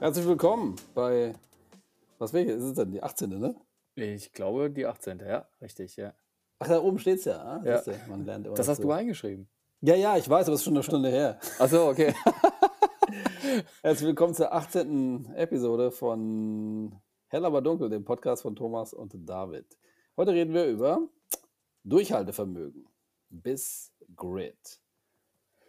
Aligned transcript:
Herzlich 0.00 0.26
willkommen 0.26 0.76
bei, 0.94 1.34
was 2.18 2.32
welche 2.32 2.52
ist 2.52 2.62
es 2.62 2.72
denn? 2.72 2.90
Die 2.90 3.02
18. 3.02 3.38
ne? 3.38 3.54
ich 3.96 4.32
glaube, 4.32 4.70
die 4.70 4.86
18. 4.86 5.18
Ja, 5.20 5.46
richtig, 5.60 5.96
ja. 5.96 6.14
Ach, 6.58 6.68
da 6.68 6.80
oben 6.80 6.98
steht's 6.98 7.26
ja. 7.26 7.36
Ah, 7.38 7.62
Ja. 7.64 7.82
siehste, 7.82 8.00
man 8.08 8.24
lernt 8.24 8.46
immer 8.46 8.56
Das 8.56 8.66
hast 8.66 8.78
dazu. 8.78 8.88
du 8.88 8.92
eingeschrieben. 8.94 9.48
Ja, 9.82 9.94
ja, 9.94 10.16
ich 10.16 10.28
weiß, 10.28 10.46
aber 10.46 10.54
es 10.54 10.60
ist 10.60 10.64
schon 10.64 10.74
eine 10.74 10.82
Stunde 10.82 11.10
her. 11.10 11.38
Achso, 11.58 11.90
okay. 11.90 12.14
Herzlich 13.82 14.06
willkommen 14.08 14.34
zur 14.34 14.52
18. 14.54 15.34
Episode 15.34 15.90
von 15.90 16.98
Hell 17.28 17.44
aber 17.44 17.60
dunkel, 17.60 17.90
dem 17.90 18.04
Podcast 18.04 18.40
von 18.42 18.56
Thomas 18.56 18.94
und 18.94 19.12
David. 19.28 19.66
Heute 20.16 20.32
reden 20.32 20.54
wir 20.54 20.64
über 20.66 21.08
Durchhaltevermögen 21.84 22.86
bis 23.28 23.92
Grit. 24.16 24.79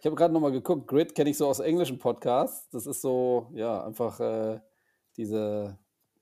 Ich 0.02 0.06
habe 0.06 0.16
gerade 0.16 0.34
nochmal 0.34 0.50
geguckt, 0.50 0.88
Grit 0.88 1.14
kenne 1.14 1.30
ich 1.30 1.36
so 1.36 1.46
aus 1.46 1.60
englischen 1.60 1.96
Podcasts. 1.96 2.68
Das 2.70 2.86
ist 2.88 3.02
so, 3.02 3.46
ja, 3.54 3.86
einfach 3.86 4.18
äh, 4.18 4.58
diese, 5.16 5.78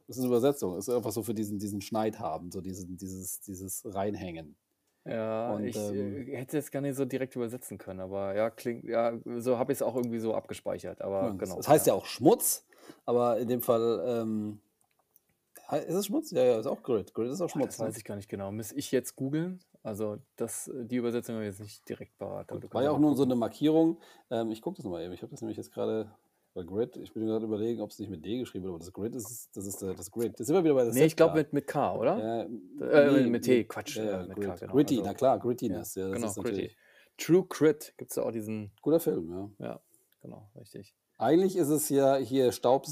das 0.06 0.18
ist 0.18 0.22
eine 0.22 0.28
Übersetzung, 0.28 0.76
ist 0.76 0.90
einfach 0.90 1.12
so 1.12 1.22
für 1.22 1.32
diesen, 1.32 1.58
diesen 1.58 1.80
Schneid 1.80 2.18
haben, 2.18 2.50
so 2.50 2.60
diesen, 2.60 2.98
dieses, 2.98 3.40
dieses 3.40 3.82
Reinhängen. 3.86 4.54
Ja, 5.06 5.54
Und, 5.54 5.64
ich 5.64 5.76
ähm, 5.76 6.28
äh, 6.28 6.36
hätte 6.36 6.58
es 6.58 6.70
gar 6.70 6.82
nicht 6.82 6.94
so 6.94 7.06
direkt 7.06 7.34
übersetzen 7.36 7.78
können, 7.78 8.00
aber 8.00 8.36
ja, 8.36 8.50
klingt, 8.50 8.84
ja, 8.84 9.18
so 9.38 9.58
habe 9.58 9.72
ich 9.72 9.78
es 9.78 9.82
auch 9.82 9.96
irgendwie 9.96 10.18
so 10.18 10.34
abgespeichert. 10.34 11.00
Aber 11.00 11.22
Ja, 11.22 11.30
genau. 11.30 11.56
Das 11.56 11.66
heißt 11.66 11.86
ja 11.86 11.94
auch 11.94 12.04
Schmutz, 12.04 12.66
aber 13.06 13.38
in 13.38 13.48
dem 13.48 13.62
Fall, 13.62 14.04
ähm, 14.06 14.60
ist 15.86 15.94
es 15.94 16.04
Schmutz? 16.04 16.32
Ja, 16.32 16.44
ja, 16.44 16.60
ist 16.60 16.66
auch 16.66 16.82
Grit. 16.82 17.14
Grit 17.14 17.30
ist 17.30 17.40
auch 17.40 17.46
Boah, 17.46 17.60
Schmutz. 17.60 17.78
das 17.78 17.86
weiß 17.86 17.96
ich 17.96 18.04
gar 18.04 18.16
nicht 18.16 18.28
genau. 18.28 18.52
Muss 18.52 18.72
ich 18.72 18.92
jetzt 18.92 19.16
googeln? 19.16 19.58
Also 19.82 20.18
das, 20.36 20.70
die 20.74 20.96
Übersetzung 20.96 21.36
habe 21.36 21.46
ich 21.46 21.52
jetzt 21.52 21.60
nicht 21.60 21.88
direkt 21.88 22.18
parat. 22.18 22.50
War 22.50 22.82
ja 22.82 22.88
ja 22.88 22.94
auch 22.94 22.98
nur 22.98 23.16
so 23.16 23.22
eine 23.22 23.34
Markierung. 23.34 23.98
Ähm, 24.30 24.50
ich 24.50 24.60
gucke 24.60 24.76
das 24.76 24.84
nochmal 24.84 25.02
eben. 25.02 25.14
Ich 25.14 25.22
habe 25.22 25.30
das 25.30 25.40
nämlich 25.40 25.56
jetzt 25.56 25.72
gerade 25.72 26.10
bei 26.52 26.62
Grid. 26.64 26.96
Ich 26.96 27.14
bin 27.14 27.26
gerade 27.26 27.44
überlegen, 27.46 27.80
ob 27.80 27.90
es 27.90 27.98
nicht 27.98 28.10
mit 28.10 28.24
D 28.24 28.38
geschrieben 28.38 28.64
wird, 28.64 28.74
aber 28.74 28.78
das 28.80 28.92
Grid 28.92 29.14
ist, 29.14 29.50
das 29.54 29.66
ist 29.66 29.80
das 29.82 30.10
Grid. 30.10 30.38
Das 30.38 30.46
sind 30.46 30.56
wir 30.56 30.64
wieder 30.64 30.74
bei 30.74 30.84
der 30.84 30.92
Nee, 30.92 31.04
ich 31.04 31.16
glaube 31.16 31.36
mit, 31.36 31.52
mit 31.52 31.66
K, 31.66 31.94
oder? 31.94 32.18
Ja, 32.18 32.86
Äh, 32.86 33.22
nee, 33.22 33.30
mit 33.30 33.44
T, 33.44 33.64
Quatsch, 33.64 33.96
Ja, 33.96 34.02
äh, 34.02 34.10
ja, 34.10 34.26
mit 34.26 34.36
Grit. 34.36 34.46
K, 34.46 34.54
genau. 34.56 34.72
Gritty, 34.72 34.98
Also, 34.98 35.06
na 35.08 35.14
klar, 35.14 35.36
ja, 35.36 35.42
Grittiness. 35.42 35.94
Ja, 35.94 36.10
das 36.10 36.34
genau, 36.34 36.48
Gritty. 36.48 36.76
True 37.16 37.46
Crit 37.48 37.94
gibt 37.96 38.10
es 38.10 38.16
ja 38.16 38.22
auch 38.24 38.32
diesen, 38.32 38.72
guter 38.82 39.00
Film, 39.00 39.30
ja. 39.58 39.66
ja, 39.66 39.80
genau, 40.22 40.50
richtig. 40.58 40.94
Eigentlich 41.18 41.56
ist 41.56 41.68
es 41.68 41.88
ja 41.90 42.16
hier 42.16 42.50
Staub, 42.50 42.86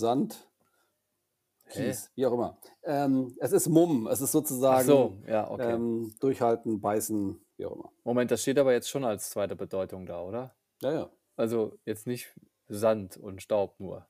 Kies, 1.68 2.10
wie 2.14 2.26
auch 2.26 2.32
immer. 2.32 2.58
Ähm, 2.84 3.36
es 3.38 3.52
ist 3.52 3.68
Mumm. 3.68 4.06
Es 4.06 4.20
ist 4.20 4.32
sozusagen 4.32 4.86
so, 4.86 5.18
ja, 5.26 5.50
okay. 5.50 5.72
ähm, 5.72 6.14
durchhalten, 6.20 6.80
beißen, 6.80 7.40
wie 7.56 7.66
auch 7.66 7.74
immer. 7.74 7.92
Moment, 8.04 8.30
das 8.30 8.42
steht 8.42 8.58
aber 8.58 8.72
jetzt 8.72 8.88
schon 8.88 9.04
als 9.04 9.30
zweite 9.30 9.56
Bedeutung 9.56 10.06
da, 10.06 10.22
oder? 10.22 10.54
Ja, 10.82 10.92
ja. 10.92 11.10
Also 11.36 11.78
jetzt 11.84 12.06
nicht 12.06 12.34
Sand 12.68 13.16
und 13.16 13.42
Staub 13.42 13.78
nur. 13.78 14.06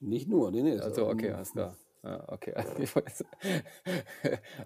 Nicht 0.00 0.28
nur, 0.28 0.50
nee, 0.50 0.62
nee. 0.62 0.78
Also 0.78 1.08
okay, 1.08 1.30
alles 1.30 1.52
klar. 1.52 1.76
Ja, 2.04 2.22
okay. 2.28 2.52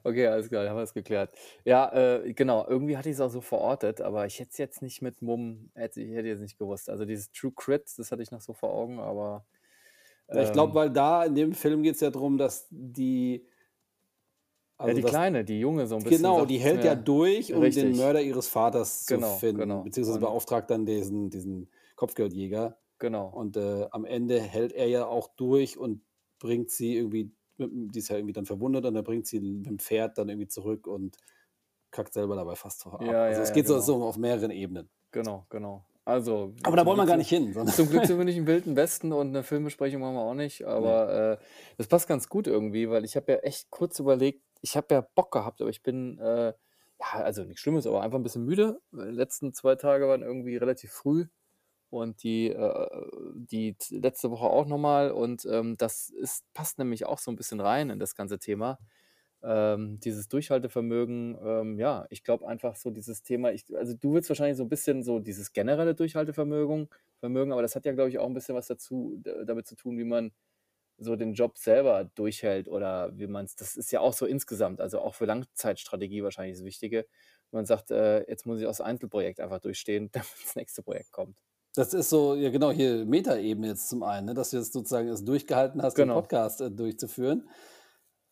Okay, 0.03 0.27
alles 0.27 0.49
klar, 0.49 0.69
haben 0.69 0.77
wir 0.77 0.83
es 0.83 0.93
geklärt. 0.95 1.33
Ja, 1.65 1.93
äh, 1.93 2.33
genau, 2.33 2.67
irgendwie 2.67 2.97
hatte 2.97 3.09
ich 3.09 3.15
es 3.15 3.21
auch 3.21 3.31
so 3.31 3.41
verortet, 3.41 4.01
aber 4.01 4.27
ich 4.27 4.41
hätte 4.41 4.51
es 4.51 4.59
jetzt 4.59 4.83
nicht 4.83 5.03
mit 5.03 5.23
Mumm, 5.23 5.71
hätte, 5.75 6.01
ich 6.01 6.11
hätte 6.11 6.27
jetzt 6.29 6.41
nicht 6.41 6.59
gewusst. 6.59 6.91
Also 6.91 7.05
dieses 7.05 7.31
True 7.31 7.53
Crit, 7.55 7.85
das 7.97 8.11
hatte 8.11 8.23
ich 8.23 8.33
noch 8.33 8.41
so 8.41 8.55
vor 8.55 8.73
Augen, 8.73 8.99
aber 8.99 9.47
Ja, 10.31 10.43
ich 10.43 10.53
glaube, 10.53 10.71
ähm, 10.71 10.75
weil 10.75 10.91
da 10.91 11.25
in 11.25 11.35
dem 11.35 11.53
Film 11.55 11.83
geht 11.83 11.95
es 11.95 12.01
ja 12.01 12.11
darum, 12.11 12.39
dass 12.39 12.67
die. 12.71 13.47
ja, 14.79 14.85
Also 14.85 14.95
die 14.95 15.03
das, 15.03 15.11
Kleine, 15.11 15.45
die 15.45 15.61
Junge 15.61 15.87
so 15.87 15.97
ein 15.97 16.03
bisschen 16.05 16.23
genau, 16.23 16.39
sagt 16.39 16.51
die 16.51 16.59
hält 16.59 16.85
ja 16.85 16.95
durch, 16.95 17.53
um 17.53 17.61
den 17.61 17.65
Richtig. 17.65 17.97
Mörder 17.97 18.21
ihres 18.23 18.49
Vaters 18.49 19.07
zu 19.07 19.15
Genau, 19.17 19.37
finden, 19.39 19.61
genau. 19.63 19.83
beziehungsweise 19.83 20.21
beauftragt 20.21 20.71
dann 20.71 20.87
diesen, 20.87 21.31
diesen 21.31 21.71
Kopfgeldjäger. 21.97 22.79
genau. 22.99 23.29
Und 23.29 23.57
äh, 23.57 23.87
am 23.91 24.05
Ende 24.05 24.41
hält 24.41 24.73
er 24.73 24.87
ja 24.87 25.07
auch 25.07 25.29
durch 25.37 25.79
und 25.79 26.03
bringt 26.39 26.71
sie 26.71 26.97
irgendwie, 26.97 27.33
die 27.59 27.99
ist 27.99 28.09
ja 28.09 28.17
irgendwie 28.17 28.33
dann 28.33 28.47
verwundet 28.47 28.85
und 28.85 28.95
er 28.95 29.03
bringt 29.03 29.27
sie 29.27 29.41
mit 29.41 29.67
dem 29.67 29.79
Pferd 29.79 30.19
dann 30.19 30.29
irgendwie 30.29 30.49
zurück 30.49 30.87
und 30.87 31.17
kackt 31.91 32.13
selber 32.15 32.37
dabei 32.37 32.55
fast 32.55 32.87
ab. 32.87 33.01
Ja, 33.01 33.25
Also 33.25 33.39
ja, 33.39 33.43
es 33.43 33.49
ja, 33.49 33.55
geht 33.55 33.67
genau. 33.67 33.81
so 33.81 34.05
auf 34.05 34.17
mehreren 34.17 34.51
Ebenen. 34.51 34.91
Genau, 35.11 35.47
genau. 35.51 35.85
Also, 36.09 36.55
Aber 36.63 36.75
da 36.75 36.87
wollen 36.87 36.97
wir 36.97 37.05
gar 37.05 37.19
nicht 37.19 37.29
hin, 37.29 37.53
sondern 37.53 37.75
zum 37.75 37.91
Glück 37.91 38.07
sind 38.07 38.17
wir 38.17 38.25
nicht 38.25 38.39
im 38.39 38.47
Wilden 38.47 38.77
Westen 38.77 39.13
und 39.13 39.29
eine 39.29 39.43
Filmbesprechung 39.43 40.01
machen 40.01 40.15
wir 40.15 40.23
auch 40.23 40.33
nicht, 40.33 40.61
nee. 40.61 40.67
aber 40.67 41.33
äh, 41.33 41.45
das 41.77 41.87
passt 41.87 42.09
ganz 42.09 42.31
gut 42.31 42.47
irgendwie, 42.47 42.89
weil 42.89 43.05
ich 43.05 43.15
habe 43.15 43.31
ja 43.31 43.39
echt 43.41 43.69
kurz 43.69 43.99
überlegt, 43.99 44.43
ich 44.63 44.75
habe 44.75 44.87
ja 44.95 45.01
Bock 45.03 45.31
gehabt, 45.31 45.61
aber 45.61 45.69
ich 45.69 45.83
bin, 45.83 46.19
äh, 46.19 46.55
ja, 46.99 47.07
also 47.13 47.45
nichts 47.45 47.61
Schlimmes, 47.61 47.87
aber 47.87 48.01
einfach 48.01 48.19
ein 48.19 48.23
bisschen 48.23 48.47
müde. 48.47 48.81
Die 48.91 49.01
letzten 49.01 49.53
zwei 49.53 49.75
Tage 49.75 50.09
waren 50.09 50.23
irgendwie 50.23 50.57
relativ 50.57 50.93
früh 50.93 51.27
und 51.91 52.23
die, 52.23 52.53
äh, 52.53 53.07
die 53.35 53.77
letzte 53.91 54.31
Woche 54.31 54.47
auch 54.47 54.65
nochmal 54.65 55.11
und 55.11 55.45
ähm, 55.45 55.77
das 55.77 56.09
ist, 56.09 56.43
passt 56.55 56.79
nämlich 56.79 57.05
auch 57.05 57.19
so 57.19 57.31
ein 57.31 57.37
bisschen 57.37 57.61
rein 57.61 57.91
in 57.91 57.99
das 57.99 58.15
ganze 58.15 58.39
Thema. 58.39 58.79
Ähm, 59.43 60.01
dieses 60.01 60.29
Durchhaltevermögen, 60.29 61.39
ähm, 61.43 61.79
ja, 61.79 62.07
ich 62.11 62.25
glaube 62.25 62.47
einfach 62.49 62.75
so 62.77 62.91
dieses 62.91 63.23
Thema, 63.23 63.53
ich, 63.53 63.65
also 63.77 63.95
du 63.95 64.15
willst 64.15 64.29
wahrscheinlich 64.31 64.57
so 64.57 64.65
ein 64.65 64.69
bisschen 64.69 65.03
so 65.05 65.21
dieses 65.21 65.53
generelle 65.53 65.95
Durchhaltevermögen, 65.95 66.89
Vermögen, 67.21 67.53
aber 67.53 67.63
das 67.63 67.77
hat 67.77 67.85
ja, 67.87 67.93
glaube 67.93 68.11
ich, 68.11 68.19
auch 68.19 68.27
ein 68.27 68.35
bisschen 68.35 68.55
was 68.57 68.67
dazu, 68.67 69.21
damit 69.47 69.67
zu 69.67 69.77
tun, 69.77 69.97
wie 69.99 70.05
man 70.05 70.33
so 70.99 71.17
den 71.17 71.35
Job 71.35 71.59
selber 71.59 72.05
durchhält 72.05 72.69
oder 72.69 73.17
wie 73.19 73.27
man 73.29 73.45
es, 73.45 73.57
das 73.57 73.77
ist 73.77 73.93
ja 73.93 74.01
auch 74.01 74.13
so 74.13 74.27
insgesamt, 74.27 74.81
also 74.81 75.01
auch 75.01 75.15
für 75.15 75.27
Langzeitstrategie 75.27 76.23
wahrscheinlich 76.25 76.57
das 76.59 76.65
Wichtige. 76.65 77.07
wenn 77.51 77.59
Man 77.59 77.67
sagt, 77.67 77.91
äh, 77.93 78.29
jetzt 78.29 78.47
muss 78.47 78.61
ich 78.61 78.67
aus 78.67 78.81
Einzelprojekt 78.81 79.41
einfach 79.41 79.61
durchstehen, 79.61 80.11
damit 80.13 80.29
das 80.43 80.57
nächste 80.57 80.83
Projekt 80.83 81.13
kommt. 81.13 81.37
Das 81.75 81.95
ist 81.95 82.11
so, 82.11 82.35
ja 82.35 82.51
genau, 82.51 82.71
hier 82.73 83.05
Metaebene 83.07 83.69
jetzt 83.69 83.89
zum 83.89 84.03
einen, 84.03 84.27
ne, 84.27 84.35
dass 84.35 84.51
du 84.51 84.57
jetzt 84.57 84.73
sozusagen 84.73 85.09
es 85.09 85.25
durchgehalten 85.25 85.83
hast, 85.83 85.97
den 85.99 86.09
Genau, 86.09 86.11
Podcast 86.11 86.61
äh, 86.61 86.71
durchzuführen. 86.71 87.49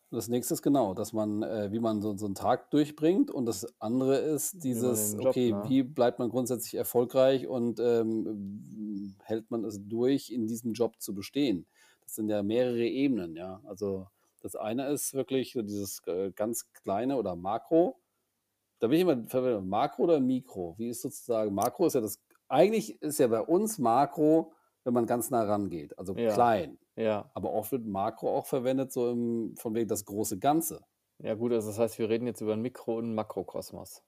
Das 0.09 0.29
nächste 0.29 0.53
ist 0.53 0.61
genau, 0.61 0.93
dass 0.93 1.11
man, 1.11 1.43
äh, 1.43 1.69
wie 1.71 1.79
man 1.79 2.01
so, 2.01 2.15
so 2.15 2.25
einen 2.25 2.35
Tag 2.35 2.71
durchbringt. 2.71 3.29
Und 3.29 3.45
das 3.45 3.67
andere 3.81 4.17
ist 4.17 4.63
dieses, 4.63 5.13
Job, 5.13 5.27
okay, 5.27 5.51
ne? 5.51 5.65
wie 5.67 5.83
bleibt 5.83 6.19
man 6.19 6.29
grundsätzlich 6.29 6.75
erfolgreich 6.75 7.47
und 7.47 7.79
ähm, 7.81 9.15
hält 9.23 9.51
man 9.51 9.65
es 9.65 9.79
durch, 9.85 10.29
in 10.29 10.47
diesem 10.47 10.73
Job 10.73 11.01
zu 11.01 11.13
bestehen? 11.13 11.65
Das 12.05 12.15
sind 12.15 12.29
ja 12.29 12.41
mehrere 12.41 12.85
Ebenen, 12.85 13.35
ja. 13.35 13.61
Also 13.65 14.07
das 14.41 14.55
eine 14.55 14.87
ist 14.87 15.13
wirklich 15.13 15.51
so 15.51 15.61
dieses 15.61 16.01
äh, 16.07 16.31
ganz 16.31 16.71
kleine 16.71 17.17
oder 17.17 17.35
Makro. 17.35 17.99
Da 18.79 18.87
bin 18.87 18.95
ich 18.95 19.01
immer 19.01 19.27
verwirrt, 19.27 19.65
Makro 19.65 20.03
oder 20.03 20.21
Mikro? 20.21 20.75
Wie 20.77 20.87
ist 20.87 21.01
sozusagen, 21.01 21.53
Makro 21.53 21.87
ist 21.87 21.95
ja 21.95 22.01
das, 22.01 22.21
eigentlich 22.47 23.01
ist 23.01 23.19
ja 23.19 23.27
bei 23.27 23.41
uns 23.41 23.77
Makro, 23.77 24.53
wenn 24.85 24.93
man 24.93 25.05
ganz 25.05 25.31
nah 25.31 25.43
rangeht, 25.43 25.97
also 25.99 26.13
Ja, 26.13 26.33
klein. 26.33 26.77
Ja. 26.97 27.29
Aber 27.33 27.53
oft 27.53 27.71
wird 27.71 27.85
Makro 27.85 28.35
auch 28.37 28.45
verwendet, 28.47 28.91
so 28.91 29.09
im, 29.11 29.55
von 29.57 29.73
wegen 29.75 29.87
das 29.87 30.03
große 30.05 30.37
Ganze, 30.39 30.81
Ja, 31.19 31.33
gut, 31.35 31.53
also 31.53 31.69
das 31.69 31.79
heißt, 31.79 31.97
wir 31.99 32.09
reden 32.09 32.27
jetzt 32.27 32.41
über 32.41 32.53
einen 32.53 32.61
Mikro- 32.63 32.97
und 32.97 33.05
einen 33.05 33.15
Makrokosmos. 33.15 34.03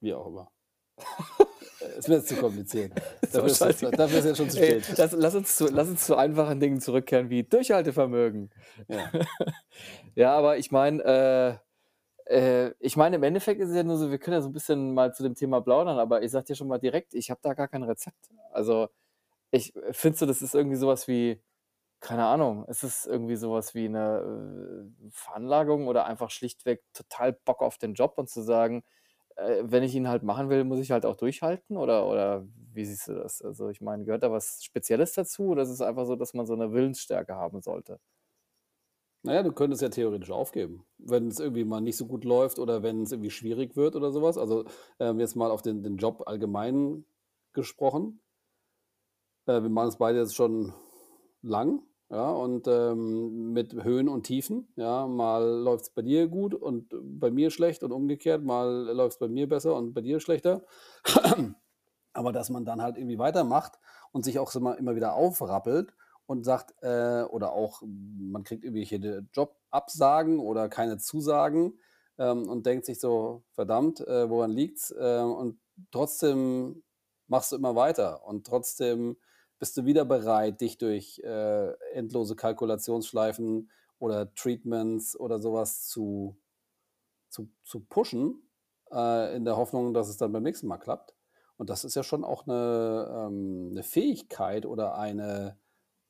wie 0.00 0.12
auch 0.14 0.26
immer. 0.26 0.50
Mir 2.08 2.16
jetzt 2.16 2.28
zu 2.28 2.36
kompliziert. 2.36 2.92
Ist 3.22 3.34
Dafür 3.34 3.46
ist, 3.46 3.60
es- 3.60 3.90
dafür 3.92 4.18
ist 4.18 4.24
jetzt 4.24 4.36
schon 4.38 4.50
zu 4.50 4.58
Ey, 4.60 4.80
spät. 4.82 4.98
lass, 4.98 5.12
lass, 5.12 5.34
uns 5.34 5.56
zu, 5.56 5.66
lass 5.68 5.88
uns 5.88 6.04
zu 6.06 6.16
einfachen 6.16 6.58
Dingen 6.60 6.80
zurückkehren 6.80 7.30
wie 7.30 7.42
Durchhaltevermögen. 7.44 8.50
Ja. 8.88 9.10
Ja, 10.14 10.34
aber 10.36 10.56
ich 10.58 10.70
meine, 10.70 11.60
äh, 12.26 12.66
äh, 12.68 12.74
ich 12.80 12.96
meine, 12.96 13.16
im 13.16 13.22
Endeffekt 13.22 13.60
ist 13.60 13.68
es 13.70 13.76
ja 13.76 13.82
nur 13.82 13.98
so, 13.98 14.10
wir 14.10 14.18
können 14.18 14.34
ja 14.36 14.40
so 14.42 14.48
ein 14.48 14.52
bisschen 14.54 14.94
mal 14.94 15.12
zu 15.12 15.22
dem 15.22 15.34
Thema 15.34 15.60
plaudern, 15.60 15.98
aber 15.98 16.22
ich 16.22 16.30
sag 16.30 16.46
dir 16.46 16.54
schon 16.56 16.68
mal 16.68 16.78
direkt, 16.78 17.12
ich 17.14 17.30
habe 17.30 17.40
da 17.42 17.52
gar 17.54 17.68
kein 17.68 17.82
Rezept. 17.82 18.30
Also, 18.52 18.88
ich 19.50 19.74
finde 19.92 20.18
so, 20.18 20.26
das 20.26 20.42
ist 20.42 20.54
irgendwie 20.54 20.76
sowas 20.76 21.08
wie, 21.08 21.42
keine 22.00 22.26
Ahnung, 22.26 22.64
es 22.68 22.84
ist 22.84 23.06
irgendwie 23.06 23.36
sowas 23.36 23.74
wie 23.74 23.86
eine 23.86 24.86
äh, 25.06 25.10
Veranlagung 25.10 25.88
oder 25.88 26.06
einfach 26.06 26.30
schlichtweg 26.30 26.84
total 26.92 27.32
Bock 27.32 27.62
auf 27.62 27.78
den 27.78 27.94
Job 27.94 28.14
und 28.18 28.28
zu 28.30 28.42
sagen, 28.42 28.84
äh, 29.36 29.62
wenn 29.64 29.82
ich 29.84 29.94
ihn 29.94 30.08
halt 30.08 30.22
machen 30.24 30.50
will, 30.50 30.64
muss 30.64 30.80
ich 30.80 30.90
halt 30.92 31.06
auch 31.06 31.16
durchhalten 31.16 31.76
oder, 31.76 32.06
oder 32.08 32.46
wie 32.74 32.84
siehst 32.84 33.08
du 33.08 33.14
das? 33.14 33.42
Also, 33.42 33.68
ich 33.70 33.80
meine, 33.82 34.04
gehört 34.04 34.22
da 34.24 34.32
was 34.32 34.64
Spezielles 34.64 35.14
dazu 35.14 35.48
oder 35.48 35.62
ist 35.62 35.70
es 35.70 35.80
einfach 35.82 36.06
so, 36.06 36.16
dass 36.16 36.34
man 36.34 36.46
so 36.46 36.54
eine 36.54 36.72
Willensstärke 36.72 37.34
haben 37.36 37.62
sollte? 37.62 38.00
Naja, 39.22 39.42
du 39.42 39.52
könntest 39.52 39.82
ja 39.82 39.88
theoretisch 39.88 40.30
aufgeben, 40.30 40.86
wenn 40.98 41.28
es 41.28 41.40
irgendwie 41.40 41.64
mal 41.64 41.80
nicht 41.80 41.96
so 41.96 42.06
gut 42.06 42.24
läuft 42.24 42.58
oder 42.60 42.82
wenn 42.82 43.02
es 43.02 43.10
irgendwie 43.12 43.30
schwierig 43.30 43.74
wird 43.76 43.96
oder 43.96 44.12
sowas. 44.12 44.38
Also 44.38 44.64
ähm, 45.00 45.18
jetzt 45.20 45.34
mal 45.36 45.50
auf 45.50 45.62
den, 45.62 45.82
den 45.82 45.96
Job 45.96 46.22
allgemein 46.26 47.04
gesprochen. 47.52 48.20
Äh, 49.46 49.62
wir 49.62 49.68
machen 49.70 49.88
es 49.88 49.96
beide 49.96 50.18
jetzt 50.20 50.36
schon 50.36 50.72
lang, 51.46 51.82
ja, 52.08 52.30
und 52.30 52.68
ähm, 52.68 53.52
mit 53.52 53.72
Höhen 53.82 54.08
und 54.08 54.24
Tiefen. 54.24 54.68
Ja, 54.76 55.06
mal 55.06 55.44
läuft 55.44 55.84
es 55.84 55.90
bei 55.90 56.02
dir 56.02 56.28
gut 56.28 56.54
und 56.54 56.94
bei 57.02 57.30
mir 57.30 57.50
schlecht 57.50 57.82
und 57.82 57.92
umgekehrt, 57.92 58.44
mal 58.44 58.68
läuft 58.92 59.14
es 59.14 59.18
bei 59.18 59.28
mir 59.28 59.48
besser 59.48 59.74
und 59.74 59.92
bei 59.92 60.02
dir 60.02 60.20
schlechter. 60.20 60.64
Aber 62.12 62.32
dass 62.32 62.48
man 62.48 62.64
dann 62.64 62.80
halt 62.80 62.96
irgendwie 62.96 63.18
weitermacht 63.18 63.78
und 64.12 64.24
sich 64.24 64.38
auch 64.38 64.54
mal 64.54 64.74
immer 64.74 64.94
wieder 64.94 65.14
aufrappelt 65.14 65.92
und 66.26 66.44
sagt, 66.44 66.74
äh, 66.82 67.22
oder 67.24 67.52
auch, 67.52 67.82
man 67.82 68.44
kriegt 68.44 68.64
irgendwelche 68.64 69.26
Jobabsagen 69.32 70.38
oder 70.38 70.68
keine 70.68 70.98
Zusagen 70.98 71.78
ähm, 72.18 72.48
und 72.48 72.66
denkt 72.66 72.86
sich 72.86 73.00
so, 73.00 73.42
verdammt, 73.54 74.00
äh, 74.00 74.30
woran 74.30 74.50
liegt's? 74.50 74.92
Äh, 74.92 75.20
und 75.22 75.60
trotzdem 75.90 76.82
machst 77.26 77.52
du 77.52 77.56
immer 77.56 77.74
weiter 77.74 78.24
und 78.26 78.46
trotzdem 78.46 79.16
bist 79.58 79.76
du 79.76 79.84
wieder 79.86 80.04
bereit, 80.04 80.60
dich 80.60 80.78
durch, 80.78 81.20
äh, 81.24 81.72
endlose 81.92 82.36
Kalkulationsschleifen 82.36 83.70
oder 83.98 84.32
Treatments 84.34 85.18
oder 85.18 85.38
sowas 85.38 85.88
zu 85.88 86.36
zu 87.30 87.48
zu 87.64 87.80
pushen, 87.80 88.42
äh, 88.92 89.36
in 89.36 89.44
der 89.44 89.56
Hoffnung, 89.56 89.94
dass 89.94 90.08
es 90.08 90.16
dann 90.16 90.32
beim 90.32 90.42
nächsten 90.42 90.66
Mal 90.68 90.78
klappt. 90.78 91.14
Und 91.56 91.70
das 91.70 91.84
ist 91.84 91.94
ja 91.96 92.02
schon 92.02 92.24
auch 92.24 92.46
eine 92.46 93.26
ähm, 93.28 93.70
'ne 93.72 93.82
Fähigkeit 93.82 94.66
oder 94.66 94.98
eine, 94.98 95.58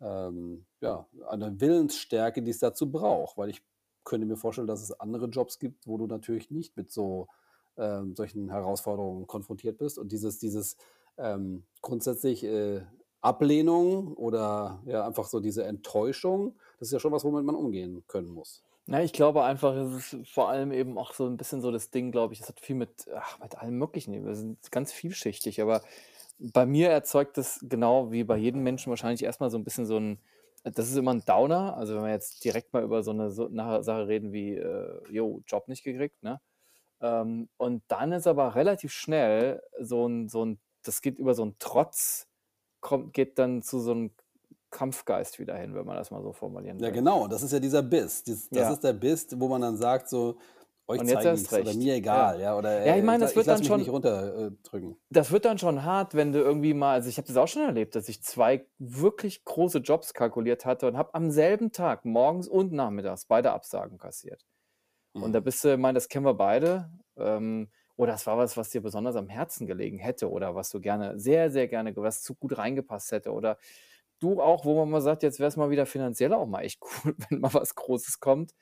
ähm, 0.01 0.67
ja, 0.81 1.07
eine 1.29 1.61
Willensstärke, 1.61 2.43
die 2.43 2.51
es 2.51 2.59
dazu 2.61 2.91
braucht, 2.91 3.39
weil 3.39 3.51
ich 3.51 3.63
könnte 4.05 4.27
mir 4.27 4.37
vorstellen, 4.37 4.67
dass 4.69 4.83
es 4.83 4.93
andere 5.01 5.27
Jobs 5.29 5.59
gibt, 5.59 5.87
wo 5.87 5.99
du 5.99 6.07
natürlich 6.07 6.51
nicht 6.51 6.77
mit 6.77 6.91
so, 6.93 7.29
ähm, 7.77 8.15
solchen 8.17 8.51
Herausforderungen 8.51 9.27
konfrontiert 9.27 9.79
bist 9.79 9.99
und 9.99 10.13
dieses 10.13 10.39
dieses, 10.39 10.77
ähm, 11.19 11.67
grundsätzlich, 11.83 12.45
äh, 12.45 12.83
Ablehnung 13.23 14.15
oder 14.15 14.83
ja, 14.87 15.07
einfach 15.07 15.27
so 15.27 15.41
diese 15.41 15.65
Enttäuschung, 15.65 16.57
das 16.79 16.89
ist 16.89 16.93
ja 16.93 17.01
schon 17.01 17.13
was, 17.13 17.25
womit 17.25 17.45
man 17.45 17.55
umgehen 17.57 18.05
können 18.07 18.29
muss. 18.29 18.63
Na, 18.89 19.03
ich 19.03 19.13
glaube 19.13 19.43
einfach, 19.43 19.75
es 19.75 20.13
ist 20.15 20.29
vor 20.33 20.49
allem 20.49 20.71
eben 20.71 20.97
auch 20.97 21.13
so 21.13 21.27
'n 21.27 21.37
bisschen 21.37 21.61
so 21.61 21.73
das 21.73 21.91
Ding, 21.91 22.13
glaube 22.13 22.35
ich, 22.35 22.39
das 22.39 22.49
hat 22.51 22.61
viel 22.61 22.77
mit 22.77 23.09
ach, 23.13 23.41
mit 23.41 23.59
allem 23.59 23.77
Möglichen 23.79 24.25
wir 24.25 24.35
sind 24.37 24.71
ganz 24.71 24.93
vielschichtig, 24.93 25.61
aber 25.61 25.83
bei 26.39 26.67
mir 26.67 26.91
erzeugt 26.91 27.37
das 27.37 27.59
genau 27.69 28.13
wie 28.13 28.23
bei 28.23 28.37
jedem 28.37 28.63
Menschen 28.63 28.91
wahrscheinlich 28.91 29.25
erst 29.25 29.41
mal 29.41 29.51
so 29.51 29.59
'n 29.59 29.65
bisschen 29.65 29.87
so 29.87 29.97
'n 29.97 30.21
das 30.63 30.89
ist 30.89 30.97
immer 30.97 31.11
'n 31.13 31.25
Downer. 31.27 31.77
Also, 31.77 31.97
wenn 31.97 32.05
wir 32.05 32.11
jetzt 32.13 32.45
direkt 32.45 32.73
mal 32.73 32.85
über 32.85 33.03
so 33.03 33.13
'ne 33.13 33.31
so 33.33 33.49
Sache 33.83 34.07
reden 34.09 34.33
wie, 34.33 34.55
äh, 34.55 35.01
jo, 35.11 35.43
Job 35.49 35.67
nicht 35.69 35.83
gekriegt, 35.83 36.23
ne? 36.23 36.41
Ähm, 37.03 37.49
und 37.59 37.85
dann 37.89 38.13
ist 38.13 38.27
aber 38.29 38.55
relativ 38.57 38.93
schnell 38.93 39.63
so 39.81 40.07
'n 40.07 40.29
so 40.29 40.43
'n 40.45 40.61
das 40.85 41.03
geht 41.03 41.19
über 41.19 41.35
so 41.35 41.45
'n 41.45 41.57
Trotz 41.61 42.27
kommt 42.81 43.13
geht 43.15 43.39
dann 43.39 43.63
zu 43.63 43.81
so 43.81 43.93
'n 43.93 44.15
Kampfgeist 44.71 45.39
wieder 45.39 45.57
hin, 45.57 45.75
wenn 45.75 45.87
man 45.87 45.97
das 45.97 46.11
mal 46.11 46.23
so 46.23 46.33
formulieren 46.33 46.81
Ja, 46.81 46.91
will. 46.91 47.01
genau, 47.01 47.27
das 47.27 47.43
ist 47.43 47.53
ja 47.53 47.59
dieser 47.59 47.83
Biss. 47.83 48.23
Dies 48.23 48.51
das 48.51 48.69
Ja. 48.69 48.69
ist 48.69 48.81
der 48.85 48.93
Biss, 48.93 49.29
wo 49.37 49.49
man 49.49 49.63
dann 49.63 49.79
sagt 49.79 50.11
so: 50.11 50.37
„Euch 50.87 51.01
Und 51.01 51.07
zeige 51.07 51.39
ich's“ 51.41 51.59
oder 51.59 51.73
recht. 51.73 51.73
„mir 51.73 51.95
Ja. 52.11 52.35
egal“, 52.35 52.39
ja, 52.41 52.57
oder, 52.57 52.71
Ja, 52.85 52.97
ich 52.97 53.03
äh, 53.03 53.13
„ich 53.13 53.19
meine, 53.19 53.25
das 53.25 53.35
ich 53.37 53.37
wird 53.37 53.49
lasse 53.49 53.63
dann 53.63 53.65
mich 53.65 53.75
nicht 53.75 53.89
schon 53.89 53.91
runter, 53.91 54.49
äh, 54.49 54.51
drücken.“ 54.63 54.99
das 55.11 55.31
wird 55.31 55.45
dann 55.45 55.59
schon 55.59 55.85
hart, 55.85 56.15
wenn 56.15 56.33
du 56.33 56.41
irgendwie 56.41 56.75
mal 56.75 56.95
also, 56.95 57.09
ich 57.09 57.17
habe 57.19 57.29
das 57.29 57.37
auch 57.37 57.47
schon 57.47 57.63
erlebt, 57.63 57.95
dass 57.95 58.09
ich 58.09 58.23
2 58.25 58.67
wirklich 58.79 59.45
große 59.45 59.79
Jobs 59.79 60.15
kalkuliert 60.15 60.65
hatte 60.67 60.89
und 60.89 60.97
habe 60.97 61.15
am 61.15 61.31
selben 61.31 61.71
Tag 61.71 62.05
morgens 62.05 62.49
und 62.49 62.73
nachmittags 62.73 63.25
beide 63.27 63.53
Absagen 63.53 63.99
kassiert. 63.99 64.45
Und 65.19 65.33
da 65.35 65.41
Mhm. 65.41 65.43
bist 65.43 65.65
du 65.65 65.73
ich 65.75 65.79
meine, 65.79 65.97
das 65.97 66.09
kennen 66.09 66.27
wir 66.27 66.35
beide. 66.35 66.93
Ähm, 67.17 67.71
oder 67.97 68.15
es 68.15 68.27
war 68.27 68.39
was, 68.39 68.57
was 68.57 68.71
dir 68.71 68.83
besonders 68.83 69.17
am 69.17 69.29
Herzen 69.29 69.67
gelegen 69.67 69.99
hätte 69.99 70.31
oder 70.31 70.55
was 70.55 70.71
du 70.71 70.81
gerne 70.81 71.19
sehr, 71.19 71.51
sehr 71.51 71.69
gerne 71.69 71.95
was 71.97 72.23
zu 72.23 72.35
gut 72.35 72.59
reingepasst 72.59 73.13
hätte 73.13 73.33
oder 73.33 73.59
du 74.21 74.41
auch, 74.41 74.65
wo 74.65 74.77
man 74.77 74.91
mal 74.91 75.01
sagt: 75.03 75.23
„Jetzt 75.23 75.41
wär's 75.41 75.57
mal 75.57 75.71
wieder 75.71 75.87
finanziell 75.87 76.33
auch 76.35 76.47
mal 76.47 76.63
echt 76.63 76.81
cool, 77.05 77.15
wenn 77.31 77.41
mal 77.41 77.53
was 77.55 77.75
Großes 77.75 78.21
kommt.“ 78.21 78.53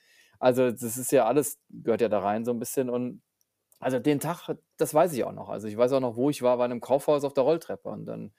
Also, 0.40 0.70
das 0.70 0.96
ist 0.98 1.12
ja 1.12 1.26
alles 1.26 1.58
gehört 1.70 2.00
ja 2.02 2.08
da 2.08 2.20
rein 2.20 2.44
so 2.44 2.52
'n 2.52 2.58
bisschen 2.58 2.90
und 2.90 3.22
also, 3.80 3.98
den 3.98 4.20
Tag, 4.20 4.48
das 4.78 4.94
weiß 4.94 5.12
ich 5.14 5.24
auch 5.24 5.32
noch. 5.32 5.48
Also, 5.50 5.68
ich 5.68 5.76
weiß 5.76 5.92
auch 5.94 6.00
noch, 6.00 6.16
wo 6.16 6.30
ich 6.30 6.42
war, 6.42 6.58
war 6.58 6.66
in 6.66 6.70
'nem 6.72 6.80
Kaufhaus 6.80 7.24
auf 7.24 7.34
der 7.34 7.44
Rolltreppe 7.44 7.88
und 7.90 8.06
dann, 8.06 8.32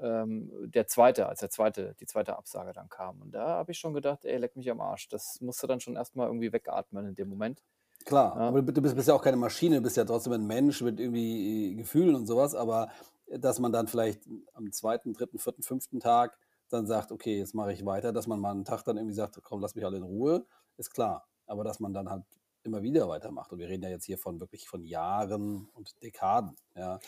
ähm, 0.00 0.50
der 0.70 0.86
2. 0.88 1.28
als 1.28 1.40
der 1.40 1.50
2. 1.50 1.94
die 2.00 2.06
2. 2.06 2.36
Absage 2.38 2.72
dann 2.72 2.88
kam. 2.88 3.20
Und 3.22 3.32
da 3.32 3.46
habe 3.48 3.72
ich 3.72 3.78
schon 3.78 3.94
gedacht: 3.94 4.24
„Ey, 4.24 4.38
leck 4.38 4.56
mich 4.56 4.70
am 4.70 4.80
Arsch.“ 4.80 5.08
Das 5.08 5.40
musst 5.40 5.62
du 5.62 5.66
dann 5.68 5.80
schon 5.80 5.96
erst 5.96 6.16
mal 6.16 6.26
irgendwie 6.26 6.52
wegatmen 6.52 7.06
in 7.08 7.14
dem 7.16 7.28
Moment. 7.28 7.62
Klar, 8.06 8.36
Ja. 8.36 8.48
aber 8.48 8.62
du 8.62 8.80
bist 8.80 8.94
bist 8.96 9.08
ja 9.08 9.14
auch 9.14 9.22
keine 9.22 9.36
Maschine, 9.36 9.76
du 9.76 9.82
bist 9.82 9.96
ja 9.96 10.04
trotzdem 10.04 10.32
'n 10.32 10.46
Mensch 10.46 10.80
mit 10.82 10.98
irgendwie 11.00 11.74
Gefühlen 11.76 12.14
und 12.14 12.26
so 12.26 12.36
was, 12.36 12.54
aber, 12.54 12.88
äh, 13.26 13.38
dass 13.38 13.58
man 13.58 13.72
dann 13.72 13.86
vielleicht 13.88 14.22
am 14.54 14.72
2., 14.72 15.12
3., 15.12 15.38
4., 15.40 15.62
5. 15.62 16.00
Tag 16.00 16.38
dann 16.70 16.86
sagt: 16.86 17.12
„Okay, 17.12 17.38
jetzt 17.38 17.54
mache 17.54 17.72
ich 17.72 17.84
weiter“, 17.84 18.12
dass 18.12 18.26
man 18.26 18.40
mal 18.40 18.52
'n 18.54 18.64
Tag 18.64 18.84
dann 18.84 18.96
irgendwie 18.96 19.14
sagt: 19.14 19.38
„Komm, 19.42 19.60
lass 19.60 19.74
mich 19.74 19.84
alle 19.84 19.96
in 19.98 20.02
Ruhe“, 20.04 20.46
ist 20.76 20.90
klar. 20.92 21.26
Aber 21.46 21.64
dass 21.64 21.80
man 21.80 21.92
dann 21.92 22.08
halt 22.08 22.24
immer 22.62 22.82
wieder 22.82 23.08
weitermacht 23.08 23.52
und 23.52 23.58
wir 23.58 23.68
reden 23.68 23.84
ja 23.84 23.90
jetzt 23.90 24.04
hier 24.04 24.18
von 24.18 24.40
wirklich 24.40 24.68
von 24.68 24.84
Jahren 24.84 25.68
und 25.74 26.02
Dekaden, 26.02 26.56
ja. 26.76 27.00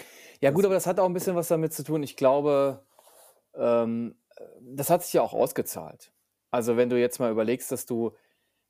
Ja 0.43 0.50
gut, 0.52 0.64
aber 0.64 0.72
das 0.75 0.86
hat 0.86 0.98
auch 0.98 1.06
'n 1.06 1.12
bisschen 1.12 1.36
was 1.36 1.48
damit 1.48 1.75
zu 1.75 1.84
tun. 1.84 2.02
Ich 2.02 2.16
glaube, 2.16 2.82
ähm, 3.54 4.16
äh, 4.36 4.44
das 4.62 4.90
hat 4.90 5.02
sich 5.04 5.12
ja 5.14 5.22
auch 5.22 5.34
ausgezahlt. 5.34 6.12
Also, 6.50 6.76
wenn 6.78 6.90
du 6.90 6.98
jetzt 7.00 7.20
mal 7.20 7.31
überlegst, 7.32 7.72
dass 7.72 7.86
du 7.86 8.12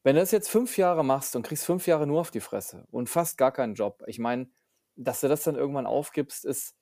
wenn 0.04 0.16
du 0.16 0.20
das 0.22 0.30
jetzt 0.32 0.50
5 0.50 0.78
Jahre 0.78 1.04
machst 1.04 1.36
und 1.36 1.42
kriegst 1.44 1.66
5 1.66 1.86
Jahre 1.86 2.06
nur 2.06 2.20
auf 2.20 2.30
die 2.30 2.40
Fresse 2.40 2.86
und 2.90 3.08
fast 3.10 3.38
gar 3.38 3.52
keinen 3.52 3.74
Job. 3.74 4.02
Ich 4.06 4.18
meine, 4.18 4.48
dass 4.96 5.20
du 5.20 5.28
das 5.28 5.42
dann 5.44 5.56
irgendwann 5.56 5.86
aufgibst, 5.86 6.44
ist 6.44 6.74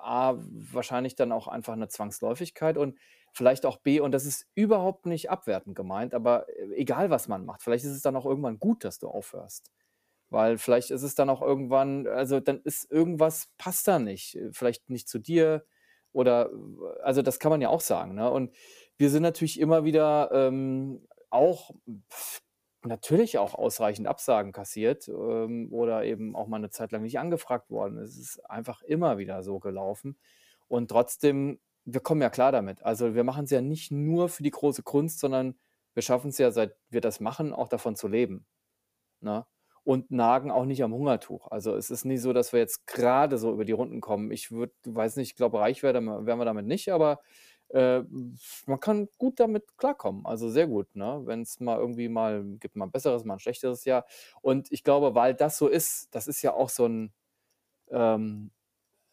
A, 0.00 0.34
wahrscheinlich 0.38 1.14
dann 1.16 1.32
auch 1.32 1.48
einfach 1.48 1.76
'ne 1.76 1.88
Zwangsläufigkeit 1.88 2.76
und 2.78 2.98
vielleicht 3.32 3.66
auch 3.66 3.78
B 3.78 4.00
und 4.00 4.12
das 4.12 4.24
ist 4.26 4.46
überhaupt 4.54 5.06
nicht 5.06 5.30
abwertend 5.30 5.76
gemeint, 5.76 6.14
aber 6.14 6.48
e 6.48 6.74
egal, 6.76 7.10
was 7.10 7.28
man 7.28 7.44
macht, 7.46 7.62
vielleicht 7.62 7.84
ist 7.84 7.92
es 7.92 8.02
dann 8.02 8.16
auch 8.16 8.26
irgendwann 8.26 8.58
gut, 8.58 8.84
dass 8.84 8.98
du 8.98 9.08
aufhörst. 9.08 9.70
Weil 10.30 10.58
vielleicht 10.58 10.90
ist 10.92 11.02
es 11.04 11.14
dann 11.16 11.30
auch 11.30 11.42
irgendwann 11.42 12.06
also, 12.08 12.40
dann 12.40 12.60
ist 12.62 12.90
irgendwas 12.92 13.48
passt 13.58 13.88
da 13.88 13.98
nicht. 14.00 14.38
Vielleicht 14.52 14.90
nicht 14.90 15.08
zu 15.08 15.18
dir 15.20 15.64
oder 16.12 16.50
also, 17.02 17.22
das 17.22 17.38
kann 17.40 17.50
man 17.50 17.60
ja 17.62 17.68
auch 17.70 17.80
sagen, 17.82 18.14
ne? 18.16 18.30
Und 18.30 18.54
wir 18.98 19.10
sind 19.10 19.22
natürlich 19.24 19.60
immer 19.60 19.84
wieder, 19.84 20.30
ähm, 20.32 21.06
auch 21.34 21.72
natürlich 22.84 23.38
auch 23.38 23.54
ausreichend 23.54 24.06
Absagen 24.08 24.52
kassiert, 24.52 25.08
ähm, 25.08 25.68
oder 25.72 26.04
eben 26.04 26.36
auch 26.36 26.46
mal 26.48 26.58
'ne 26.60 26.70
Zeit 26.70 26.92
lang 26.92 27.02
nicht 27.02 27.18
angefragt 27.18 27.70
worden. 27.70 27.98
Es 27.98 28.18
ist 28.18 28.40
einfach 28.50 28.82
immer 28.82 29.18
wieder 29.18 29.42
so 29.42 29.58
gelaufen. 29.60 30.18
Und 30.68 30.90
trotzdem, 30.90 31.60
wir 31.86 32.00
kommen 32.00 32.22
ja 32.22 32.30
klar 32.30 32.52
damit. 32.52 32.82
Also, 32.84 33.14
wir 33.14 33.24
machen's 33.24 33.50
ja 33.50 33.60
nicht 33.62 33.90
nur 33.92 34.28
für 34.30 34.42
die 34.42 34.50
große 34.50 34.82
Kunst, 34.82 35.20
sondern 35.20 35.56
wir 35.94 36.02
schaffen's 36.02 36.38
ja, 36.38 36.50
seit 36.52 36.76
wir 36.90 37.00
das 37.02 37.20
machen, 37.20 37.52
auch 37.54 37.68
davon 37.68 37.96
zu 37.96 38.08
leben, 38.08 38.46
ne? 39.20 39.46
Und 39.84 40.10
nagen 40.12 40.50
auch 40.52 40.64
nicht 40.66 40.82
am 40.84 40.94
Hungertuch. 40.94 41.48
Also, 41.50 41.76
es 41.76 41.90
ist 41.90 42.04
nie 42.06 42.18
so, 42.18 42.32
dass 42.34 42.52
wir 42.54 42.60
jetzt 42.60 42.86
grade 42.88 43.38
so 43.38 43.52
über 43.52 43.64
die 43.66 43.72
Runden 43.72 44.00
kommen. 44.02 44.30
Ich 44.32 44.50
würde 44.52 44.74
weiß 44.86 45.16
nicht, 45.16 45.30
ich 45.32 45.36
glaube, 45.36 45.60
reich 45.60 45.82
werde 45.84 46.00
wären 46.26 46.38
wir 46.40 46.44
damit 46.46 46.66
nicht, 46.66 46.90
aber, 46.92 47.20
äh, 47.74 48.02
man 48.66 48.80
kann 48.80 49.08
gut 49.18 49.40
damit 49.40 49.76
klarkommen, 49.78 50.26
also, 50.26 50.48
sehr 50.50 50.68
gut, 50.68 50.94
ne? 50.96 51.22
Wenn's 51.26 51.60
mal 51.60 51.78
irgendwie 51.78 52.08
mal 52.08 52.44
gibt 52.60 52.76
mal 52.76 52.86
'n 52.86 52.92
besseres, 52.92 53.24
mal 53.24 53.34
'n 53.36 53.40
schlechteres 53.40 53.84
Jahr. 53.86 54.06
Und 54.42 54.72
ich 54.72 54.84
glaube, 54.84 55.14
weil 55.16 55.34
das 55.34 55.58
so 55.58 55.68
ist 55.68 56.14
das 56.14 56.28
ist 56.28 56.42
ja 56.42 56.54
auch 56.54 56.70
so 56.70 56.86
'n 56.86 57.12
ähm, 57.90 58.52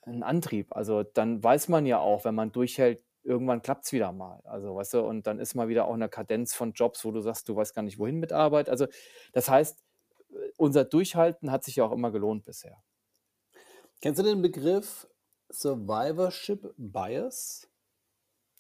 'n 0.08 0.24
Antrieb. 0.24 0.76
Also, 0.76 1.04
dann 1.04 1.44
weiß 1.44 1.70
man 1.70 1.86
ja 1.88 2.00
auch, 2.00 2.26
wenn 2.26 2.36
man 2.36 2.52
durchhält, 2.54 3.04
irgendwann 3.24 3.62
klappt's 3.64 3.92
wieder 3.94 4.12
mal. 4.14 4.42
Also, 4.46 4.76
weißt 4.76 4.96
du, 4.96 5.02
und 5.02 5.28
dann 5.28 5.40
ist 5.40 5.56
man 5.56 5.70
wieder 5.70 5.88
auch 5.88 5.94
in 5.96 6.00
'ner 6.02 6.10
Kadenz 6.10 6.56
von 6.56 6.74
Jobs, 6.74 7.06
wo 7.06 7.12
du 7.12 7.22
sagst, 7.22 7.50
du 7.50 7.56
weißt 7.58 7.76
gar 7.76 7.84
nicht, 7.84 8.00
wohin 8.00 8.20
mit 8.20 8.34
Arbeit. 8.34 8.70
Also, 8.70 8.88
das 9.34 9.50
heißt, 9.50 9.80
äh, 10.32 10.36
unser 10.58 10.86
Durchhalten 10.86 11.52
hat 11.52 11.64
sich 11.66 11.78
ja 11.78 11.86
auch 11.86 11.94
immer 11.94 12.12
gelohnt 12.12 12.46
bisher. 12.46 12.82
Kennst 14.04 14.18
du 14.20 14.24
den 14.24 14.42
Begriff 14.42 15.08
Survivorship 15.52 16.74
Bias? 16.76 17.71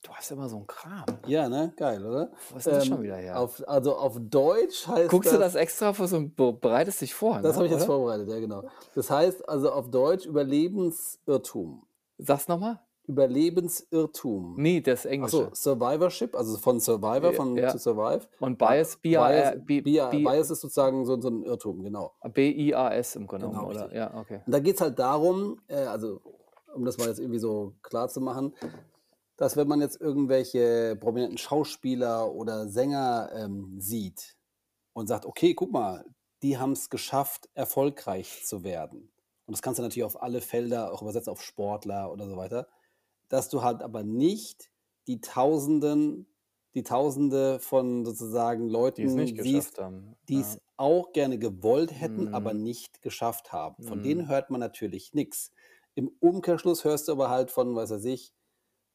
Du 0.03 0.11
hast 0.15 0.31
immer 0.31 0.49
so 0.49 0.57
'n 0.57 0.65
Kram. 0.67 1.19
Ja, 1.25 1.47
ne? 1.47 1.73
Geil, 1.77 2.03
oder? 2.05 2.31
Wo 2.49 2.57
ist 2.57 2.67
denn 2.67 2.75
das 2.75 2.85
schon 2.85 3.01
Ähm, 3.01 3.03
wieder 3.03 3.17
her? 3.17 3.45
auf 3.45 3.67
also, 3.67 3.95
auf 3.95 4.17
Deutsch 4.19 4.87
heißt 4.87 5.23
Guckst 5.23 5.31
du 5.31 5.37
das 5.37 5.39
das 5.39 5.55
extra 5.55 5.93
für 5.93 6.07
so 6.07 6.17
'n 6.17 6.33
be 6.35 6.53
bereitest 6.53 7.01
dich 7.01 7.13
vor, 7.13 7.41
Das 7.41 7.55
ne, 7.55 7.57
habe 7.57 7.65
ich 7.65 7.71
jetzt 7.71 7.85
oder? 7.85 7.85
vorbereitet, 7.85 8.29
ja, 8.29 8.39
genau. 8.39 8.65
Das 8.93 9.09
heißt 9.09 9.47
also 9.49 9.71
auf 9.71 9.89
Deutsch 9.89 10.25
Überlebensirrtum. 10.27 11.87
Sag's 12.19 12.47
noch 12.47 12.59
mal. 12.59 12.85
Überlebensirrtum. 13.07 14.57
Ne, 14.57 14.81
das 14.81 15.05
Englische. 15.05 15.53
Survivorship, 15.53 16.35
also 16.35 16.57
von 16.57 16.79
Survivor, 16.79 17.33
von 17.33 17.67
to 17.67 17.77
ja. 17.77 17.79
survive. 17.79 18.27
Und 18.39 18.57
Bi 18.59 18.75
Bias, 19.03 19.55
Bias 19.65 19.91
Bias 20.09 20.51
ist 20.51 20.61
sozusagen 20.61 21.05
so 21.05 21.19
so 21.21 21.29
'n 21.29 21.43
Irrtum, 21.43 21.83
genau. 21.83 22.15
B-I-A-S 22.23 23.15
im 23.15 23.25
Grunde 23.27 23.47
Genau, 23.47 23.65
genommen, 23.65 23.67
oder? 23.69 23.93
Ja, 23.95 24.13
okay. 24.15 24.41
Und 24.45 24.51
da 24.53 24.59
geht's 24.59 24.81
halt 24.81 24.99
darum, 24.99 25.61
äh, 25.67 25.75
also, 25.85 26.21
um 26.73 26.85
das 26.85 26.97
mal 26.97 27.07
jetzt 27.09 27.19
irgendwie 27.19 27.39
so 27.39 27.75
klar 27.81 28.09
zu 28.09 28.21
machen, 28.21 28.55
dass 29.41 29.57
wenn 29.57 29.67
man 29.67 29.81
jetzt 29.81 29.99
irgendwelche 30.01 30.97
prominenten 30.99 31.37
Schauspieler 31.39 32.31
oder 32.33 32.69
Sänger, 32.69 33.31
ähm, 33.35 33.75
sieht 33.79 34.37
und 34.93 35.07
sagt: 35.07 35.25
„Okay, 35.25 35.53
guck 35.55 35.71
mal, 35.71 36.05
die 36.43 36.57
haben's 36.57 36.89
geschafft, 36.89 37.49
erfolgreich 37.53 38.43
zu 38.45 38.63
werden.“ 38.63 39.11
Und 39.45 39.53
das 39.57 39.61
kannst 39.61 39.79
du 39.79 39.83
natürlich 39.83 40.05
auf 40.05 40.21
alle 40.21 40.41
Felder 40.41 40.93
auch 40.93 41.01
übersetzen, 41.01 41.31
auf 41.31 41.43
Sportler 41.43 42.11
oder 42.11 42.27
so 42.29 42.37
weiter. 42.37 42.69
Dass 43.29 43.49
du 43.49 43.63
halt 43.63 43.81
aber 43.83 44.03
nicht 44.03 44.71
die 45.07 45.21
Tausenden 45.21 46.27
die 46.75 46.83
Tausende 46.83 47.59
von 47.59 48.05
sozusagen 48.05 48.69
Die 48.95 49.03
es 49.03 49.15
Leuten 49.15 49.37
siehst, 49.41 49.81
haben, 49.81 50.15
ja. 50.29 50.57
auch 50.77 51.11
gerne 51.13 51.37
gewollt 51.39 51.91
hätten, 51.99 52.27
aber 52.29 52.53
Mhm. 52.53 52.55
nicht 52.55 53.01
geschafft 53.01 53.51
haben. 53.53 53.83
Von 53.83 54.01
Mhm. 54.01 54.01
denen 54.01 54.27
hört 54.29 54.49
man 54.49 54.59
natürlich 54.59 55.13
nix. 55.13 55.51
Im 55.95 56.09
Umkehrschluss 56.19 56.83
hörst 56.85 57.07
du 57.07 57.11
aber 57.13 57.29
halt 57.29 57.51
von, 57.51 57.75
was 57.75 57.91
weiß 57.91 58.05
ich, 58.05 58.33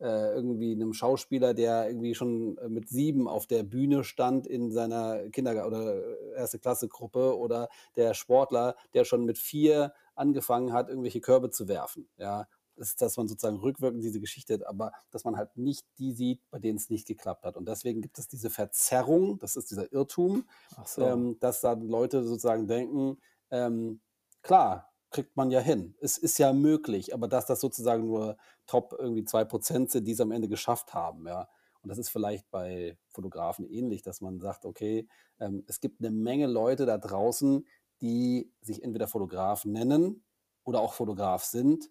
äh, 0.01 0.35
irgendwie 0.35 0.77
'nem 0.77 0.93
Schauspieler, 0.93 1.55
der 1.55 1.89
irgendwie 1.89 2.15
schon, 2.15 2.59
äh, 2.59 2.69
mit 2.69 2.89
7 2.89 3.29
auf 3.29 3.47
der 3.47 3.63
Bühne 3.63 4.05
stand 4.05 4.47
in 4.47 4.71
seiner 4.73 5.29
Kindergar 5.31 5.67
oder 5.67 6.03
1. 6.37 6.59
Klasse 6.59 6.89
Gruppe 6.89 7.37
oder 7.39 7.69
der 7.97 8.15
Sportler, 8.15 8.77
der 8.95 9.05
schon 9.05 9.25
mit 9.25 9.39
4 9.39 9.93
angefangen 10.15 10.73
hat, 10.73 10.89
irgendwelche 10.89 11.21
Körbe 11.21 11.51
zu 11.51 11.69
werfen, 11.69 12.09
ja? 12.19 12.47
ist, 12.77 13.01
dass 13.01 13.17
man 13.17 13.27
sozusagen 13.27 13.57
rückwirkend 13.57 14.03
diese 14.05 14.21
Geschichte 14.21 14.55
hat, 14.55 14.67
aber 14.67 14.93
dass 15.11 15.25
man 15.25 15.37
halt 15.37 15.57
nicht 15.57 15.87
die 15.99 16.13
sieht, 16.13 16.43
bei 16.51 16.59
denen 16.59 16.77
es 16.77 16.91
nicht 16.91 17.07
geklappt 17.07 17.45
hat. 17.47 17.57
Und 17.57 17.67
deswegen 17.69 18.03
gibt 18.03 18.19
es 18.19 18.29
diese 18.29 18.51
Verzerrung, 18.51 19.39
das 19.39 19.57
ist 19.57 19.71
dieser 19.71 19.91
Irrtum, 19.93 20.47
so. 20.85 21.03
ähm, 21.07 21.39
dass 21.41 21.61
dann 21.63 21.89
Leute 21.89 22.23
sozusagen 22.25 22.67
denken, 22.69 23.19
ähm, 23.51 24.01
klar, 24.43 24.93
kriegt 25.11 25.37
man 25.37 25.51
ja 25.51 25.61
hin. 25.61 25.95
Es 26.01 26.19
ist 26.19 26.39
ja 26.39 26.53
möglich, 26.53 27.15
aber 27.15 27.29
dass 27.29 27.47
das 27.47 27.61
sozusagen 27.61 28.07
nur 28.07 28.37
Top 28.67 28.95
irgendwie 28.99 29.25
2% 29.25 29.91
sind, 29.91 30.07
die 30.07 30.13
es 30.13 30.21
am 30.21 30.33
Ende 30.33 30.49
geschafft 30.49 30.95
haben, 30.95 31.27
ja. 31.27 31.49
Und 31.83 31.91
das 31.91 31.99
ist 31.99 32.09
vielleicht 32.09 32.51
bei 32.51 32.99
Fotografen 33.11 33.65
ähnlich, 33.65 34.03
dass 34.03 34.21
man 34.21 34.41
sagt, 34.41 34.65
okay, 34.65 35.07
ähm, 35.39 35.65
es 35.69 35.81
gibt 35.81 36.01
eine 36.01 36.11
Menge 36.11 36.49
Leute 36.49 36.85
da 36.85 36.99
draußen, 36.99 37.65
die 38.01 38.53
sich 38.61 38.83
entweder 38.83 39.07
Fotograf 39.07 39.65
nennen 39.65 40.25
oder 40.65 40.81
auch 40.81 40.95
Fotograf 40.95 41.45
sind, 41.45 41.89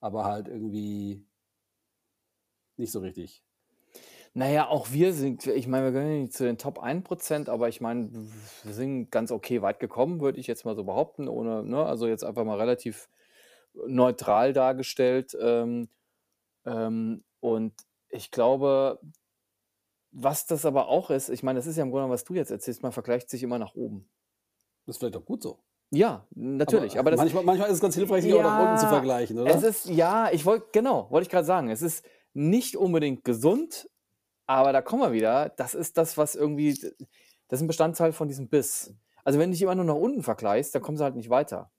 aber 0.00 0.24
halt 0.24 0.48
irgendwie 0.48 1.26
nicht 2.76 2.92
so 2.92 3.00
richtig. 3.00 3.44
Naja, 4.36 4.68
auch 4.68 4.90
wir 4.90 5.12
sind, 5.12 5.46
ich 5.46 5.68
meine, 5.68 5.86
wir 5.86 5.92
gehören 5.92 6.22
nicht 6.22 6.32
zu 6.32 6.42
den 6.42 6.58
Top 6.58 6.82
1%, 6.82 7.48
aber 7.48 7.68
ich 7.68 7.80
meine, 7.80 8.10
wir 8.64 8.72
sind 8.72 9.12
ganz 9.12 9.30
okay 9.30 9.62
weit 9.62 9.78
gekommen, 9.78 10.20
würde 10.20 10.40
ich 10.40 10.48
jetzt 10.48 10.64
mal 10.64 10.74
so 10.74 10.82
behaupten, 10.82 11.28
ohne, 11.28 11.62
ne, 11.62 11.86
also 11.86 12.08
jetzt 12.08 12.24
einfach 12.24 12.44
mal 12.44 12.58
relativ 12.58 13.08
neutral 13.86 14.52
dargestellt. 14.52 15.36
Ähm, 15.40 15.88
ähm, 16.66 17.22
und 17.38 17.74
ich 18.08 18.32
glaube, 18.32 18.98
was 20.10 20.46
das 20.46 20.66
aber 20.66 20.88
auch 20.88 21.10
ist, 21.10 21.28
ich 21.28 21.44
meine, 21.44 21.60
das 21.60 21.66
ist 21.66 21.76
ja 21.76 21.84
im 21.84 21.92
Grunde, 21.92 22.10
was 22.10 22.24
du 22.24 22.34
jetzt 22.34 22.50
erzählst, 22.50 22.82
man 22.82 22.92
vergleicht 22.92 23.30
sich 23.30 23.42
immer 23.44 23.60
nach 23.60 23.76
oben. 23.76 24.08
Das 24.84 24.96
ist 24.96 24.98
vielleicht 24.98 25.16
auch 25.16 25.24
gut 25.24 25.44
so. 25.44 25.60
Ja, 25.90 26.26
natürlich. 26.34 26.98
Aber, 26.98 27.12
aber 27.12 27.16
manchmal, 27.18 27.44
manchmal, 27.44 27.68
ist 27.68 27.76
es 27.76 27.80
ganz 27.80 27.94
hilfreich, 27.94 28.22
sich 28.22 28.32
ja, 28.32 28.38
auch 28.38 28.42
nach 28.42 28.62
unten 28.62 28.78
zu 28.78 28.88
vergleichen, 28.88 29.38
oder? 29.38 29.54
Es 29.54 29.62
ist, 29.62 29.88
ja, 29.88 30.30
ich 30.32 30.44
wollte, 30.44 30.66
genau, 30.72 31.08
wollte 31.10 31.24
ich 31.24 31.30
gerade 31.30 31.46
sagen, 31.46 31.70
es 31.70 31.82
ist 31.82 32.04
nicht 32.32 32.76
unbedingt 32.76 33.24
gesund, 33.24 33.88
aber 34.46 34.72
da 34.72 34.82
kommen 34.82 35.02
wir 35.02 35.12
wieder. 35.12 35.50
Das 35.50 35.74
ist 35.74 35.96
das, 35.98 36.18
was 36.18 36.34
irgendwie, 36.34 36.74
das 37.48 37.58
ist 37.58 37.62
ein 37.62 37.66
Bestandteil 37.66 38.12
von 38.12 38.28
diesem 38.28 38.48
Biss. 38.48 38.94
Also 39.24 39.38
wenn 39.38 39.50
du 39.50 39.54
dich 39.54 39.62
immer 39.62 39.74
nur 39.74 39.84
nach 39.84 39.94
unten 39.94 40.22
vergleichst, 40.22 40.74
dann 40.74 40.82
kommst 40.82 41.00
du 41.00 41.04
halt 41.04 41.16
nicht 41.16 41.30
weiter. 41.30 41.70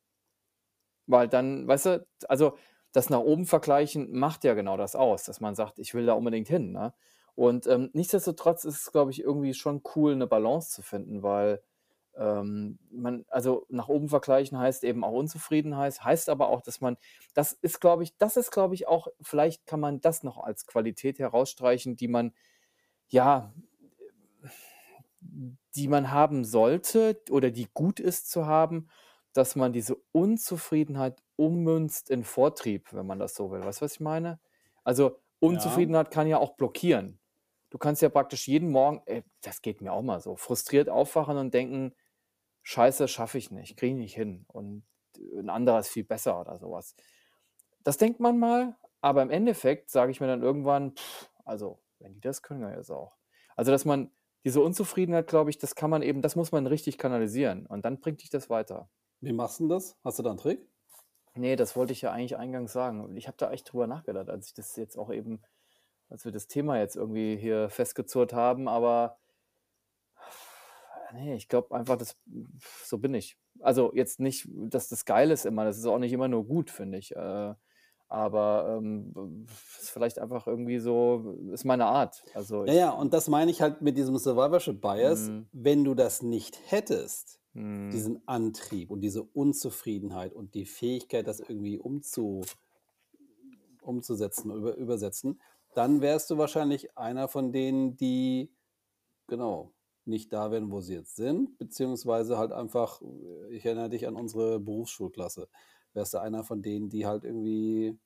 Weil 1.07 1.27
dann, 1.27 1.67
weißt 1.67 1.85
du, 1.85 2.07
also 2.27 2.57
das 2.91 3.09
nach 3.09 3.19
oben 3.19 3.45
vergleichen 3.45 4.11
macht 4.17 4.43
ja 4.43 4.53
genau 4.53 4.77
das 4.77 4.95
aus, 4.95 5.23
dass 5.23 5.41
man 5.41 5.53
sagt, 5.53 5.79
ich 5.79 5.93
will 5.93 6.05
da 6.05 6.13
unbedingt 6.13 6.47
hin. 6.47 6.71
Ne? 6.71 6.93
Und 7.35 7.67
ähm, 7.67 7.89
nichtsdestotrotz 7.93 8.63
ist 8.63 8.81
es, 8.81 8.91
glaube 8.91 9.11
ich, 9.11 9.21
irgendwie 9.21 9.53
schon 9.53 9.83
cool, 9.95 10.13
eine 10.13 10.27
Balance 10.27 10.71
zu 10.71 10.81
finden, 10.81 11.21
weil 11.21 11.61
ähm, 12.17 12.79
man, 12.89 13.25
also 13.29 13.65
nach 13.69 13.89
oben 13.89 14.07
vergleichen 14.07 14.57
heißt 14.57 14.83
eben 14.85 15.03
auch 15.03 15.11
Unzufriedenheit, 15.11 16.03
heißt 16.03 16.29
aber 16.29 16.47
auch, 16.47 16.61
dass 16.61 16.79
man, 16.79 16.97
das 17.33 17.51
ist, 17.51 17.81
glaube 17.81 18.03
ich, 18.03 18.17
das 18.17 18.37
ist, 18.37 18.51
glaube 18.51 18.73
ich, 18.73 18.87
auch, 18.87 19.07
vielleicht 19.21 19.65
kann 19.65 19.81
man 19.81 19.99
das 19.99 20.23
noch 20.23 20.37
als 20.37 20.65
Qualität 20.65 21.19
herausstreichen, 21.19 21.97
die 21.97 22.07
man, 22.07 22.33
ja, 23.09 23.53
die 25.75 25.87
man 25.87 26.11
haben 26.11 26.45
sollte 26.45 27.21
oder 27.29 27.51
die 27.51 27.67
gut 27.73 27.99
ist 27.99 28.29
zu 28.29 28.45
haben, 28.45 28.87
dass 29.33 29.55
man 29.55 29.73
diese 29.73 29.97
Unzufriedenheit 30.11 31.21
ummünzt 31.35 32.09
in 32.09 32.23
Vortrieb, 32.23 32.93
wenn 32.93 33.05
man 33.05 33.19
das 33.19 33.35
so 33.35 33.51
will. 33.51 33.63
Weißt 33.63 33.81
du, 33.81 33.85
was 33.85 33.93
ich 33.95 33.99
meine? 33.99 34.39
Also 34.83 35.19
Unzufriedenheit 35.39 36.07
ja. 36.07 36.11
kann 36.11 36.27
ja 36.27 36.37
auch 36.37 36.55
blockieren. 36.55 37.19
Du 37.69 37.77
kannst 37.77 38.01
ja 38.01 38.07
praktisch 38.07 38.47
jeden 38.47 38.69
Morgen, 38.69 39.01
ey, 39.05 39.23
das 39.41 39.61
geht 39.61 39.81
mir 39.81 39.91
auch 39.91 40.01
mal 40.01 40.21
so, 40.21 40.37
frustriert 40.37 40.87
aufwachen 40.87 41.37
und 41.37 41.53
denken, 41.53 41.93
scheiße, 42.63 43.09
schaffe 43.09 43.37
ich 43.37 43.51
nicht, 43.51 43.75
kriege 43.75 43.93
ich 43.93 43.99
nicht 43.99 44.15
hin 44.15 44.45
und 44.47 44.85
ein 45.37 45.49
anderer 45.49 45.79
ist 45.79 45.89
viel 45.89 46.05
besser 46.05 46.39
oder 46.39 46.57
sowas. 46.57 46.95
Das 47.83 47.97
denkt 47.97 48.19
man 48.21 48.39
mal, 48.39 48.77
aber 49.01 49.21
im 49.21 49.29
Endeffekt 49.29 49.89
sage 49.89 50.11
ich 50.11 50.21
mir 50.21 50.27
dann 50.27 50.41
irgendwann, 50.41 50.95
pff, 50.95 51.29
also 51.43 51.79
wenn 52.05 52.13
die 52.13 52.21
das 52.21 52.41
können, 52.41 52.61
ja 52.61 52.71
jetzt 52.71 52.91
auch. 52.91 53.17
Also 53.55 53.71
dass 53.71 53.83
man 53.83 54.11
diese 54.45 54.61
Unzufriedenheit, 54.61 55.27
glaube 55.27 55.49
ich, 55.49 55.57
das 55.57 55.75
kann 55.75 55.89
man 55.89 56.01
eben, 56.01 56.21
das 56.21 56.35
muss 56.35 56.51
man 56.51 56.67
richtig 56.67 56.97
kanalisieren 56.97 57.65
und 57.65 57.83
dann 57.83 57.99
bringt 57.99 58.21
dich 58.21 58.29
das 58.29 58.49
weiter. 58.49 58.89
Wie 59.21 59.33
machst 59.33 59.59
du 59.59 59.67
das? 59.67 59.97
Hast 60.03 60.19
du 60.19 60.23
da 60.23 60.29
einen 60.29 60.39
Trick? 60.39 60.69
Nee, 61.33 61.55
das 61.55 61.75
wollte 61.75 61.93
ich 61.93 62.01
ja 62.01 62.11
eigentlich 62.11 62.37
eingangs 62.37 62.71
sagen. 62.71 63.17
Ich 63.17 63.27
habe 63.27 63.37
da 63.37 63.51
echt 63.51 63.71
drüber 63.71 63.87
nachgedacht, 63.87 64.29
als 64.29 64.47
ich 64.47 64.53
das 64.53 64.75
jetzt 64.75 64.97
auch 64.97 65.11
eben 65.11 65.41
als 66.09 66.25
wir 66.25 66.31
das 66.31 66.47
Thema 66.47 66.79
jetzt 66.79 66.95
irgendwie 66.95 67.35
hier 67.35 67.69
festgezurrt 67.69 68.33
haben, 68.33 68.67
aber 68.67 69.17
nee, 71.13 71.35
ich 71.35 71.47
glaube 71.47 71.75
einfach, 71.75 71.97
das, 71.97 72.17
so 72.83 72.97
bin 72.97 73.13
ich. 73.13 73.37
Also 73.61 73.93
jetzt 73.95 74.19
nicht, 74.19 74.47
dass 74.51 74.89
das 74.89 75.05
geil 75.05 75.31
ist 75.31 75.45
immer, 75.45 75.65
das 75.65 75.77
ist 75.77 75.85
auch 75.85 75.99
nicht 75.99 76.13
immer 76.13 76.27
nur 76.27 76.45
gut, 76.45 76.69
finde 76.69 76.97
ich. 76.97 77.15
Äh, 77.15 77.53
aber 78.07 78.77
ähm, 78.77 79.45
ist 79.79 79.89
vielleicht 79.89 80.19
einfach 80.19 80.47
irgendwie 80.47 80.79
so, 80.79 81.35
ist 81.51 81.65
meine 81.65 81.85
Art. 81.85 82.23
Also 82.33 82.65
ja, 82.65 82.73
ja, 82.73 82.89
und 82.91 83.13
das 83.13 83.27
meine 83.27 83.51
ich 83.51 83.61
halt 83.61 83.81
mit 83.81 83.97
diesem 83.97 84.17
Survivorship 84.17 84.81
Bias. 84.81 85.29
Mhm. 85.29 85.47
Wenn 85.51 85.83
du 85.83 85.95
das 85.95 86.21
nicht 86.21 86.59
hättest, 86.67 87.39
mhm. 87.53 87.89
diesen 87.91 88.27
Antrieb 88.27 88.91
und 88.91 89.01
diese 89.01 89.23
Unzufriedenheit 89.23 90.33
und 90.33 90.53
die 90.53 90.65
Fähigkeit, 90.65 91.27
das 91.27 91.39
irgendwie 91.39 91.79
umzu, 91.79 92.43
umzusetzen, 93.81 94.51
über, 94.51 94.75
übersetzen, 94.75 95.41
dann 95.73 96.01
wärst 96.01 96.29
du 96.29 96.37
wahrscheinlich 96.37 96.97
einer 96.97 97.27
von 97.27 97.51
denen, 97.51 97.97
die 97.97 98.51
genau 99.27 99.73
nicht 100.05 100.31
da 100.31 100.51
wären, 100.51 100.71
wo 100.71 100.81
sie 100.81 100.93
jetzt 100.93 101.15
sind, 101.15 101.57
beziehungsweise 101.57 102.37
halt 102.37 102.51
einfach, 102.51 103.01
ich 103.49 103.65
erinnere 103.65 103.89
dich 103.89 104.07
an 104.07 104.15
unsere 104.15 104.59
Berufsschulklasse, 104.59 105.49
wärst 105.95 106.13
du 106.13 106.19
einer 106.19 106.43
von 106.43 106.61
denen, 106.61 106.89
die 106.89 107.05
halt 107.05 107.23
irgendwie 107.23 107.97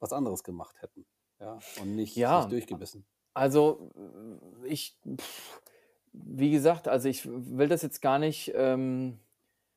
was 0.00 0.12
anderes 0.12 0.42
gemacht 0.44 0.82
hätten. 0.82 1.06
Ja, 1.40 1.58
und 1.80 1.94
nicht, 1.94 2.16
ja, 2.16 2.40
nicht 2.40 2.52
durchgebissen. 2.52 3.06
Also 3.32 3.90
ich, 4.64 4.96
wie 6.12 6.50
gesagt, 6.50 6.86
also 6.88 7.08
ich 7.08 7.26
will 7.26 7.68
das 7.68 7.82
jetzt 7.82 8.00
gar 8.00 8.18
nicht, 8.18 8.52
ähm, 8.54 9.18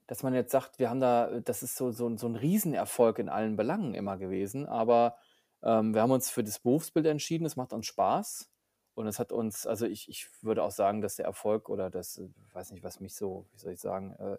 dass 0.06 0.24
man 0.24 0.34
jetzt 0.34 0.52
sagt, 0.52 0.80
wir 0.80 0.90
haben 0.90 1.00
da, 1.00 1.40
das 1.42 1.64
ist 1.64 1.76
so, 1.76 1.92
so, 1.92 2.16
so 2.18 2.28
ein 2.28 2.36
Riesenerfolg 2.36 3.20
in 3.20 3.30
allen 3.30 3.56
Belangen 3.56 3.94
immer 3.94 4.18
gewesen, 4.18 4.66
aber 4.66 5.18
ähm, 5.64 5.94
wir 5.94 6.02
haben 6.02 6.12
uns 6.12 6.30
für 6.30 6.44
das 6.44 6.60
Berufsbild 6.60 7.06
entschieden, 7.08 7.46
es 7.46 7.56
macht 7.56 7.74
uns 7.74 7.88
Spaß. 7.88 8.52
Und 8.94 9.06
es 9.06 9.20
hat 9.20 9.32
uns, 9.32 9.68
also 9.68 9.86
ich, 9.86 10.10
ich 10.10 10.28
würde 10.42 10.64
auch 10.64 10.72
sagen, 10.72 11.02
dass 11.02 11.18
der 11.18 11.26
Erfolg 11.26 11.70
oder 11.70 11.92
das, 11.92 12.18
ich 12.18 12.56
weiß 12.56 12.72
nicht, 12.72 12.84
was 12.84 13.00
mich 13.00 13.14
so, 13.14 13.46
wie 13.52 13.60
soll 13.60 13.74
ich 13.74 13.80
sagen, 13.80 14.16
äh, 14.16 14.38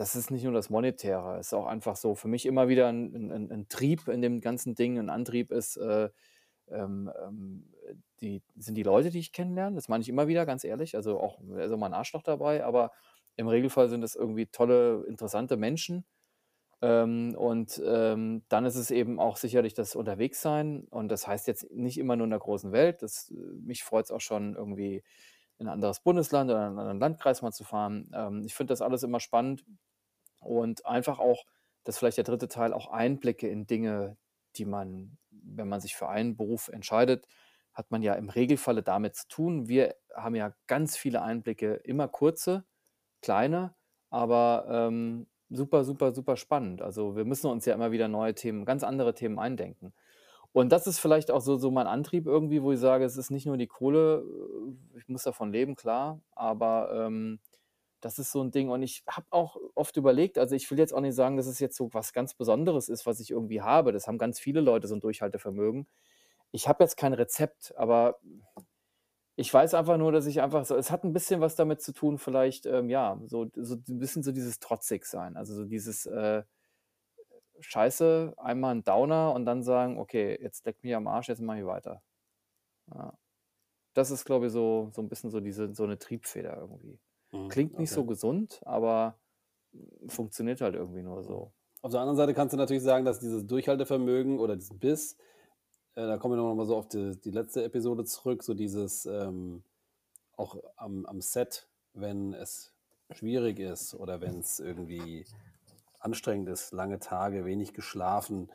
das 0.00 0.16
ist 0.16 0.30
nicht 0.30 0.44
nur 0.44 0.54
das 0.54 0.70
Monetäre, 0.70 1.36
es 1.38 1.48
ist 1.48 1.52
auch 1.52 1.66
einfach 1.66 1.94
so 1.94 2.14
für 2.14 2.26
mich 2.26 2.46
immer 2.46 2.68
wieder 2.68 2.88
ein, 2.88 3.30
ein, 3.30 3.52
ein 3.52 3.68
Trieb 3.68 4.08
in 4.08 4.22
dem 4.22 4.40
ganzen 4.40 4.74
Ding, 4.74 4.98
ein 4.98 5.10
Antrieb 5.10 5.50
ist, 5.50 5.76
äh, 5.76 6.08
ähm, 6.70 7.12
ähm, 7.22 7.70
die, 8.22 8.42
sind 8.56 8.76
die 8.76 8.82
Leute, 8.82 9.10
die 9.10 9.18
ich 9.18 9.32
kennenlerne, 9.32 9.76
das 9.76 9.88
meine 9.88 10.00
ich 10.00 10.08
immer 10.08 10.26
wieder, 10.26 10.46
ganz 10.46 10.64
ehrlich, 10.64 10.96
also 10.96 11.20
auch, 11.20 11.38
ist 11.58 11.70
auch 11.70 11.76
mal 11.76 11.88
ein 11.88 11.92
Arschloch 11.92 12.22
dabei, 12.22 12.64
aber 12.64 12.92
im 13.36 13.46
Regelfall 13.46 13.90
sind 13.90 14.02
es 14.02 14.14
irgendwie 14.14 14.46
tolle, 14.46 15.04
interessante 15.06 15.58
Menschen, 15.58 16.06
ähm, 16.80 17.34
und 17.36 17.78
ähm, 17.84 18.42
dann 18.48 18.64
ist 18.64 18.76
es 18.76 18.90
eben 18.90 19.20
auch 19.20 19.36
sicherlich 19.36 19.74
das 19.74 19.94
Unterwegssein. 19.94 20.86
Und 20.88 21.08
das 21.10 21.26
heißt 21.26 21.46
jetzt 21.46 21.70
nicht 21.72 21.98
immer 21.98 22.16
nur 22.16 22.24
in 22.24 22.30
der 22.30 22.38
großen 22.38 22.72
Welt. 22.72 23.02
Das, 23.02 23.30
äh, 23.30 23.34
mich 23.34 23.84
freut 23.84 24.06
es 24.06 24.10
auch 24.10 24.22
schon 24.22 24.54
irgendwie 24.56 25.02
in 25.58 25.68
ein 25.68 25.74
anderes 25.74 26.00
Bundesland 26.00 26.50
oder 26.50 26.60
in 26.60 26.66
einen 26.68 26.78
anderen 26.78 27.00
Landkreis 27.00 27.42
mal 27.42 27.52
zu 27.52 27.64
fahren. 27.64 28.10
Ähm, 28.14 28.44
ich 28.46 28.54
finde 28.54 28.72
das 28.72 28.80
alles 28.80 29.02
immer 29.02 29.20
spannend 29.20 29.62
und 30.40 30.86
einfach 30.86 31.18
auch, 31.18 31.44
das 31.84 31.94
ist 31.94 31.98
vielleicht 31.98 32.18
der 32.18 32.24
dritte 32.24 32.48
Teil, 32.48 32.72
auch 32.72 32.88
Einblicke 32.90 33.48
in 33.48 33.66
Dinge, 33.66 34.16
die 34.56 34.64
man, 34.64 35.18
wenn 35.30 35.68
man 35.68 35.80
sich 35.80 35.94
für 35.96 36.08
einen 36.08 36.36
Beruf 36.36 36.68
entscheidet, 36.68 37.26
hat 37.72 37.90
man 37.90 38.02
ja 38.02 38.14
im 38.14 38.28
Regelfalle 38.28 38.82
damit 38.82 39.14
zu 39.14 39.28
tun. 39.28 39.68
Wir 39.68 39.94
haben 40.14 40.34
ja 40.34 40.52
ganz 40.66 40.96
viele 40.96 41.22
Einblicke, 41.22 41.74
immer 41.74 42.08
kurze, 42.08 42.64
kleine, 43.22 43.74
aber 44.10 44.66
ähm, 44.68 45.28
super, 45.50 45.84
super, 45.84 46.12
super 46.12 46.36
spannend. 46.36 46.82
Also 46.82 47.16
wir 47.16 47.24
müssen 47.24 47.48
uns 47.50 47.64
ja 47.64 47.74
immer 47.74 47.92
wieder 47.92 48.08
neue 48.08 48.34
Themen, 48.34 48.64
ganz 48.64 48.82
andere 48.82 49.14
Themen 49.14 49.38
eindenken. 49.38 49.92
Und 50.52 50.72
das 50.72 50.86
ist 50.86 50.98
vielleicht 50.98 51.30
auch 51.30 51.40
so, 51.40 51.56
so 51.58 51.70
mein 51.70 51.86
Antrieb 51.86 52.26
irgendwie, 52.26 52.62
wo 52.62 52.72
ich 52.72 52.80
sage, 52.80 53.04
es 53.04 53.16
ist 53.16 53.30
nicht 53.30 53.46
nur 53.46 53.56
die 53.56 53.68
Kohle, 53.68 54.24
äh, 54.24 54.98
ich 54.98 55.08
muss 55.08 55.22
davon 55.22 55.52
leben, 55.52 55.76
klar, 55.76 56.20
aber 56.34 57.06
ähm, 57.06 57.38
das 58.00 58.18
ist 58.18 58.32
so 58.32 58.42
ein 58.42 58.50
Ding. 58.50 58.70
Und 58.70 58.82
ich 58.82 59.04
habe 59.08 59.26
auch 59.30 59.56
oft 59.74 59.96
überlegt, 59.96 60.38
also 60.38 60.54
ich 60.56 60.70
will 60.70 60.78
jetzt 60.78 60.92
auch 60.94 61.00
nicht 61.00 61.14
sagen, 61.14 61.36
dass 61.36 61.46
es 61.46 61.60
jetzt 61.60 61.76
so 61.76 61.92
was 61.94 62.12
ganz 62.12 62.34
Besonderes 62.34 62.88
ist, 62.88 63.06
was 63.06 63.20
ich 63.20 63.30
irgendwie 63.30 63.62
habe. 63.62 63.92
Das 63.92 64.06
haben 64.08 64.18
ganz 64.18 64.40
viele 64.40 64.60
Leute 64.60 64.88
so 64.88 64.94
ein 64.96 65.00
Durchhaltevermögen. 65.00 65.88
Ich 66.52 66.68
habe 66.68 66.84
jetzt 66.84 66.96
kein 66.96 67.14
Rezept, 67.14 67.74
aber 67.76 68.20
ich 69.36 69.52
weiß 69.52 69.74
einfach 69.74 69.96
nur, 69.96 70.12
dass 70.12 70.26
ich 70.26 70.40
einfach 70.42 70.64
so 70.64 70.76
es 70.76 70.90
hat 70.90 71.04
ein 71.04 71.12
bisschen 71.12 71.40
was 71.40 71.54
damit 71.56 71.80
zu 71.82 71.92
tun 71.92 72.18
vielleicht, 72.18 72.66
ähm, 72.66 72.90
ja, 72.90 73.18
so 73.26 73.50
so 73.56 73.76
'n 73.76 73.98
bisschen 73.98 74.22
so 74.22 74.32
dieses 74.32 74.58
Trotzig-Sein, 74.60 75.36
also 75.36 75.54
so 75.54 75.64
dieses, 75.64 76.06
äh, 76.06 76.42
Scheiße, 77.60 78.34
einmal 78.38 78.74
ein 78.74 78.84
Downer 78.84 79.32
und 79.34 79.44
dann 79.44 79.62
sagen: 79.62 79.98
„Okay, 79.98 80.38
jetzt 80.40 80.64
leckt 80.66 80.82
mich 80.84 80.94
am 80.94 81.06
Arsch, 81.06 81.28
jetzt 81.28 81.40
mache 81.42 81.58
ich 81.60 81.66
weiter.“ 81.66 82.02
Ja. 82.94 83.18
Das 83.94 84.10
ist, 84.12 84.24
glaube 84.26 84.46
ich, 84.48 84.52
so 84.52 84.90
so 84.94 85.02
ein 85.02 85.08
bisschen 85.08 85.30
so 85.30 85.40
diese 85.40 85.74
so 85.74 85.84
eine 85.84 85.98
Triebfeder 85.98 86.56
irgendwie. 86.58 87.00
Mhm, 87.32 87.48
Klingt 87.48 87.78
nicht 87.78 87.90
so 87.90 88.00
okay. 88.00 88.10
gesund, 88.10 88.60
aber 88.64 89.18
funktioniert 90.08 90.60
halt 90.60 90.74
irgendwie 90.74 91.02
nur 91.02 91.22
so. 91.22 91.52
Auf 91.82 91.92
der 91.92 92.00
anderen 92.00 92.16
Seite 92.16 92.34
kannst 92.34 92.52
du 92.52 92.56
natürlich 92.56 92.82
sagen, 92.82 93.04
dass 93.04 93.20
dieses 93.20 93.46
Durchhaltevermögen 93.46 94.38
oder 94.38 94.56
diesen 94.56 94.78
Biss, 94.78 95.16
äh, 95.94 96.06
da 96.06 96.18
kommen 96.18 96.34
wir 96.34 96.42
noch 96.42 96.54
mal 96.54 96.66
so 96.66 96.76
auf 96.76 96.88
die 96.88 97.18
die 97.20 97.30
letzte 97.30 97.64
Episode 97.64 98.04
zurück, 98.04 98.42
so 98.42 98.54
dieses, 98.54 99.06
ähm, 99.06 99.62
auch 100.36 100.56
am 100.76 101.06
am 101.06 101.20
Set, 101.20 101.68
wenn 101.94 102.34
es 102.34 102.74
schwierig 103.12 103.58
ist 103.58 103.94
oder 103.94 104.20
wenn's 104.20 104.58
irgendwie 104.58 105.24
anstrengend 105.98 106.48
ist, 106.48 106.72
lange 106.72 106.98
Tage, 106.98 107.44
wenig 107.44 107.74
geschlafen, 107.74 108.50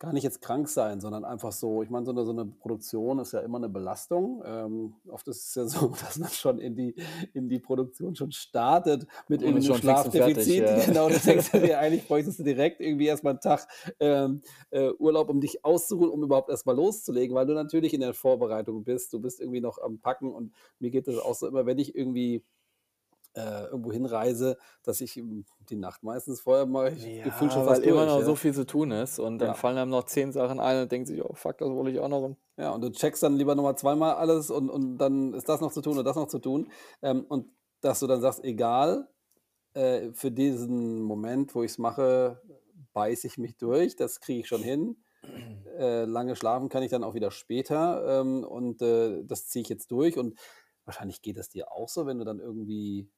gar 0.00 0.12
nicht 0.12 0.24
jetzt 0.24 0.42
krank 0.42 0.68
sein, 0.68 1.00
sondern 1.00 1.24
einfach 1.24 1.52
so 1.52 1.82
ich 1.82 1.90
meine, 1.90 2.04
so 2.06 2.12
'ne 2.12 2.24
so 2.24 2.32
'ne 2.32 2.46
Produktion 2.46 3.18
ist 3.20 3.32
ja 3.32 3.40
immer 3.40 3.58
'ne 3.60 3.68
Belastung. 3.68 4.42
Ähm, 4.44 4.94
oft 5.08 5.28
ist 5.28 5.48
es 5.48 5.54
ja 5.54 5.66
so, 5.68 5.88
dass 5.88 6.18
man 6.18 6.30
schon 6.30 6.58
in 6.58 6.76
die 6.76 6.94
in 7.32 7.48
die 7.48 7.58
Produktion 7.60 8.16
schon 8.16 8.32
startet 8.32 9.06
mit 9.28 9.42
Und 9.42 9.56
ist 9.56 9.62
irgendwie 9.62 9.62
'nem 9.64 9.72
schon 9.72 9.82
fix 9.82 10.04
und 10.04 10.12
fertig, 10.14 10.54
Schlafdefizit. 10.54 10.56
ja. 10.56 10.86
Genau, 10.86 11.10
du 11.10 11.18
denkst 11.20 11.52
dir 11.52 11.78
eigentlich 11.78 12.06
bräuchtest 12.06 12.38
du 12.40 12.42
direkt 12.44 12.80
irgendwie 12.80 13.06
erst 13.06 13.24
mal 13.24 13.32
'n 13.34 13.40
Tag, 13.40 13.68
ähm, 14.00 14.42
äh, 14.70 14.90
Urlaub, 14.98 15.28
um 15.30 15.40
dich 15.40 15.64
auszuruhen, 15.64 16.10
um 16.10 16.22
überhaupt 16.24 16.50
erst 16.50 16.66
mal 16.66 16.74
loszulegen, 16.76 17.34
weil 17.36 17.46
du 17.46 17.54
natürlich 17.54 17.94
in 17.94 18.00
der 18.00 18.14
Vorbereitung 18.14 18.84
bist. 18.84 19.12
Du 19.12 19.20
bist 19.20 19.40
irgendwie 19.40 19.60
noch 19.60 19.78
am 19.78 19.98
Packen 20.00 20.32
und 20.34 20.52
mir 20.80 20.90
geht 20.90 21.06
das 21.08 21.16
auch 21.18 21.34
so 21.34 21.46
immer, 21.48 21.66
wenn 21.66 21.78
ich 21.78 21.94
irgendwie, 21.94 22.44
äh, 23.34 23.64
irgendwo 23.66 23.92
hinreise, 23.92 24.58
dass 24.82 25.00
ich, 25.00 25.14
hm, 25.16 25.44
die 25.70 25.76
Nacht 25.76 26.02
meistens 26.02 26.40
vorher 26.42 26.66
mache 26.66 26.92
ich 26.92 27.20
gefühlt 27.22 27.52
schon 27.52 27.62
Ja, 27.62 27.66
weil 27.66 27.82
fast 27.82 27.84
immer 27.84 28.06
durch, 28.06 28.06
noch 28.06 28.22
so 28.22 28.34
ja. 28.34 28.36
viel 28.36 28.54
zu 28.54 28.66
tun 28.66 28.90
ist 28.92 29.18
und 29.18 29.38
dann 29.38 29.54
Ja. 29.54 29.56
fallen 29.56 29.78
einem 29.78 29.90
noch 29.90 30.04
10 30.04 30.32
Sachen 30.32 30.60
ein 30.60 30.82
und 30.82 30.92
denkt 30.92 31.08
sich: 31.08 31.22
„Oh 31.24 31.34
fuck, 31.34 31.58
das 31.58 31.68
wollte 31.70 31.90
ich 31.90 31.98
auch 32.00 32.08
noch“ 32.08 32.22
und 32.22 32.38
Ja, 32.56 32.70
und 32.70 32.82
du 32.82 32.90
checkst 32.92 33.22
dann 33.22 33.36
lieber 33.36 33.54
noch 33.56 33.64
mal 33.64 33.76
zweimal 33.76 34.14
alles 34.14 34.50
und 34.50 34.70
und 34.70 34.98
dann 34.98 35.34
ist 35.34 35.48
das 35.48 35.60
noch 35.60 35.72
zu 35.72 35.80
tun 35.82 35.98
und 35.98 36.04
das 36.04 36.14
noch 36.16 36.28
zu 36.28 36.38
tun. 36.38 36.70
Ähm, 37.02 37.24
und 37.28 37.48
dass 37.80 37.98
du 38.00 38.06
dann 38.06 38.20
sagst: 38.20 38.44
„Egal, 38.44 39.08
äh, 39.74 40.12
für 40.14 40.30
diesen 40.32 41.02
Moment, 41.02 41.54
wo 41.54 41.62
ich's 41.64 41.78
mache, 41.78 42.42
beiße 42.94 43.26
ich 43.28 43.38
mich 43.38 43.56
durch, 43.58 43.96
das 43.96 44.20
kriege 44.20 44.40
ich 44.40 44.48
schon 44.48 44.62
hin. 44.62 45.04
Äh, 45.64 46.04
lange 46.04 46.36
schlafen 46.36 46.68
kann 46.68 46.82
ich 46.82 46.90
dann 46.90 47.04
auch 47.04 47.14
wieder 47.14 47.30
später, 47.30 48.20
ähm, 48.22 48.44
und, 48.44 48.82
äh, 48.82 49.24
das 49.24 49.48
ziehe 49.48 49.62
ich 49.62 49.68
jetzt 49.70 49.90
durch.“ 49.92 50.18
Und 50.18 50.38
wahrscheinlich 50.84 51.22
geht 51.22 51.38
es 51.38 51.48
dir 51.50 51.72
auch 51.72 51.88
so, 51.88 52.06
wenn 52.06 52.18
du 52.18 52.24
dann 52.24 52.40
irgendwie 52.40 53.10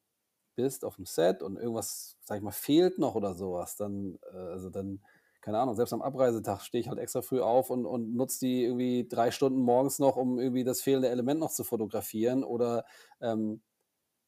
bist 0.57 0.85
auf'm 0.85 1.07
Set 1.07 1.43
und 1.45 1.57
irgendwas, 1.59 2.19
sage 2.23 2.39
ich 2.41 2.45
mal, 2.45 2.53
fehlt 2.53 2.99
noch 2.99 3.15
oder 3.17 3.35
so 3.35 3.55
was, 3.55 3.77
dann 3.77 4.19
äh, 4.33 4.37
also 4.37 4.71
dann 4.71 5.03
keine 5.43 5.61
Ahnung, 5.61 5.77
selbst 5.77 5.93
am 5.95 6.03
Abreisetag 6.03 6.63
stehe 6.63 6.81
ich 6.83 6.89
halt 6.89 6.99
extra 6.99 7.23
früh 7.23 7.41
auf 7.41 7.71
und 7.71 7.87
und 7.87 8.15
nutze 8.17 8.41
die 8.41 8.65
irgendwie 8.65 9.07
3 9.09 9.31
Stunden 9.33 9.61
morgens 9.61 10.01
noch, 10.01 10.17
um 10.17 10.39
irgendwie 10.41 10.65
das 10.65 10.83
fehlende 10.83 11.09
Element 11.11 11.41
noch 11.41 11.53
zu 11.53 11.65
fotografieren 11.65 12.45
oder, 12.45 12.85
ähm 13.21 13.63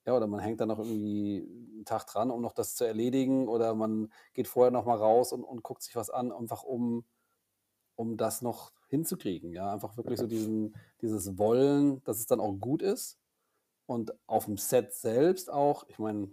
ja, 0.06 0.16
oder 0.16 0.26
man 0.26 0.40
hängt 0.40 0.60
dann 0.60 0.68
noch 0.68 0.78
irgendwie 0.80 1.38
'n 1.80 1.84
Tag 1.86 2.06
dran, 2.06 2.30
um 2.30 2.40
noch 2.42 2.52
das 2.54 2.74
zu 2.76 2.84
erledigen 2.84 3.48
oder 3.48 3.74
man 3.74 4.12
geht 4.34 4.48
vorher 4.48 4.70
noch 4.72 4.86
mal 4.86 4.96
raus 4.96 5.32
und 5.32 5.44
und 5.44 5.62
guckt 5.62 5.82
sich 5.82 5.96
was 5.96 6.10
an, 6.10 6.32
einfach 6.32 6.62
um 6.64 7.04
um 7.96 8.16
das 8.18 8.42
noch 8.42 8.72
hinzukriegen, 8.88 9.52
ja? 9.52 9.72
Einfach 9.72 9.96
wirklich 9.98 10.20
so 10.20 10.26
diesen 10.28 10.76
dieses 11.02 11.38
Wollen, 11.38 12.02
dass 12.04 12.18
es 12.20 12.26
dann 12.26 12.40
auch 12.40 12.54
gut 12.60 12.82
ist. 12.82 13.16
Und 13.88 14.12
auf'm 14.28 14.58
Set 14.58 14.92
selbst 14.92 15.50
auch 15.50 15.84
ich 15.88 15.98
meine, 15.98 16.28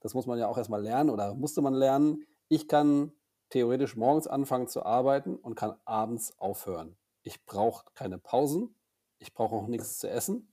das 0.00 0.14
muss 0.14 0.26
man 0.26 0.38
ja 0.40 0.48
auch 0.48 0.58
erst 0.58 0.70
mal 0.70 0.82
lernen 0.82 1.10
oder 1.10 1.34
musste 1.34 1.62
man 1.62 1.74
lernen. 1.74 2.24
Ich 2.48 2.68
kann 2.68 3.12
theoretisch 3.50 3.96
morgens 3.96 4.26
anfangen 4.26 4.68
zu 4.68 4.84
arbeiten 4.84 5.36
und 5.36 5.54
kann 5.54 5.76
abends 5.84 6.38
aufhören. 6.38 6.96
Ich 7.22 7.46
brauche 7.46 7.86
keine 7.94 8.18
Pausen. 8.18 8.74
Ich 9.20 9.34
brauche 9.34 9.54
auch 9.56 9.68
nix 9.68 9.98
zu 9.98 10.10
essen. 10.10 10.52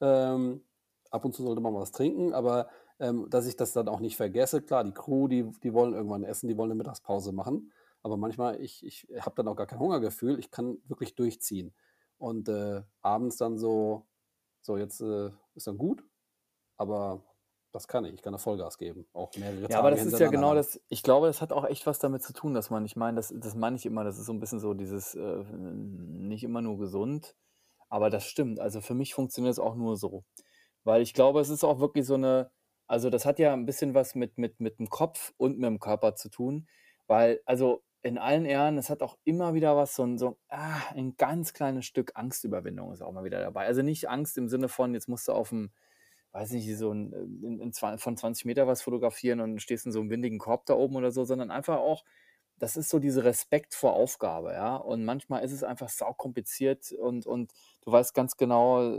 Ähm, 0.00 0.64
ab 1.10 1.24
und 1.24 1.34
zu 1.34 1.42
sollte 1.44 1.60
man 1.62 1.74
was 1.74 1.92
trinken, 1.92 2.34
aber, 2.34 2.68
ähm, 3.00 3.28
dass 3.30 3.46
ich 3.46 3.56
das 3.56 3.72
dann 3.74 3.88
auch 3.88 4.00
nicht 4.00 4.16
vergesse. 4.16 4.62
Klar, 4.62 4.84
die 4.84 4.92
Crew, 4.92 5.28
die 5.28 5.50
die 5.62 5.74
wollen 5.74 5.94
irgendwann 5.94 6.24
essen, 6.24 6.48
die 6.48 6.56
wollen 6.58 6.70
'ne 6.70 6.76
Mittagspause 6.76 7.32
machen, 7.32 7.72
aber 8.02 8.16
manchmal 8.18 8.60
ich 8.62 8.84
ich 8.86 9.06
habe 9.20 9.36
dann 9.36 9.48
auch 9.48 9.56
gar 9.56 9.66
kein 9.68 9.80
Hungergefühl. 9.80 10.38
Ich 10.40 10.50
kann 10.50 10.78
wirklich 10.88 11.14
durchziehen. 11.16 11.74
Und, 12.18 12.48
äh, 12.50 12.82
abends 13.02 13.36
dann 13.38 13.58
so: 13.58 14.06
„So, 14.66 14.78
jetzt, 14.78 15.00
äh, 15.02 15.30
ist 15.54 15.66
dann 15.66 15.76
gut“, 15.76 16.02
aber 16.78 17.24
das 17.72 17.88
kann 17.88 18.04
ich. 18.06 18.14
Ich 18.14 18.22
kann 18.22 18.32
da 18.34 18.38
Vollgas 18.38 18.78
geben, 18.78 19.06
auch 19.14 19.34
mehrere 19.36 19.68
Ja, 19.70 19.78
aber 19.78 19.90
das 19.90 20.04
ist 20.04 20.18
ja 20.18 20.28
genau 20.28 20.54
das 20.54 20.78
ich 20.90 21.02
glaube, 21.02 21.26
das 21.26 21.40
hat 21.40 21.50
auch 21.52 21.64
echt 21.64 21.86
was 21.86 21.98
damit 21.98 22.22
zu 22.22 22.34
tun, 22.34 22.52
dass 22.52 22.68
man 22.68 22.84
ich 22.84 22.96
meine, 22.96 23.16
das 23.16 23.32
das 23.34 23.54
meine 23.54 23.76
ich 23.76 23.86
immer, 23.86 24.04
das 24.04 24.18
ist 24.18 24.26
so 24.26 24.32
'n 24.32 24.38
bisschen 24.40 24.60
so 24.60 24.74
dieses, 24.74 25.14
äh, 25.14 25.42
nicht 25.52 26.44
immer 26.44 26.60
nur 26.60 26.76
gesund, 26.78 27.34
aber 27.88 28.10
das 28.10 28.26
stimmt. 28.26 28.60
Also, 28.60 28.80
für 28.82 28.94
mich 28.94 29.14
funktioniert's 29.14 29.58
auch 29.58 29.74
nur 29.76 29.96
so. 29.96 30.24
Weil 30.84 31.02
ich 31.02 31.14
glaube, 31.14 31.40
es 31.40 31.50
ist 31.50 31.64
auch 31.64 31.80
wirklich 31.80 32.06
so 32.06 32.16
'ne 32.18 32.50
also, 32.88 33.10
das 33.10 33.26
hat 33.26 33.38
ja 33.38 33.54
'n 33.54 33.66
bisschen 33.66 33.94
was 33.94 34.14
mit 34.14 34.38
mit 34.38 34.60
mit'm 34.60 34.88
Kopf 34.90 35.32
und 35.38 35.58
mit'm 35.58 35.78
Körper 35.80 36.14
zu 36.16 36.30
tun, 36.30 36.68
weil 37.06 37.40
also, 37.46 37.82
in 38.04 38.18
allen 38.18 38.44
Ehren, 38.46 38.78
es 38.78 38.90
hat 38.90 39.02
auch 39.02 39.16
immer 39.24 39.54
wieder 39.54 39.76
was 39.76 39.96
so 39.96 40.04
'n 40.04 40.18
so 40.18 40.38
ah, 40.48 40.80
ein 40.94 41.16
ganz 41.16 41.54
kleines 41.54 41.86
Stück 41.86 42.12
Angstüberwindung 42.16 42.92
ist 42.92 43.02
auch 43.02 43.12
mal 43.12 43.24
wieder 43.24 43.40
dabei. 43.40 43.66
Also, 43.66 43.82
nicht 43.82 44.08
Angst 44.10 44.38
im 44.38 44.48
Sinne 44.48 44.68
von, 44.68 44.94
jetzt 44.94 45.08
musst 45.08 45.28
du 45.28 45.32
auf'm 45.32 45.70
weiß 46.32 46.52
nicht, 46.52 46.76
so 46.78 46.90
'n 46.92 47.12
in 47.42 47.60
in 47.60 47.72
zwan 47.72 47.98
von 47.98 48.16
20 48.16 48.44
Meter 48.46 48.66
was 48.68 48.82
fotografieren 48.82 49.40
und 49.40 49.60
stehst 49.62 49.86
in 49.86 49.92
so 49.92 50.00
'nem 50.00 50.10
windigen 50.10 50.38
Korb 50.38 50.66
da 50.66 50.74
oben 50.74 50.96
oder 50.96 51.12
so, 51.12 51.24
sondern 51.24 51.50
einfach 51.50 51.78
auch 51.78 52.04
das 52.58 52.76
ist 52.76 52.88
so 52.90 52.98
dieser 53.00 53.24
Respekt 53.24 53.74
vor 53.74 53.94
Aufgabe, 53.94 54.52
ja? 54.52 54.76
Und 54.76 55.04
manchmal 55.04 55.42
ist 55.44 55.52
es 55.52 55.64
einfach 55.64 55.88
saukompliziert 55.88 56.92
und 56.92 57.26
und 57.26 57.52
du 57.82 57.92
weißt 57.92 58.14
ganz 58.14 58.36
genau, 58.36 58.98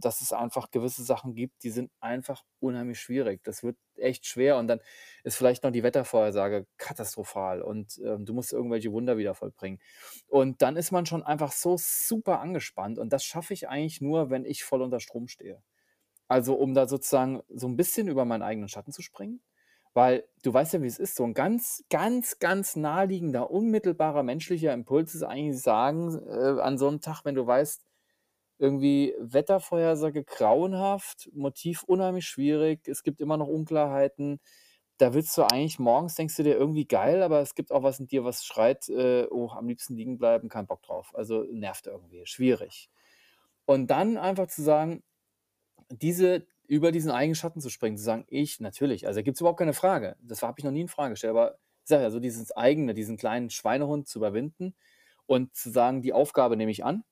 dass 0.00 0.20
es 0.22 0.32
einfach 0.32 0.70
gewisse 0.70 1.04
Sachen 1.04 1.34
gibt, 1.34 1.62
die 1.62 1.70
sind 1.70 1.90
einfach 2.00 2.42
unheimlich 2.60 2.98
schwierig. 3.00 3.42
Das 3.44 3.62
wird 3.62 3.76
echt 3.96 4.26
schwer 4.26 4.56
und 4.58 4.68
dann 4.68 4.80
ist 5.24 5.36
vielleicht 5.36 5.62
noch 5.64 5.70
die 5.72 5.82
Wettervorhersage 5.82 6.66
katastrophal 6.78 7.62
und, 7.62 7.98
ähm, 8.04 8.24
du 8.26 8.34
musst 8.34 8.52
irgendwelche 8.52 8.92
Wunder 8.92 9.16
wieder 9.18 9.34
vollbringen. 9.34 9.80
Und 10.28 10.62
dann 10.62 10.76
ist 10.76 10.90
man 10.92 11.06
schon 11.06 11.22
einfach 11.22 11.52
so 11.52 11.76
super 11.78 12.40
angespannt 12.40 12.98
und 12.98 13.12
das 13.12 13.24
schaffe 13.24 13.54
ich 13.54 13.68
eigentlich 13.68 14.00
nur, 14.00 14.30
wenn 14.30 14.44
ich 14.44 14.64
voll 14.64 14.82
unter 14.82 15.00
Strom 15.00 15.28
stehe. 15.28 15.62
Also, 16.28 16.54
um 16.56 16.74
da 16.74 16.88
sozusagen 16.88 17.42
so 17.48 17.66
'n 17.68 17.76
bisschen 17.76 18.08
über 18.08 18.24
meinen 18.24 18.42
eigenen 18.42 18.68
Schatten 18.68 18.92
zu 18.92 19.02
springen, 19.02 19.42
weil 19.96 20.24
du 20.44 20.54
weißt 20.54 20.74
ja, 20.74 20.82
wie's 20.82 20.98
ist, 21.00 21.16
so 21.16 21.24
'n 21.24 21.34
ganz, 21.34 21.84
ganz, 21.90 22.38
ganz 22.40 22.76
naheliegender, 22.76 23.50
unmittelbarer 23.50 24.22
menschlicher 24.24 24.74
Impuls 24.74 25.14
ist 25.16 25.24
eigentlich 25.24 25.60
sagen, 25.62 26.20
äh, 26.28 26.60
an 26.62 26.78
so 26.78 26.90
'nem 26.90 27.00
Tag, 27.02 27.24
wenn 27.26 27.34
du 27.36 27.46
weißt, 27.48 27.84
irgendwie 28.58 29.14
Wettervorhersage 29.20 30.24
grauenhaft, 30.24 31.30
Motiv 31.34 31.82
unheimlich 31.84 32.26
schwierig, 32.26 32.88
es 32.88 33.02
gibt 33.04 33.20
immer 33.20 33.36
noch 33.38 33.48
Unklarheiten. 33.48 34.40
Da 34.98 35.14
willst 35.14 35.36
du 35.38 35.42
eigentlich 35.44 35.78
morgens 35.80 36.14
denkst 36.16 36.36
du 36.36 36.42
dir 36.44 36.56
irgendwie 36.56 36.86
geil, 36.88 37.22
aber 37.22 37.40
es 37.42 37.54
gibt 37.56 37.72
auch 37.72 37.82
was 37.84 38.00
in 38.00 38.06
dir, 38.08 38.24
was 38.24 38.44
schreit, 38.46 38.88
äh: 38.90 39.26
„Oh, 39.30 39.50
am 39.50 39.68
liebsten 39.68 39.96
liegen 39.96 40.18
bleiben, 40.18 40.48
kein 40.50 40.66
Bock 40.68 40.82
drauf.“ 40.84 41.12
Also, 41.16 41.44
nervt 41.44 41.86
irgendwie, 41.88 42.26
schwierig. 42.26 42.90
Und 43.66 43.88
dann 43.92 44.18
einfach 44.18 44.48
zu 44.48 44.62
sagen, 44.62 45.02
diese 45.90 46.46
über 46.68 46.92
diesen 46.92 47.10
eigenen 47.10 47.34
Schatten 47.36 47.60
zu 47.60 47.70
springen, 47.70 47.96
zu 47.98 48.04
sagen: 48.04 48.24
„Ich“ 48.28 48.60
natürlich, 48.60 49.06
also, 49.06 49.18
da 49.18 49.22
gibt's 49.22 49.40
überhaupt 49.40 49.58
keine 49.60 49.72
Frage. 49.74 50.16
Das 50.22 50.42
habe 50.42 50.58
ich 50.58 50.64
noch 50.64 50.72
nie 50.72 50.82
in 50.82 50.88
Frage 50.88 51.10
gestellt, 51.14 51.32
aber 51.32 51.54
ich 51.84 51.88
sage 51.90 52.02
ja, 52.04 52.10
so 52.10 52.20
dieses 52.20 52.52
Eigene, 52.56 52.94
diesen 52.94 53.16
kleinen 53.16 53.50
Schweinehund 53.50 54.08
zu 54.08 54.18
überwinden 54.20 54.74
und 55.26 55.54
zu 55.56 55.70
sagen: 55.70 56.02
„Die 56.02 56.12
Aufgabe 56.12 56.56
nehme 56.56 56.70
ich 56.72 56.84
an“ 56.84 57.04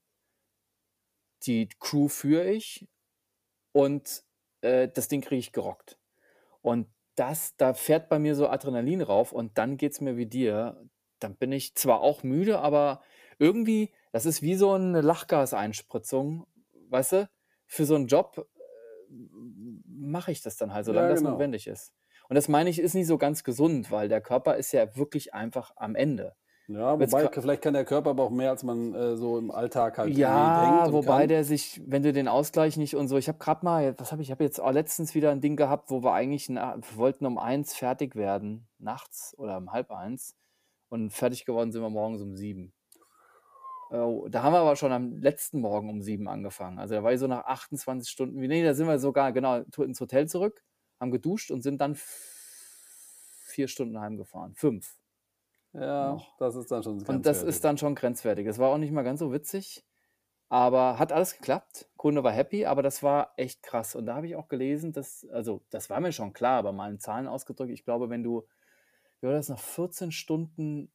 „die 1.43 1.69
Crew 1.81 2.09
führe 2.09 2.51
ich 2.51 2.87
und, 3.73 4.25
äh, 4.63 4.89
das 4.89 5.09
Ding 5.09 5.21
kriege 5.23 5.41
ich 5.41 5.53
gerockt.“ 5.53 5.99
Und 6.63 6.89
das 7.17 7.57
da 7.59 7.75
fährt 7.75 8.09
bei 8.11 8.19
mir 8.21 8.35
so 8.37 8.49
Adrenalin 8.49 9.03
rauf 9.03 9.33
und 9.33 9.59
dann 9.59 9.77
geht's 9.79 10.01
mir 10.03 10.17
wie 10.17 10.27
dir. 10.27 10.89
Dann 11.21 11.37
bin 11.37 11.53
ich 11.53 11.75
zwar 11.77 12.01
auch 12.03 12.23
müde, 12.25 12.61
aber 12.61 13.03
irgendwie 13.39 13.93
das 14.13 14.27
ist 14.27 14.43
wie 14.43 14.57
so 14.57 14.77
'ne 14.79 15.01
Lachgaseinspritzung, 15.03 16.47
weißt 16.91 17.13
du? 17.15 17.31
Für 17.67 17.87
so 17.87 17.97
'n 17.97 18.09
Job, 18.09 18.49
mache 20.11 20.33
ich 20.33 20.43
das 20.43 20.57
dann 20.57 20.73
halt, 20.75 20.87
solange 20.87 21.09
Ja, 21.09 21.11
das 21.11 21.23
genau. 21.23 21.25
notwendig 21.25 21.67
ist. 21.67 21.93
Und 22.29 22.37
das 22.37 22.49
meine 22.49 22.71
ich, 22.71 22.79
ist 22.81 22.95
nicht 22.95 23.07
so 23.07 23.19
ganz 23.19 23.45
gesund, 23.45 23.91
weil 23.91 24.09
der 24.09 24.21
Körper 24.23 24.57
ist 24.57 24.73
ja 24.73 24.97
wirklich 24.97 25.35
einfach 25.35 25.73
am 25.77 25.95
Ende. 25.97 26.37
Ja, 26.69 26.99
wobei 26.99 27.29
vielleicht 27.39 27.61
kann 27.63 27.75
der 27.75 27.85
Körper 27.85 28.11
aber 28.11 28.23
auch 28.25 28.31
mehr, 28.31 28.49
als 28.51 28.63
man, 28.63 28.95
äh, 28.95 29.17
so 29.17 29.37
im 29.39 29.51
Alltag 29.51 29.99
halt 29.99 30.15
Ja, 30.17 30.93
wobei 30.93 31.27
kann. 31.27 31.29
der 31.29 31.45
sich 31.45 31.81
wenn 31.87 32.03
du 32.03 32.13
den 32.13 32.29
Ausgleich 32.29 32.77
nicht 32.77 32.95
und 32.97 33.09
so 33.09 33.17
ich 33.17 33.29
habe 33.29 33.39
grad 33.39 33.63
mal 33.63 33.95
was 33.99 34.13
habe 34.13 34.21
ich 34.23 34.29
ich 34.29 34.33
habe 34.33 34.45
jetzt 34.45 34.61
auch 34.61 34.73
letztens 34.73 35.15
wieder 35.15 35.31
'n 35.33 35.41
Ding 35.41 35.57
gehabt, 35.57 35.91
wo 35.91 36.03
wir 36.03 36.13
eigentlich 36.13 36.49
na 36.49 36.77
wir 36.77 36.97
wollten 36.97 37.25
um 37.27 37.39
1 37.39 37.75
fertig 37.75 38.17
werden 38.17 38.69
nachts 38.79 39.35
oder 39.39 39.57
um 39.57 39.73
12:30 39.73 40.37
und 40.89 41.11
fertig 41.13 41.45
geworden 41.47 41.73
sind 41.73 41.83
wir 41.83 41.91
morgens 41.91 42.23
um 42.23 42.35
7. 42.37 42.73
Oh, 43.95 44.27
da 44.29 44.43
haben 44.43 44.53
wir 44.55 44.59
aber 44.61 44.75
schon 44.77 44.91
am 44.93 45.21
letzten 45.21 45.61
Morgen 45.61 45.89
um 45.89 46.03
7 46.03 46.27
angefangen. 46.29 46.79
Also, 46.81 46.95
da 46.97 47.05
war 47.05 47.13
ich 47.13 47.21
so 47.21 47.29
nach 47.29 47.45
28 47.45 48.11
Stunden 48.11 48.41
wie 48.41 48.49
ne, 48.49 48.65
da 48.65 48.75
sind 48.75 48.89
wir 48.89 48.99
sogar 48.99 49.33
genau 49.33 49.59
ins 49.79 50.01
Hotel 50.01 50.27
zurück, 50.29 50.65
haben 51.01 51.13
geduscht 51.13 51.51
und 51.53 51.63
sind 51.63 51.81
dann 51.81 51.95
v 51.95 52.05
4 53.47 53.69
Stunden 53.69 54.01
heimgefahren, 54.01 54.55
5 54.55 54.97
Ja, 55.73 56.17
noch. 56.17 56.35
das 56.39 56.57
ist 56.57 56.71
dann 56.71 56.83
schon 56.83 57.03
Und 57.07 57.27
das 57.27 57.43
grenzwertig. 57.43 57.45
ist 57.45 57.65
dann 57.65 57.79
schon 57.79 57.95
grenzwertig. 57.95 58.47
Es 58.47 58.59
war 58.59 58.71
auch 58.71 58.79
nicht 58.79 58.93
mal 58.93 59.03
ganz 59.05 59.21
so 59.21 59.33
witzig, 59.33 59.87
aber 60.51 60.99
hat 60.99 61.13
alles 61.13 61.37
geklappt. 61.37 61.91
Kunde 61.99 62.25
war 62.25 62.33
happy, 62.33 62.67
aber 62.67 62.83
das 62.83 63.03
war 63.03 63.35
echt 63.39 63.63
krass. 63.63 63.97
Und 63.97 64.07
da 64.07 64.17
habe 64.17 64.27
ich 64.29 64.37
auch 64.37 64.49
gelesen, 64.49 64.93
dass 64.93 65.27
also, 65.33 65.65
das 65.71 65.91
war 65.91 66.01
mir 66.01 66.13
schon 66.13 66.33
klar, 66.35 66.59
aber 66.59 66.73
mal 66.73 66.91
in 66.93 67.01
Zahlen 67.01 67.29
ausgedrückt, 67.29 67.73
ich 67.73 67.85
glaube, 67.85 68.11
wenn 68.11 68.25
du 68.25 68.47
wie 69.21 69.29
war 69.29 69.35
das 69.35 69.49
nach 69.51 69.59
14 69.61 70.13
Stunden 70.13 70.93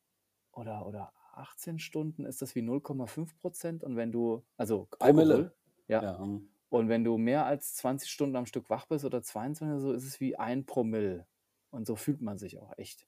oder, 0.53 0.87
oder 0.87 1.13
18 1.39 1.79
Stunden 1.79 2.25
ist 2.25 2.41
das 2.41 2.55
wie 2.55 2.61
0,5 2.61 3.37
Prozent 3.39 3.83
und 3.83 3.95
wenn 3.95 4.11
du, 4.11 4.43
also 4.57 4.87
Promille. 4.91 5.33
Alkohol, 5.33 5.53
ja, 5.87 6.03
Ja, 6.03 6.19
hm. 6.19 6.49
und 6.69 6.89
wenn 6.89 7.03
du 7.03 7.17
mehr 7.17 7.45
als 7.45 7.75
20 7.75 8.09
Stunden 8.09 8.35
am 8.35 8.45
Stück 8.45 8.69
wach 8.69 8.85
bist 8.85 9.05
oder 9.05 9.21
22 9.21 9.67
oder 9.67 9.79
so, 9.79 9.93
ist 9.93 10.05
es 10.05 10.19
wie 10.19 10.35
ein 10.37 10.65
Promille. 10.65 11.25
Und 11.71 11.87
so 11.87 11.95
fühlt 11.95 12.21
man 12.21 12.37
sich 12.37 12.59
auch 12.59 12.73
echt. 12.77 13.07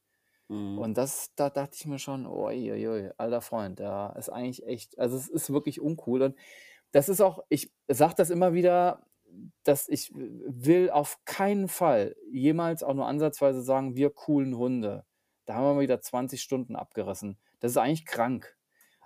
Mhm. 0.51 0.77
Und 0.77 0.97
das, 0.97 1.33
da 1.35 1.49
dachte 1.49 1.75
ich 1.79 1.85
mir 1.85 1.99
schon, 1.99 2.25
oi, 2.27 2.71
oi, 2.71 2.87
oi, 2.87 3.11
alter 3.17 3.41
Freund, 3.41 3.79
da 3.79 4.09
ist 4.11 4.29
eigentlich 4.29 4.65
echt, 4.65 4.99
also 4.99 5.15
es 5.15 5.29
ist 5.29 5.51
wirklich 5.51 5.81
uncool. 5.81 6.21
Und 6.21 6.35
das 6.91 7.09
ist 7.09 7.21
auch, 7.21 7.43
ich 7.49 7.71
sage 7.87 8.15
das 8.17 8.29
immer 8.29 8.53
wieder, 8.53 9.05
dass 9.63 9.87
ich 9.87 10.11
will 10.13 10.89
auf 10.89 11.19
keinen 11.25 11.69
Fall 11.69 12.15
jemals 12.31 12.83
auch 12.83 12.93
nur 12.93 13.07
ansatzweise 13.07 13.61
sagen, 13.61 13.95
wir 13.95 14.09
coolen 14.09 14.57
Hunde. 14.57 15.05
Da 15.45 15.55
haben 15.55 15.63
wir 15.63 15.73
mal 15.75 15.81
wieder 15.81 16.01
20 16.01 16.41
Stunden 16.41 16.75
abgerissen. 16.75 17.37
Das 17.61 17.71
ist 17.73 17.77
eigentlich 17.77 18.05
krank. 18.07 18.57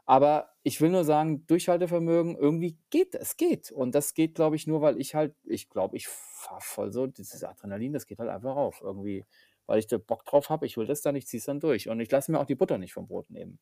Aber 0.08 0.54
ich 0.64 0.82
will 0.82 0.92
nur 0.92 1.06
sagen, 1.06 1.48
Durchhaltevermögen, 1.48 2.38
irgendwie 2.38 2.80
geht, 2.92 3.16
es 3.16 3.38
geht. 3.38 3.72
Und 3.72 3.96
das 3.96 4.14
geht, 4.16 4.36
glaube 4.36 4.56
ich, 4.58 4.68
nur, 4.68 4.82
weil 4.82 5.00
ich 5.02 5.16
halt, 5.16 5.36
ich 5.46 5.70
glaube, 5.70 5.98
ich 5.98 6.08
fahre 6.10 6.62
voll 6.62 6.92
so, 6.94 7.08
dieses 7.08 7.44
Adrenalin, 7.44 7.94
das 7.94 8.08
geht 8.08 8.20
halt 8.20 8.30
einfach 8.32 8.56
auf. 8.56 8.82
Irgendwie, 8.82 9.26
weil 9.68 9.80
ich 9.80 9.88
da 9.88 10.00
Bock 10.00 10.26
drauf 10.26 10.50
habe, 10.50 10.68
ich 10.68 10.78
will 10.78 10.88
das 10.88 11.02
dann, 11.04 11.16
ich 11.16 11.28
ziehe 11.28 11.40
es 11.40 11.46
dann 11.46 11.60
durch. 11.62 11.90
Und 11.90 12.00
ich 12.02 12.12
lasse 12.12 12.32
mir 12.32 12.40
auch 12.40 12.46
die 12.48 12.56
Butter 12.56 12.80
nicht 12.80 12.94
vom 12.94 13.08
Brot 13.08 13.32
nehmen. 13.32 13.60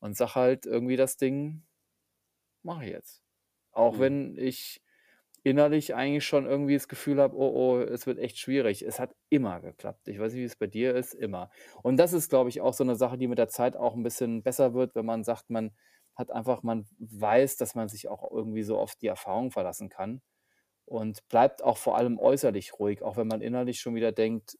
Und 0.00 0.16
sag 0.16 0.34
halt 0.36 0.66
irgendwie 0.66 0.96
das 0.96 1.16
Ding, 1.18 1.64
mache 2.62 2.84
ich 2.84 2.90
jetzt. 2.92 3.22
Auch 3.72 3.98
Mhm. 3.98 4.00
wenn 4.00 4.38
ich 4.38 4.82
innerlich 5.44 5.94
eigentlich 5.94 6.26
schon 6.26 6.46
irgendwie 6.46 6.74
das 6.74 6.88
Gefühl 6.88 7.20
habe, 7.20 7.36
oh, 7.36 7.52
oh, 7.54 7.80
es 7.80 8.06
wird 8.06 8.18
echt 8.18 8.38
schwierig. 8.38 8.82
Es 8.82 8.98
hat 8.98 9.14
immer 9.28 9.60
geklappt. 9.60 10.08
Ich 10.08 10.18
weiß 10.18 10.32
nicht, 10.32 10.40
wie 10.40 10.46
es 10.46 10.56
bei 10.56 10.66
dir 10.66 10.94
ist, 10.94 11.14
immer. 11.14 11.50
Und 11.82 11.96
das 11.96 12.12
ist, 12.12 12.28
glaube 12.28 12.50
ich, 12.50 12.60
auch 12.60 12.74
so 12.74 12.84
eine 12.84 12.96
Sache, 12.96 13.18
die 13.18 13.28
mit 13.28 13.38
der 13.38 13.48
Zeit 13.48 13.76
auch 13.76 13.94
ein 13.94 14.02
bisschen 14.02 14.42
besser 14.42 14.74
wird, 14.74 14.94
wenn 14.94 15.06
man 15.06 15.24
sagt, 15.24 15.50
man 15.50 15.72
hat 16.14 16.32
einfach, 16.32 16.62
man 16.62 16.86
weiß, 16.98 17.56
dass 17.56 17.74
man 17.74 17.88
sich 17.88 18.08
auch 18.08 18.28
irgendwie 18.30 18.64
so 18.64 18.78
auf 18.78 18.96
die 18.96 19.06
Erfahrung 19.06 19.50
verlassen 19.52 19.88
kann 19.88 20.20
und 20.84 21.26
bleibt 21.28 21.62
auch 21.62 21.76
vor 21.76 21.96
allem 21.96 22.18
äußerlich 22.18 22.78
ruhig, 22.78 23.02
auch 23.02 23.16
wenn 23.16 23.28
man 23.28 23.40
innerlich 23.40 23.80
schon 23.80 23.94
wieder 23.94 24.10
denkt, 24.10 24.58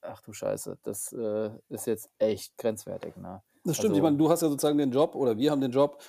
ach 0.00 0.22
du 0.22 0.32
Scheiße, 0.32 0.78
das 0.82 1.12
äh, 1.12 1.50
ist 1.68 1.86
jetzt 1.86 2.10
echt 2.18 2.56
grenzwertig. 2.56 3.16
Ne? 3.16 3.42
Das 3.64 3.76
stimmt. 3.76 3.92
Ich 3.92 4.00
Also, 4.00 4.02
meine, 4.02 4.16
du 4.16 4.30
hast 4.30 4.42
ja 4.42 4.48
sozusagen 4.48 4.78
den 4.78 4.90
Job 4.90 5.14
oder 5.14 5.36
wir 5.36 5.50
haben 5.50 5.60
den 5.60 5.70
Job, 5.70 6.02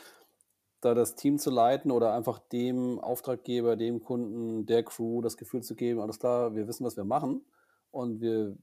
da 0.86 0.94
das 0.94 1.16
Team 1.16 1.38
zu 1.38 1.50
leiten 1.50 1.92
oder 1.92 2.14
einfach 2.14 2.40
dem 2.40 3.00
Auftraggeber, 3.00 3.76
dem 3.76 4.04
Kunden, 4.04 4.66
der 4.66 4.84
Crew 4.84 5.22
das 5.22 5.38
Gefühl 5.38 5.64
zu 5.64 5.76
geben, 5.76 6.00
alles 6.00 6.20
klar, 6.20 6.56
wir 6.56 6.68
wissen, 6.68 6.86
was 6.86 6.98
wir 6.98 7.06
machen 7.06 7.46
und 7.92 8.22
wir 8.22 8.58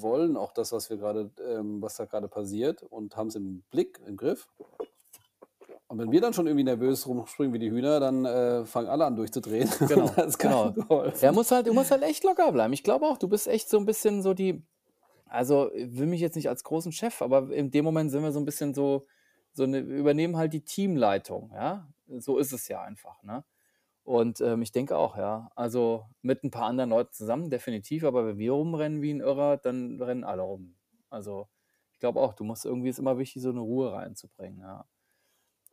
wollen 0.00 0.36
auch 0.36 0.52
das, 0.52 0.72
was 0.72 0.90
wir 0.90 0.96
gerade, 0.96 1.30
ähm, 1.46 1.82
was 1.82 1.96
da 1.96 2.06
gerade 2.06 2.28
passiert 2.28 2.82
und 2.82 3.16
haben 3.16 3.28
es 3.28 3.34
im 3.34 3.62
Blick, 3.70 4.00
im 4.06 4.16
Griff. 4.16 4.48
Und 5.88 5.98
wenn 5.98 6.10
wir 6.10 6.22
dann 6.22 6.32
schon 6.32 6.46
irgendwie 6.46 6.64
nervös 6.64 7.06
rumspringen 7.06 7.52
wie 7.52 7.58
die 7.58 7.70
Hühner, 7.70 8.00
dann 8.00 8.24
äh, 8.24 8.64
fangen 8.64 8.88
alle 8.88 9.04
an 9.04 9.14
durchzudrehen. 9.14 9.68
Genau, 9.88 10.08
da 10.16 10.22
ist 10.22 10.38
genau. 10.38 10.72
Er 11.20 11.32
muss 11.32 11.50
halt, 11.50 11.66
du 11.66 11.74
musst 11.74 11.90
halt 11.90 12.02
echt 12.02 12.24
locker 12.24 12.50
bleiben. 12.50 12.72
Ich 12.72 12.82
glaube 12.82 13.04
auch, 13.06 13.18
du 13.18 13.28
bist 13.28 13.46
echt 13.46 13.68
so 13.68 13.76
ein 13.76 13.84
bisschen 13.84 14.22
so 14.22 14.32
die, 14.32 14.64
also 15.26 15.70
ich 15.74 15.98
will 15.98 16.06
mich 16.06 16.22
jetzt 16.22 16.36
nicht 16.36 16.48
als 16.48 16.64
großen 16.64 16.92
Chef, 16.92 17.20
aber 17.20 17.50
in 17.52 17.70
dem 17.70 17.84
Moment 17.84 18.10
sind 18.10 18.22
wir 18.22 18.32
so 18.32 18.38
ein 18.38 18.46
bisschen 18.46 18.72
so, 18.72 19.06
so 19.52 19.64
eine, 19.64 19.78
übernehmen 19.80 20.36
halt 20.36 20.52
die 20.52 20.64
Teamleitung, 20.64 21.52
ja. 21.54 21.88
So 22.18 22.38
ist 22.38 22.52
es 22.52 22.68
ja 22.68 22.82
einfach, 22.82 23.22
ne? 23.22 23.44
Und 24.04 24.40
ähm, 24.40 24.62
ich 24.62 24.72
denke 24.72 24.96
auch, 24.96 25.16
ja, 25.16 25.50
also 25.54 26.06
mit 26.22 26.44
ein 26.44 26.50
paar 26.50 26.66
anderen 26.66 26.90
Leuten 26.90 27.12
zusammen, 27.12 27.50
definitiv, 27.50 28.04
aber 28.04 28.26
wenn 28.26 28.38
wir 28.38 28.52
rumrennen 28.52 29.02
wie 29.02 29.12
ein 29.14 29.20
Irrer, 29.20 29.58
dann 29.58 30.00
rennen 30.02 30.24
alle 30.24 30.42
rum. 30.42 30.76
Also 31.10 31.48
ich 31.92 32.00
glaube 32.00 32.20
auch, 32.20 32.34
du 32.34 32.44
musst 32.44 32.64
irgendwie, 32.66 32.88
ist 32.90 32.98
immer 32.98 33.18
wichtig, 33.18 33.42
so 33.42 33.50
eine 33.50 33.60
Ruhe 33.60 33.92
reinzubringen, 33.92 34.60
ja. 34.60 34.86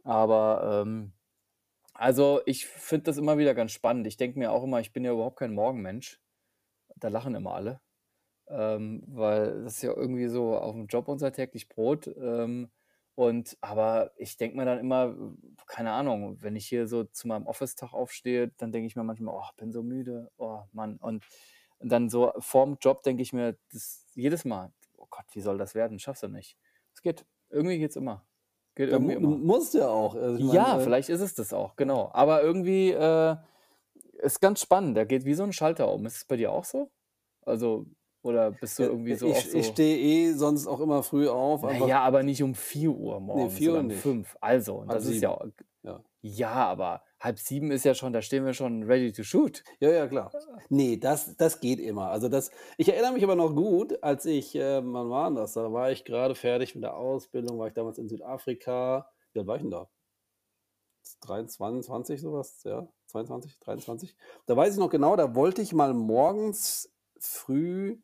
Aber 0.04 0.84
ähm, 0.84 1.14
also 1.94 2.42
ich 2.46 2.66
finde 2.68 3.06
das 3.06 3.18
immer 3.18 3.38
wieder 3.38 3.54
ganz 3.56 3.72
spannend. 3.74 4.08
Ich 4.08 4.18
denke 4.18 4.40
mir 4.40 4.52
auch 4.52 4.64
immer, 4.64 4.80
ich 4.80 4.94
bin 4.94 5.04
ja 5.04 5.12
überhaupt 5.14 5.40
kein 5.40 5.54
Morgenmensch. 5.54 6.22
Da 6.96 7.10
lachen 7.10 7.36
immer 7.36 7.56
alle. 7.56 7.82
Ähm, 8.48 9.04
weil 9.08 9.64
das 9.64 9.76
ist 9.78 9.84
ja 9.84 9.94
irgendwie 9.96 10.28
so 10.30 10.58
auf 10.58 10.76
dem 10.76 10.88
Job 10.88 11.08
unser 11.08 11.32
täglich 11.34 11.70
Brot. 11.70 12.08
Ähm, 12.08 12.72
und 13.20 13.58
aber 13.60 14.14
ich 14.16 14.38
denke 14.38 14.56
mir 14.56 14.64
dann 14.64 14.80
immer, 14.80 15.14
keine 15.68 15.92
Ahnung, 15.92 16.38
wenn 16.42 16.56
ich 16.56 16.68
hier 16.68 16.88
so 16.88 17.04
zu 17.04 17.28
meinem 17.28 17.48
Office-Tag 17.48 17.92
aufstehe, 17.92 18.54
dann 18.56 18.72
denke 18.72 18.88
ich 18.88 18.96
mir 18.96 19.04
manchmal, 19.04 19.36
oh, 19.36 19.50
bin 19.58 19.74
so 19.74 19.84
müde, 19.84 20.32
oh 20.38 20.62
Mann. 20.72 20.96
Und 21.02 21.26
dann 21.80 22.08
so 22.08 22.32
vorm 22.40 22.78
Job 22.80 23.04
denke 23.04 23.22
ich 23.22 23.34
mir, 23.34 23.58
das 23.74 24.06
jedes 24.14 24.46
Mal, 24.46 24.72
oh 24.96 25.08
Gott, 25.10 25.26
wie 25.34 25.42
soll 25.42 25.58
das 25.58 25.76
werden? 25.76 26.00
Schaffst 26.00 26.24
du 26.24 26.30
nicht. 26.30 26.56
Es 26.94 27.02
geht. 27.02 27.26
Irgendwie 27.50 27.78
geht's 27.78 27.98
immer. 27.98 28.26
Geht 28.76 28.88
irgendwie 28.88 29.18
mu 29.18 29.34
immer. 29.34 29.38
musst 29.38 29.74
ja 29.74 29.90
auch. 29.90 30.16
Also 30.16 30.38
ich 30.38 30.54
Ja, 30.54 30.64
meine, 30.64 30.82
äh, 30.82 30.84
vielleicht 30.86 31.10
ist 31.10 31.20
es 31.20 31.34
das 31.36 31.52
auch, 31.52 31.76
genau. 31.76 32.12
Aber 32.14 32.42
irgendwie 32.42 32.92
äh, 32.92 33.36
ist 34.14 34.40
ganz 34.40 34.62
spannend. 34.62 34.96
Der 34.96 35.06
geht 35.06 35.26
wie 35.26 35.34
so 35.34 35.44
ein 35.44 35.52
Schalter 35.52 35.92
um. 35.92 36.06
Ist 36.06 36.16
es 36.16 36.24
bei 36.24 36.38
dir 36.38 36.54
auch 36.54 36.64
so? 36.64 36.90
Also, 37.42 37.86
oder 38.22 38.52
bist 38.52 38.78
du 38.80 38.84
irgendwie 38.84 39.16
so 39.16 39.28
ich, 39.28 39.54
ich 39.54 39.66
so. 39.66 39.74
stehe 39.74 39.98
eh 39.98 40.34
sonst 40.34 40.68
auch 40.68 40.80
immer 40.82 41.04
früh 41.04 41.28
auf, 41.28 41.64
Naja, 41.64 42.02
aber 42.02 42.24
nicht 42.24 42.44
um 42.44 42.54
4 42.54 42.92
Uhr 42.92 43.20
Nee, 43.20 43.26
morgens 43.26 43.54
4 43.54 43.70
oder 43.70 43.78
Uhr 43.78 43.82
um 43.82 43.88
nicht. 43.88 44.02
5. 44.02 44.38
Also, 44.42 44.86
das 44.88 45.06
ist 45.06 45.22
ja, 45.22 45.38
sieben. 45.42 45.54
Ja. 45.84 46.04
ja, 46.22 46.52
aber 46.52 47.02
halb 47.20 47.40
sieben 47.40 47.72
ist 47.72 47.86
ja 47.86 47.94
schon, 47.94 48.12
da 48.12 48.22
stehen 48.22 48.46
wir 48.46 48.54
schon 48.54 48.84
ready 48.84 49.14
to 49.14 49.24
shoot. 49.24 49.64
Ja, 49.80 49.90
ja, 49.92 50.08
klar. 50.08 50.32
Nee, 50.70 50.98
das, 50.98 51.36
das 51.38 51.62
geht 51.62 51.80
immer. 51.80 52.10
Also 52.10 52.28
das, 52.28 52.52
ich 52.78 52.90
erinnere 52.90 53.14
mich 53.14 53.24
aber 53.24 53.36
noch 53.36 53.56
gut, 53.56 54.04
als 54.04 54.26
ich, 54.26 54.56
äh, 54.56 54.82
wann 54.84 55.10
war 55.10 55.32
das? 55.32 55.54
Da 55.54 55.72
war 55.72 55.92
ich 55.92 56.04
gerade 56.04 56.36
fertig 56.36 56.76
mit 56.76 56.84
der 56.84 56.98
Ausbildung, 56.98 57.58
war 57.60 57.68
ich 57.68 57.74
damals 57.74 57.98
in 57.98 58.10
Südafrika. 58.10 59.10
Wie 59.34 59.40
alt 59.40 59.48
war 59.48 59.56
ich 59.56 59.62
denn 59.62 59.72
da? 59.72 59.90
23, 61.22 61.86
20 61.86 62.22
sowas, 62.22 62.62
ja, 62.64 62.88
22, 63.08 63.60
23. 63.60 64.16
Da 64.46 64.56
weiß 64.56 64.74
ich 64.74 64.80
noch 64.80 64.90
genau, 64.90 65.16
da 65.16 65.36
wollte 65.36 65.62
ich 65.62 65.74
mal 65.74 65.94
morgens 65.94 66.94
früh 67.20 68.00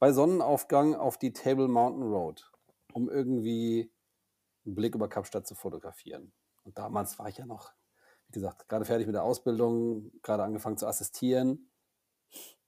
bei 0.00 0.12
Sonnenaufgang 0.12 0.94
auf 0.96 1.18
die 1.18 1.32
Table 1.32 1.68
Mountain 1.68 2.02
Road, 2.02 2.50
um 2.92 3.08
irgendwie 3.08 3.92
einen 4.66 4.74
Blick 4.74 4.94
über 4.94 5.08
Kapstadt 5.08 5.46
zu 5.46 5.54
fotografieren. 5.54 6.32
Und 6.64 6.76
damals 6.78 7.18
war 7.18 7.28
ich 7.28 7.36
ja 7.38 7.46
noch, 7.46 7.72
wie 8.28 8.32
gesagt, 8.32 8.68
gerade 8.68 8.84
fertig 8.84 9.06
mit 9.06 9.14
der 9.14 9.24
Ausbildung, 9.24 10.10
gerade 10.22 10.42
angefangen 10.42 10.78
zu 10.78 10.86
assistieren. 10.86 11.70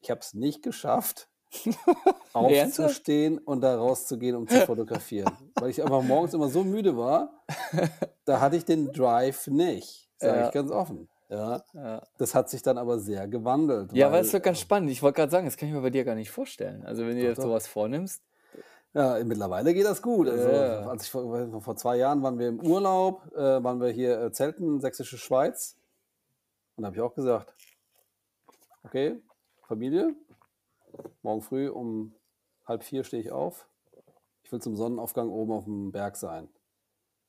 Ich 0.01 0.11
habe 0.11 0.21
es 0.21 0.35
nicht 0.35 0.62
geschafft, 0.62 1.29
aufzustehen 2.33 3.38
und 3.38 3.61
da 3.61 3.77
rauszugehen, 3.77 4.37
um 4.37 4.49
zu 4.49 4.61
fotografieren. 4.66 5.33
Weil 5.57 5.71
ich 5.71 5.83
einfach 5.83 6.03
morgens 6.03 6.35
immer 6.35 6.49
so 6.49 6.64
müde 6.64 6.97
war, 6.97 7.45
da 8.25 8.40
hatte 8.40 8.57
ich 8.57 8.64
den 8.64 8.92
Drive 8.92 9.47
nicht, 9.49 10.11
sage 10.18 10.40
Ja. 10.40 10.47
ich 10.47 10.53
ganz 10.53 10.71
offen. 10.71 11.09
Ja, 11.33 11.64
Ja. 11.73 12.03
das 12.18 12.35
hat 12.35 12.51
sich 12.51 12.61
dann 12.61 12.77
aber 12.77 12.99
sehr 12.99 13.27
gewandelt, 13.27 13.92
Ja, 13.95 14.07
aber 14.09 14.16
weil 14.16 14.23
es 14.23 14.33
wird 14.35 14.42
ganz 14.42 14.61
spannend. 14.61 14.90
Ich 14.90 15.03
wollte 15.03 15.16
gerade 15.16 15.31
sagen, 15.33 15.47
das 15.47 15.57
kann 15.57 15.66
ich 15.68 15.75
mir 15.75 15.81
bei 15.81 15.88
dir 15.88 16.05
gar 16.05 16.14
nicht 16.14 16.31
vorstellen. 16.31 16.85
Also, 16.85 17.03
wenn 17.07 17.14
du 17.16 17.23
dir 17.23 17.35
sowas 17.35 17.66
vornimmst, 17.66 18.23
Ja, 18.95 19.18
mittlerweile 19.25 19.73
geht 19.73 19.87
das 19.87 20.03
gut. 20.03 20.29
Also, 20.29 20.51
Ja. 20.51 20.87
als 20.87 21.05
ich 21.05 21.11
vor, 21.11 21.62
vor 21.62 21.77
zwei 21.77 21.97
Jahren 21.97 22.23
waren 22.23 22.38
wir 22.38 22.49
im 22.49 22.61
Urlaub, 22.61 23.27
äh, 23.35 23.64
waren 23.64 23.81
wir 23.81 23.88
hier 23.88 24.21
äh, 24.21 24.31
Zelten, 24.33 24.81
Sächsische 24.83 25.16
Schweiz. 25.16 25.79
Und 26.77 26.83
da 26.83 26.88
habe 26.88 26.97
ich 26.97 27.03
auch 27.03 27.14
gesagt, 27.14 27.55
okay, 28.85 29.23
Familie, 29.66 30.14
morgen 31.23 31.40
früh 31.40 31.71
um 31.71 32.14
halb 32.66 32.83
vier 32.85 33.05
stehe 33.05 33.23
ich 33.23 33.33
auf. 33.33 33.66
Ich 34.42 34.53
will 34.53 34.61
zum 34.61 34.77
Sonnenaufgang 34.77 35.31
oben 35.31 35.53
auf 35.53 35.64
dem 35.64 35.92
Berg 35.92 36.16
sein. 36.18 36.51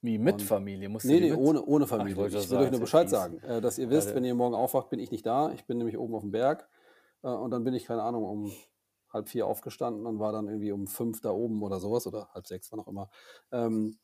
Wie 0.04 0.18
mit 0.18 0.36
Und 0.36 0.42
Familie, 0.44 0.90
musst 0.90 1.06
nee, 1.06 1.20
nee, 1.20 1.32
mit? 1.32 1.40
ohne, 1.40 1.64
ohne 1.64 1.86
Ach, 1.86 1.88
ich 1.88 1.90
Familie. 1.98 2.18
wollte 2.18 2.38
Ich 2.38 2.50
will 2.50 2.58
euch 2.58 2.72
nur 2.72 2.80
ja 2.80 2.84
Bescheid 2.84 3.10
sagen, 3.10 3.40
äh, 3.40 3.62
dass 3.62 3.78
ihr 3.78 3.90
wisst, 3.90 4.10
Weil- 4.10 4.16
wenn 4.16 4.26
ihr 4.26 4.36
morgen 4.36 4.54
aufwacht, 4.54 4.90
bin 4.90 5.00
ich 5.00 5.10
nicht 5.12 5.26
da. 5.26 5.52
Ich 5.54 5.66
bin 5.66 5.78
nämlich 5.78 5.98
oben 5.98 6.14
auf 6.14 6.22
dem 6.22 6.32
Berg. 6.32 6.68
Äh, 7.24 7.30
und 7.30 7.52
dann 7.52 7.64
bin 7.64 7.74
ich, 7.74 7.86
keine 7.86 8.04
Ahnung, 8.04 8.24
um 8.26 8.52
halb 9.12 9.30
vier 9.30 9.48
aufgestanden 9.48 10.06
und 10.06 10.20
war 10.20 10.32
dann 10.34 10.48
irgendwie 10.48 10.72
um 10.72 10.88
fünf 10.88 11.22
da 11.22 11.32
oben 11.32 11.64
oder 11.64 11.80
sowas 11.80 12.06
oder 12.06 12.30
halb 12.34 12.48
sechs, 12.48 12.72
wann 12.72 12.80
auch 12.82 12.88
immer. 12.88 13.10
Ähm, 13.52 13.98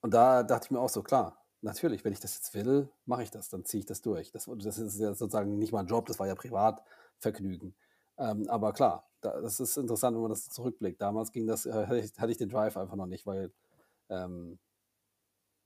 und 0.00 0.12
da 0.12 0.42
dachte 0.42 0.66
ich 0.66 0.70
mir 0.72 0.80
auch 0.80 0.88
so, 0.88 1.02
klar, 1.02 1.44
natürlich, 1.60 2.04
wenn 2.04 2.12
ich 2.12 2.18
das 2.20 2.34
jetzt 2.34 2.52
will, 2.54 2.88
mache 3.04 3.22
ich 3.22 3.30
das, 3.30 3.48
dann 3.48 3.64
ziehe 3.64 3.78
ich 3.80 3.86
das 3.86 4.00
durch. 4.02 4.32
Das, 4.32 4.50
das 4.58 4.78
ist 4.78 4.98
ja 4.98 5.14
sozusagen 5.14 5.56
nicht 5.58 5.72
mein 5.72 5.86
Job, 5.86 6.06
das 6.06 6.18
war 6.18 6.26
ja 6.26 6.34
Privatvergnügen. 6.34 7.74
Ähm, 8.18 8.48
aber 8.48 8.72
klar, 8.72 9.08
da, 9.20 9.40
das 9.40 9.60
ist 9.60 9.76
interessant, 9.76 10.16
wenn 10.16 10.22
man 10.22 10.30
das 10.30 10.48
zurückblickt. 10.48 11.00
Damals 11.00 11.30
ging 11.30 11.46
das, 11.46 11.66
äh, 11.66 11.72
hatte, 11.86 11.98
ich, 11.98 12.18
hatte 12.18 12.32
ich 12.32 12.38
den 12.38 12.48
Drive 12.48 12.76
einfach 12.76 12.96
noch 12.96 13.06
nicht, 13.06 13.24
weil 13.26 13.52
ähm, 14.08 14.58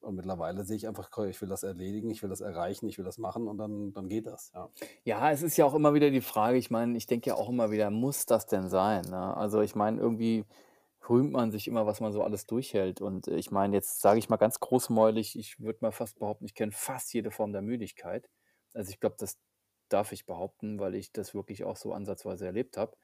und 0.00 0.14
mittlerweile 0.14 0.64
sehe 0.64 0.76
ich 0.76 0.86
einfach, 0.86 1.10
ich 1.26 1.40
will 1.40 1.48
das 1.48 1.62
erledigen, 1.62 2.10
ich 2.10 2.22
will 2.22 2.30
das 2.30 2.40
erreichen, 2.40 2.88
ich 2.88 2.98
will 2.98 3.04
das 3.04 3.18
machen 3.18 3.48
und 3.48 3.58
dann, 3.58 3.92
dann 3.92 4.08
geht 4.08 4.26
das. 4.26 4.52
Ja. 4.54 4.70
Ja, 5.04 5.30
es 5.30 5.42
ist 5.42 5.56
ja 5.56 5.64
auch 5.64 5.74
immer 5.74 5.94
wieder 5.94 6.10
die 6.10 6.20
Frage, 6.20 6.58
ich 6.58 6.70
meine, 6.70 6.96
ich 6.96 7.06
denke 7.06 7.30
ja 7.30 7.36
auch 7.36 7.48
immer 7.48 7.70
wieder, 7.70 7.90
muss 7.90 8.26
das 8.26 8.46
denn 8.46 8.68
sein? 8.68 9.04
Ne? 9.10 9.36
Also 9.36 9.60
ich 9.60 9.74
meine, 9.74 10.00
irgendwie 10.00 10.44
rühmt 11.08 11.32
man 11.32 11.50
sich 11.50 11.68
immer, 11.68 11.86
was 11.86 12.00
man 12.00 12.12
so 12.12 12.22
alles 12.22 12.46
durchhält. 12.46 13.00
Und 13.00 13.28
ich 13.28 13.50
meine, 13.50 13.74
jetzt 13.76 14.00
sage 14.00 14.18
ich 14.18 14.28
mal 14.28 14.36
ganz 14.36 14.60
großmäulig, 14.60 15.38
ich 15.38 15.60
würde 15.60 15.78
mal 15.82 15.92
fast 15.92 16.18
behaupten, 16.18 16.44
ich 16.44 16.54
kenne 16.54 16.72
fast 16.72 17.12
jede 17.12 17.30
Form 17.30 17.52
der 17.52 17.62
Müdigkeit. 17.62 18.28
Also 18.74 18.90
ich 18.90 19.00
glaube, 19.00 19.16
das 19.18 19.38
darf 19.88 20.12
ich 20.12 20.26
behaupten, 20.26 20.78
weil 20.78 20.94
ich 20.94 21.12
das 21.12 21.34
wirklich 21.34 21.64
auch 21.64 21.76
so 21.76 21.92
ansatzweise 21.92 22.46
erlebt 22.46 22.76
habe. 22.76 22.96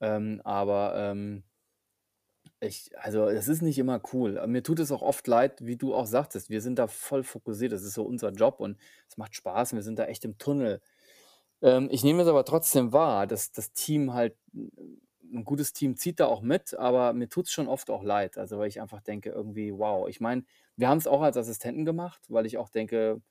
Ähm, 0.00 0.40
aber 0.44 0.94
ähm, 0.96 1.44
Ich 2.60 2.90
also, 2.98 3.26
das 3.30 3.48
ist 3.48 3.62
nicht 3.62 3.78
immer 3.78 4.00
cool. 4.12 4.44
Mir 4.46 4.62
tut 4.62 4.78
es 4.80 4.92
auch 4.92 5.02
oft 5.02 5.26
leid, 5.26 5.64
wie 5.64 5.76
du 5.76 5.94
auch 5.94 6.06
sagtest, 6.06 6.50
wir 6.50 6.60
sind 6.60 6.78
da 6.78 6.86
voll 6.86 7.22
fokussiert. 7.24 7.72
Das 7.72 7.82
ist 7.82 7.94
so 7.94 8.02
unser 8.04 8.30
Job 8.30 8.60
und 8.60 8.78
es 9.08 9.16
macht 9.16 9.34
Spaß 9.34 9.72
und 9.72 9.76
wir 9.78 9.82
sind 9.82 9.98
da 9.98 10.06
echt 10.06 10.24
im 10.24 10.38
Tunnel. 10.38 10.80
Ähm, 11.62 11.88
ich 11.92 12.04
nehme 12.04 12.22
es 12.22 12.28
aber 12.28 12.44
trotzdem 12.44 12.92
wahr, 12.92 13.26
dass 13.26 13.52
das 13.52 13.72
Team 13.72 14.14
halt 14.14 14.36
'n 15.32 15.44
gutes 15.44 15.72
Team 15.74 15.96
zieht 15.96 16.20
da 16.20 16.26
auch 16.26 16.42
mit, 16.42 16.74
aber 16.78 17.12
mir 17.14 17.28
tut's 17.28 17.52
schon 17.52 17.68
oft 17.68 17.90
auch 17.90 18.02
leid. 18.04 18.38
Also, 18.38 18.58
weil 18.58 18.68
ich 18.68 18.80
einfach 18.80 19.00
denke 19.02 19.30
irgendwie: 19.30 19.72
„Wow.“ 19.72 20.08
Ich 20.08 20.20
meine, 20.20 20.44
wir 20.76 20.88
haben's 20.88 21.06
auch 21.08 21.22
als 21.22 21.36
Assistenten 21.36 21.84
gemacht, 21.86 22.22
weil 22.28 22.46
ich 22.46 22.58
auch 22.58 22.68
denke, 22.70 23.22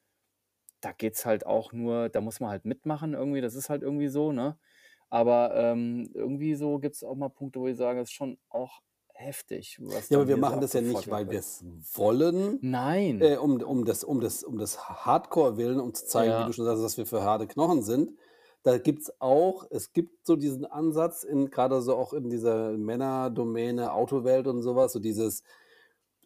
da 0.81 0.91
geht's 0.91 1.25
halt 1.25 1.45
auch 1.45 1.73
nur 1.73 2.09
da 2.09 2.21
muss 2.21 2.39
man 2.39 2.49
halt 2.51 2.65
mitmachen 2.65 3.13
irgendwie, 3.13 3.41
das 3.41 3.55
ist 3.55 3.69
halt 3.69 3.81
irgendwie 3.83 4.09
so, 4.09 4.31
ne? 4.31 4.57
Aber, 5.09 5.55
ähm, 5.55 6.09
irgendwie 6.13 6.55
so 6.55 6.79
gibt's 6.79 7.03
auch 7.03 7.15
mal 7.15 7.29
Punkte, 7.29 7.59
wo 7.61 7.67
ich 7.67 7.77
sage, 7.77 8.01
ist 8.01 8.11
schon 8.11 8.37
auch 8.49 8.81
heftig, 9.17 9.79
was 9.81 10.09
Ja, 10.09 10.17
aber 10.17 10.27
wir 10.27 10.37
machen 10.37 10.61
das 10.61 10.73
ja 10.73 10.81
nicht, 10.81 11.09
weil 11.09 11.29
wird. 11.29 11.29
wir's 11.29 11.63
wollen, 11.93 12.61
Nein. 12.61 13.17
äh, 13.19 13.37
um 13.37 13.61
um 13.61 13.85
des 13.85 14.03
um 14.03 14.19
des 14.21 14.43
um 14.43 14.57
des 14.57 14.79
Hardcore 14.89 15.57
willen, 15.57 15.79
um 15.79 15.93
zu 15.93 16.05
zeigen, 16.05 16.37
wie 16.37 16.45
du 16.45 16.51
Ja. 16.51 16.53
schon 16.53 16.65
sagst, 16.65 16.83
dass 16.83 16.97
wir 16.97 17.05
für 17.05 17.23
harte 17.23 17.47
Knochen 17.47 17.81
sind. 17.83 18.17
Da 18.63 18.77
gibt's 18.77 19.11
auch 19.19 19.65
es 19.69 19.93
gibt 19.93 20.25
so 20.25 20.35
diesen 20.35 20.65
Ansatz 20.65 21.23
in 21.23 21.49
grade 21.49 21.81
so 21.81 21.95
auch 21.95 22.13
in 22.13 22.29
dieser 22.29 22.77
Männerdomäne 22.77 23.91
Autowelt 23.93 24.47
und 24.47 24.61
so 24.61 24.75
was, 24.75 24.93
so 24.93 24.99
dieses: 24.99 25.43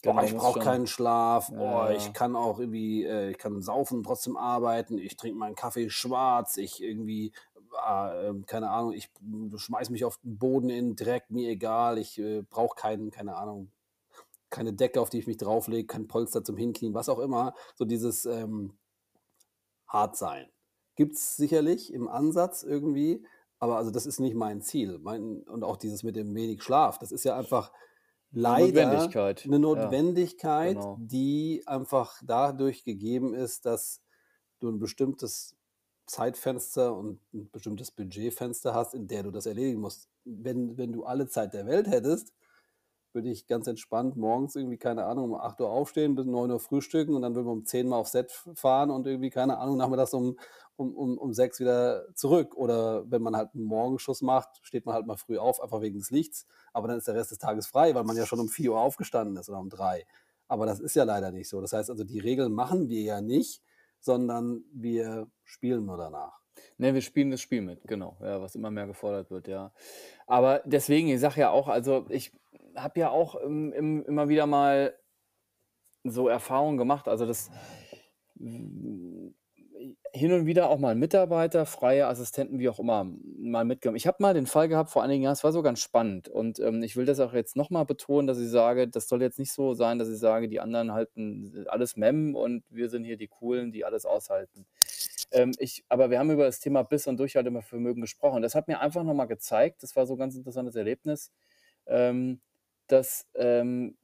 „Boah, 0.04 0.14
Genau, 0.14 0.24
ich 0.24 0.36
muss 0.36 0.36
brauche 0.36 0.58
keinen 0.58 0.88
Schlaf. 0.88 1.52
ja, 1.52 1.56
Oh, 1.56 1.88
ich 1.94 2.12
ja. 2.12 2.14
kann 2.14 2.36
auch 2.36 2.60
irgendwie 2.60 3.04
äh, 3.06 3.30
ich 3.32 3.38
kann 3.38 3.62
saufen 3.62 4.04
trotzdem 4.04 4.36
arbeiten. 4.38 4.98
Ich 4.98 5.16
trinke 5.16 5.38
meinen 5.38 5.56
Kaffee 5.56 5.90
schwarz. 5.92 6.58
Ich 6.58 6.82
irgendwie, 6.82 7.34
ah, 7.74 8.14
ähm, 8.24 8.46
keine 8.46 8.70
Ahnung, 8.70 8.94
ich 8.94 9.10
hm, 9.20 9.58
schmeiße 9.58 9.92
mich 9.92 10.06
auf 10.06 10.20
'n 10.24 10.38
Boden 10.38 10.70
in 10.70 10.96
Dreck, 10.96 11.30
mir 11.30 11.50
egal. 11.50 11.98
Ich, 11.98 12.18
äh, 12.20 12.42
brauche 12.44 12.76
keinen 12.76 13.12
keine 13.12 13.36
Ahnung, 13.38 13.72
keine 14.52 14.74
Decke, 14.74 15.02
auf 15.02 15.10
die 15.12 15.20
ich 15.20 15.28
mich 15.28 15.38
drauflege, 15.38 15.88
kein 15.88 16.08
Polster 16.08 16.44
zum 16.44 16.58
Hinknien“, 16.58 16.94
was 16.96 17.10
auch 17.10 17.20
immer. 17.20 17.54
So 17.76 17.86
dieses, 17.86 18.26
ähm 18.26 18.78
hart 19.88 20.16
sein. 20.18 20.48
Gibt's 20.96 21.36
sicherlich 21.38 21.94
im 21.94 22.08
Ansatz 22.08 22.64
irgendwie, 22.64 23.26
aber 23.60 23.78
also, 23.78 23.92
das 23.92 24.06
ist 24.06 24.20
nicht 24.20 24.36
mein 24.36 24.62
Ziel. 24.62 25.00
Mein 25.00 25.42
und 25.44 25.64
auch 25.64 25.78
dieses 25.78 26.04
mit 26.04 26.16
dem 26.16 26.34
wenig 26.36 26.64
Schlaf, 26.64 27.00
das 27.00 27.12
ist 27.12 27.24
ja 27.24 27.36
einfach 27.38 27.72
leider 28.32 29.16
Notwendigkeit. 29.18 29.40
'ne 29.44 29.60
Ja, 29.72 30.00
Notwendigkeit, 30.00 30.88
genau. 30.88 30.96
die 30.96 31.64
einfach 31.68 32.22
dadurch 32.26 32.84
gegeben 32.84 33.34
ist, 33.34 33.66
dass 33.66 34.02
du 34.60 34.70
'n 34.70 34.80
bestimmtes 34.80 35.56
Zeitfenster 36.12 36.96
und 36.96 37.20
'n 37.34 37.50
bestimmtes 37.52 37.92
Budgetfenster 37.92 38.74
hast, 38.76 38.94
in 38.96 39.08
der 39.08 39.24
du 39.24 39.32
das 39.32 39.48
erledigen 39.48 39.82
musst. 39.82 40.10
Wenn 40.26 40.78
wenn 40.78 40.94
du 40.94 41.06
alle 41.06 41.28
Zeit 41.30 41.54
der 41.56 41.66
Welt 41.68 41.88
hättest, 41.88 42.34
würde 43.14 43.30
ich 43.32 43.48
ganz 43.48 43.68
entspannt 43.68 44.18
morgens 44.18 44.56
irgendwie, 44.58 44.78
keine 44.78 45.06
Ahnung, 45.06 45.32
um 45.34 45.36
8:00 45.42 45.70
aufstehen, 45.72 46.16
bis 46.16 46.26
9:00 46.28 46.60
frühstücken 46.60 47.16
und 47.16 47.24
dann 47.24 47.36
würden 47.36 47.48
wir 47.48 47.54
um 47.54 47.66
10 47.66 47.88
mal 47.90 47.98
aufs 47.98 48.14
Set 48.14 48.32
fahren 48.56 48.92
und 48.92 49.08
irgendwie, 49.08 49.30
keine 49.32 49.58
Ahnung, 49.60 49.78
nachmittags 49.78 50.14
um 50.16 50.38
um 50.78 50.96
um 50.96 51.18
um 51.20 51.34
6 51.34 51.60
wieder 51.62 52.08
zurück. 52.16 52.56
Oder 52.58 53.10
wenn 53.12 53.22
man 53.24 53.36
halt 53.38 53.56
'n 53.56 53.64
Morgenschuss 53.64 54.22
macht, 54.24 54.60
steht 54.64 54.86
man 54.88 54.96
halt 54.96 55.08
mal 55.08 55.18
früh 55.18 55.38
auf, 55.40 55.62
einfach 55.64 55.82
wegen 55.82 56.00
des 56.00 56.12
Lichts, 56.12 56.48
aber 56.74 56.88
dann 56.90 56.98
ist 57.00 57.08
der 57.10 57.16
Rest 57.16 57.32
des 57.32 57.40
Tages 57.40 57.68
frei, 57.68 57.96
weil 57.96 58.06
man 58.06 58.18
ja 58.18 58.26
schon 58.28 58.40
um 58.42 58.50
4:00 58.50 58.80
aufgestanden 58.82 59.38
ist 59.38 59.50
oder 59.50 59.60
um 59.60 59.70
3. 59.70 60.06
Aber 60.50 60.66
das 60.68 60.80
ist 60.82 60.96
ja 60.96 61.04
leider 61.06 61.32
nicht 61.32 61.50
so. 61.50 61.62
Das 61.62 61.74
heißt 61.74 61.90
also, 61.92 62.04
die 62.06 62.20
Regeln 62.20 62.54
machen 62.54 62.90
wir 62.90 63.02
ja 63.04 63.22
nicht, 63.22 63.62
sondern 64.02 64.64
wir 64.74 65.28
spielen 65.44 65.86
nur 65.86 65.98
danach. 65.98 66.40
Ne, 66.78 66.94
wir 66.94 67.02
spielen 67.02 67.32
das 67.32 67.42
Spiel 67.42 67.62
mit, 67.62 67.84
genau, 67.88 68.18
ja, 68.22 68.42
was 68.42 68.56
immer 68.56 68.72
mehr 68.72 68.88
gefordert 68.88 69.32
wird, 69.32 69.48
ja. 69.48 69.72
Aber 70.28 70.62
deswegen, 70.66 71.08
ich 71.10 71.20
sage 71.20 71.42
ja 71.42 71.50
auch 71.50 71.68
also, 71.68 72.06
ich 72.10 72.32
habe 72.76 73.00
ja 73.00 73.10
auch 73.10 73.36
im 73.36 73.72
im 73.74 74.04
immer 74.06 74.30
wieder 74.30 74.48
mal 74.48 74.96
so 76.04 76.28
Erfahrungen 76.28 76.78
gemacht, 76.78 77.08
also, 77.08 77.26
das 77.26 77.52
hin 80.14 80.34
und 80.34 80.46
wieder 80.46 80.70
auch 80.70 80.78
mal 80.80 80.96
Mitarbeiter, 80.96 81.66
freie 81.66 82.08
Assistenten, 82.08 82.60
wie 82.60 82.68
auch 82.70 82.80
immer, 82.80 83.06
mal 83.38 83.64
mitgenommen. 83.66 83.96
Ich 83.98 84.08
habe 84.08 84.18
mal 84.20 84.34
den 84.34 84.46
Fall 84.46 84.68
gehabt 84.68 84.90
vor 84.90 85.04
einigen 85.04 85.24
Jahren, 85.24 85.34
es 85.34 85.44
war 85.44 85.54
so 85.54 85.62
ganz 85.62 85.80
spannend 85.80 86.28
und, 86.30 86.60
ähm, 86.60 86.84
ich 86.84 86.98
will 86.98 87.06
das 87.06 87.20
auch 87.22 87.34
jetzt 87.34 87.56
noch 87.56 87.70
mal 87.70 87.86
betonen, 87.86 88.28
dass 88.28 88.40
ich 88.40 88.50
sage, 88.50 88.88
das 88.90 89.08
soll 89.08 89.22
jetzt 89.22 89.40
nicht 89.40 89.54
so 89.54 89.74
sein, 89.74 90.00
dass 90.00 90.10
ich 90.10 90.20
sage, 90.20 90.50
die 90.50 90.60
anderen 90.60 90.92
halten 90.94 91.66
alles 91.70 91.96
Mem 91.96 92.36
und 92.36 92.64
wir 92.70 92.90
sind 92.90 93.06
hier 93.06 93.18
die 93.18 93.28
Coolen, 93.30 93.72
die 93.72 93.86
alles 93.86 94.06
aushalten. 94.06 94.66
Ähm, 95.32 95.54
ich 95.60 95.86
aber 95.90 96.10
wir 96.12 96.20
haben 96.20 96.32
über 96.32 96.46
das 96.46 96.60
Thema 96.60 96.84
Biss 96.84 97.08
und 97.08 97.18
Durchhaltevermögen 97.20 98.02
gesprochen. 98.02 98.42
Das 98.42 98.56
hat 98.56 98.68
mir 98.68 98.82
einfach 98.82 99.04
noch 99.04 99.14
mal 99.14 99.26
gezeigt 99.26 99.84
das 99.84 99.96
war 99.96 100.06
so 100.06 100.14
'n 100.16 100.20
ganz 100.20 100.36
interessantes 100.36 100.76
Erlebnis, 100.76 101.32
ähm, 101.88 102.42
dass, 102.88 103.28
ähm, 103.36 103.98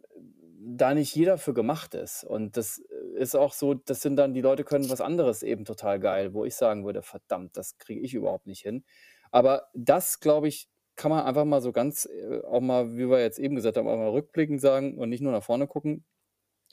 da 0.60 0.94
nicht 0.96 1.16
jeder 1.16 1.38
für 1.38 1.54
gemacht 1.54 1.94
ist. 1.96 2.24
Und 2.24 2.58
das 2.58 2.82
ist 3.18 3.36
auch 3.36 3.54
so 3.54 3.74
das 3.76 4.02
sind 4.02 4.16
dann 4.18 4.34
die 4.34 4.42
Leute 4.42 4.64
können 4.66 4.90
was 4.90 5.02
anderes 5.02 5.44
eben 5.44 5.66
total 5.66 6.00
geil, 6.00 6.34
wo 6.34 6.46
ich 6.46 6.56
sagen 6.56 6.86
würde: 6.86 7.02
„Verdammt, 7.04 7.58
das 7.58 7.78
kriege 7.80 8.02
ich 8.02 8.14
überhaupt 8.16 8.48
nicht 8.48 8.62
hin.“ 8.62 8.86
Aber 9.32 9.68
das, 9.76 10.20
glaube 10.22 10.48
ich, 10.50 10.70
kann 10.96 11.12
man 11.12 11.26
einfach 11.26 11.46
mal 11.46 11.62
so 11.62 11.72
ganz, 11.74 12.06
äh, 12.08 12.42
auch 12.46 12.62
mal, 12.62 12.94
wie 12.98 13.10
wir 13.10 13.22
jetzt 13.22 13.40
eben 13.40 13.56
gesagt 13.56 13.78
haben, 13.78 13.88
auch 13.88 13.98
mal 13.98 14.10
rückblickend 14.10 14.62
sagen 14.62 14.98
und 14.98 15.10
nicht 15.10 15.22
nur 15.22 15.32
nach 15.34 15.44
vorne 15.44 15.68
gucken. 15.68 16.06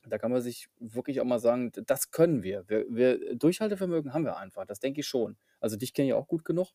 Da 0.08 0.18
kann 0.18 0.32
man 0.32 0.42
sich 0.42 0.68
wirklich 0.80 1.20
auch 1.20 1.24
mal 1.26 1.38
sagen: 1.40 1.72
„D 1.72 1.82
das 1.86 2.10
können 2.12 2.42
wir.“ 2.44 2.64
Wir 2.68 2.86
wir 2.90 3.36
Durchhaltevermögen 3.36 4.14
haben 4.14 4.24
wir 4.26 4.36
einfach, 4.38 4.66
das 4.66 4.80
denke 4.80 5.00
ich 5.00 5.06
schon. 5.08 5.36
Also, 5.60 5.76
dich 5.76 5.94
kenne 5.94 6.08
ich 6.08 6.14
auch 6.14 6.28
gut 6.28 6.44
genug. 6.44 6.68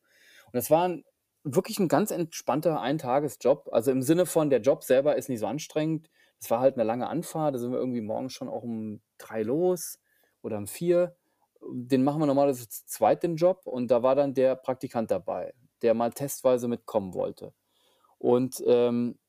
Und 0.47 0.55
das 0.55 0.71
war 0.71 0.85
'n 0.87 1.05
wirklich 1.43 1.79
'n 1.79 1.87
ganz 1.89 2.11
entspannter 2.11 2.81
Eintagesjob. 2.81 3.69
Also, 3.73 3.91
im 3.91 4.01
Sinne 4.03 4.25
von, 4.27 4.49
der 4.51 4.61
Job 4.61 4.83
selber 4.83 5.15
ist 5.17 5.29
nicht 5.29 5.39
so 5.41 5.47
anstrengend. 5.47 6.09
Es 6.41 6.49
war 6.51 6.59
halt 6.61 6.77
'ne 6.77 6.83
lange 6.83 7.07
Anfahrt, 7.09 7.55
da 7.55 7.59
sind 7.59 7.71
wir 7.71 7.79
irgendwie 7.79 8.01
morgens 8.01 8.33
schon 8.33 8.47
auch 8.49 8.63
um 8.63 9.01
3 9.17 9.43
los 9.43 9.99
oder 10.41 10.57
um 10.57 10.67
4. 10.67 11.15
Den 11.61 12.03
machen 12.03 12.21
wir 12.21 12.25
normalerweise 12.27 12.69
zu 12.69 12.85
zweit 12.85 13.23
den 13.23 13.35
Job 13.35 13.61
und 13.67 13.91
da 13.91 14.01
war 14.03 14.15
dann 14.15 14.33
der 14.33 14.55
Praktikant 14.55 15.11
dabei, 15.11 15.53
der 15.81 15.93
mal 15.93 16.11
testweise 16.11 16.67
mitkommen 16.69 17.13
wollte. 17.13 17.53
Und, 18.19 18.63
ähm, 18.67 19.19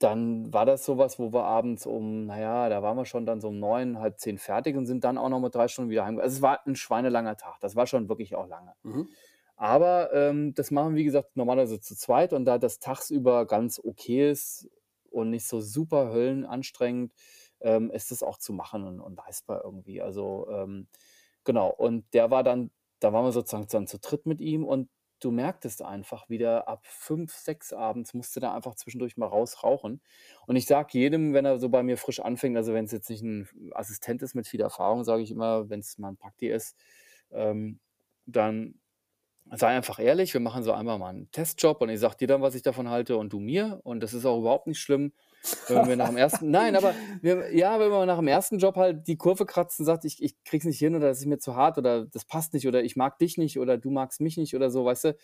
dann 0.00 0.52
war 0.54 0.66
das 0.66 0.84
so 0.86 0.98
was, 0.98 1.18
wo 1.20 1.32
wir 1.32 1.44
abends 1.44 1.86
um 1.86 2.26
na 2.26 2.40
ja, 2.40 2.68
da 2.70 2.82
waren 2.82 2.96
wir 2.98 3.06
schon 3.06 3.26
dann 3.26 3.40
so 3.40 3.48
um 3.48 3.58
9, 3.60 4.00
9:30 4.02 4.38
fertig 4.38 4.76
und 4.76 4.86
sind 4.86 5.04
dann 5.04 5.18
auch 5.18 5.28
noch 5.30 5.40
mal 5.40 5.50
3 5.50 5.68
Stunden 5.68 5.90
wieder 5.90 6.06
heim 6.06 6.18
also, 6.20 6.36
es 6.36 6.42
war 6.42 6.60
'n 6.66 6.76
schweinelanger 6.76 7.36
Tag. 7.38 7.60
Das 7.60 7.76
war 7.76 7.86
schon 7.88 8.08
wirklich 8.10 8.34
auch 8.36 8.48
lange. 8.48 8.74
Mhm. 8.84 9.14
Aber, 9.56 10.12
ähm, 10.14 10.54
das 10.54 10.70
machen 10.72 10.94
wir, 10.94 11.00
wie 11.00 11.04
gesagt, 11.04 11.36
normalerweise 11.36 11.80
zu 11.80 11.96
zweit 11.96 12.32
und 12.34 12.44
da 12.46 12.58
das 12.58 12.80
tagsüber 12.80 13.46
ganz 13.46 13.80
okay 13.84 14.30
ist 14.32 14.68
und 15.12 15.30
nicht 15.30 15.46
so 15.46 15.60
super 15.60 16.12
höllenanstrengend, 16.12 17.12
ähm, 17.60 17.90
ist 17.90 18.10
das 18.12 18.22
auch 18.22 18.38
zu 18.38 18.52
machen 18.54 18.84
und 18.84 19.00
und 19.00 19.16
leistbar 19.16 19.62
irgendwie. 19.64 20.02
Also, 20.02 20.48
ähm, 20.50 20.88
genau. 21.44 21.70
Und 21.70 22.04
der 22.14 22.30
war 22.30 22.42
dann 22.44 22.70
da 23.00 23.12
waren 23.12 23.24
wir 23.24 23.32
sozusagen 23.32 23.66
dann 23.70 23.86
zu 23.88 23.98
dritt 24.00 24.26
mit 24.26 24.40
ihm 24.40 24.64
und 24.64 24.88
du 25.20 25.30
merktest 25.32 25.82
einfach, 25.82 26.28
wie 26.30 26.38
der 26.38 26.68
ab 26.68 26.86
5, 26.86 27.32
6 27.34 27.72
abends 27.72 28.14
musste 28.14 28.40
der 28.40 28.54
einfach 28.54 28.74
zwischendurch 28.76 29.16
mal 29.16 29.26
raus 29.26 29.62
rauchen. 29.64 30.00
Und 30.46 30.56
ich 30.56 30.66
sage 30.66 30.90
jedem, 30.98 31.32
wenn 31.34 31.44
er 31.46 31.58
so 31.60 31.68
bei 31.68 31.82
mir 31.84 31.96
frisch 31.98 32.20
anfängt 32.20 32.56
also, 32.56 32.74
wenn's 32.74 32.92
jetzt 32.92 33.10
nicht 33.10 33.22
'n 33.24 33.48
Assistent 33.74 34.22
ist 34.22 34.34
mit 34.36 34.48
viel 34.48 34.60
Erfahrung, 34.62 35.04
sage 35.04 35.22
ich 35.22 35.30
immer, 35.32 35.68
wenn's 35.70 35.98
mal 35.98 36.10
'n 36.10 36.16
Prakti 36.18 36.48
ist, 36.50 36.76
ähm, 37.32 37.80
dann 38.26 38.80
sei 39.50 39.68
einfach 39.68 39.98
ehrlich. 39.98 40.32
Wir 40.34 40.40
machen 40.40 40.62
so 40.62 40.72
einmal 40.72 40.98
mal 40.98 41.10
'n 41.14 41.28
Testjob 41.32 41.80
und 41.82 41.88
ich 41.90 42.00
sage 42.00 42.16
dir 42.16 42.28
dann, 42.28 42.42
was 42.42 42.54
ich 42.54 42.62
davon 42.62 42.88
halte 42.90 43.16
und 43.16 43.32
du 43.32 43.38
mir. 43.40 43.80
Und 43.84 44.00
das 44.02 44.14
ist 44.14 44.24
auch 44.26 44.38
überhaupt 44.38 44.66
nicht 44.66 44.80
schlimm, 44.80 45.12
wenn 45.66 45.86
wir 45.86 45.96
nach 45.96 46.08
dem 46.08 46.16
1. 46.16 46.44
nein, 46.50 46.76
aber 46.76 46.96
wir 47.22 47.54
ja, 47.56 47.78
wenn 47.80 47.90
wir 47.90 48.06
nach 48.06 48.18
dem 48.18 48.28
1. 48.28 48.58
Job 48.58 48.76
halt 48.76 49.06
die 49.08 49.16
Kurve 49.16 49.46
kratzen, 49.46 49.84
sagt: 49.86 50.04
„Ich 50.04 50.22
ich 50.22 50.42
kriege 50.44 50.62
es 50.62 50.66
nicht 50.66 50.78
hin“ 50.78 50.94
oder 50.96 51.08
„Das 51.08 51.20
ist 51.20 51.26
mir 51.26 51.38
zu 51.38 51.56
hart“ 51.56 51.78
oder 51.78 52.06
„Das 52.06 52.24
passt 52.24 52.54
nicht“ 52.54 52.66
oder 52.68 52.82
„Ich 52.84 52.96
mag 52.96 53.18
dich 53.18 53.38
nicht“ 53.38 53.58
oder 53.58 53.78
„Du 53.78 53.90
magst 53.90 54.20
mich 54.20 54.36
nicht“ 54.38 54.54
oder 54.56 54.70
so, 54.70 54.84
weißt 54.84 55.04
du? 55.04 55.16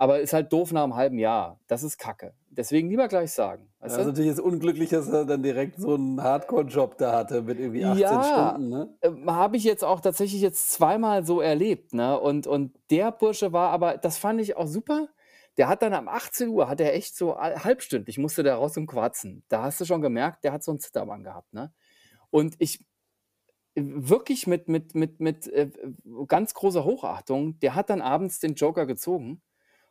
Aber 0.00 0.20
ist 0.20 0.32
halt 0.32 0.52
doof 0.52 0.72
nach 0.72 0.84
'm 0.84 0.94
halben 0.94 1.18
Jahr. 1.18 1.60
Das 1.66 1.82
ist 1.82 1.98
Kacke. 1.98 2.34
Deswegen 2.50 2.88
lieber 2.88 3.08
gleich 3.08 3.32
sagen, 3.32 3.72
weißt 3.80 3.98
ist 3.98 3.98
du? 3.98 4.06
natürlich 4.06 4.26
jetzt 4.28 4.40
unglücklich, 4.40 4.90
dass 4.90 5.08
er 5.08 5.24
dann 5.24 5.42
direkt 5.42 5.80
so 5.80 5.94
'n 5.94 6.20
Hardcore-Job 6.22 6.98
da 6.98 7.12
hatte 7.16 7.42
mit 7.42 7.58
irgendwie 7.60 7.84
18 7.84 8.22
Ja, 8.22 8.22
Stunden, 8.22 8.68
ne? 8.68 8.98
ähm, 9.02 9.30
habe 9.30 9.56
ich 9.56 9.64
jetzt 9.64 9.84
auch 9.84 10.00
tatsächlich 10.00 10.40
jetzt 10.42 10.72
zweimal 10.72 11.24
so 11.24 11.40
erlebt, 11.40 11.92
ne? 11.94 12.18
Und 12.18 12.46
und 12.46 12.76
der 12.90 13.12
Bursche 13.12 13.52
war 13.52 13.70
aber 13.70 13.98
das 13.98 14.18
fand 14.18 14.40
ich 14.40 14.56
auch 14.56 14.66
super. 14.66 15.08
Der 15.56 15.68
hat 15.68 15.82
dann 15.82 15.92
um 15.94 16.08
18:00 16.08 16.68
hat 16.68 16.80
er 16.80 16.94
echt 16.94 17.16
so 17.16 17.36
halbstündlich 17.38 18.18
musste 18.18 18.42
der 18.42 18.54
raus 18.56 18.72
zum 18.74 18.86
Quarzen. 18.86 19.44
Da 19.48 19.62
hast 19.62 19.80
du 19.80 19.84
schon 19.84 20.00
gemerkt, 20.00 20.44
der 20.44 20.52
hat 20.52 20.62
so 20.64 20.72
'n 20.72 20.78
Zittern 20.78 21.22
gehabt, 21.24 21.52
ne? 21.52 21.72
Und 22.30 22.56
ich 22.60 22.84
wirklich 23.76 24.46
mit 24.48 24.68
mit 24.68 24.94
mit 24.94 25.20
mit, 25.20 25.48
äh, 25.48 25.70
ganz 26.28 26.54
großer 26.54 26.84
Hochachtung, 26.84 27.60
der 27.60 27.74
hat 27.76 27.90
dann 27.90 28.02
abends 28.02 28.40
den 28.40 28.54
Joker 28.54 28.86
gezogen, 28.86 29.42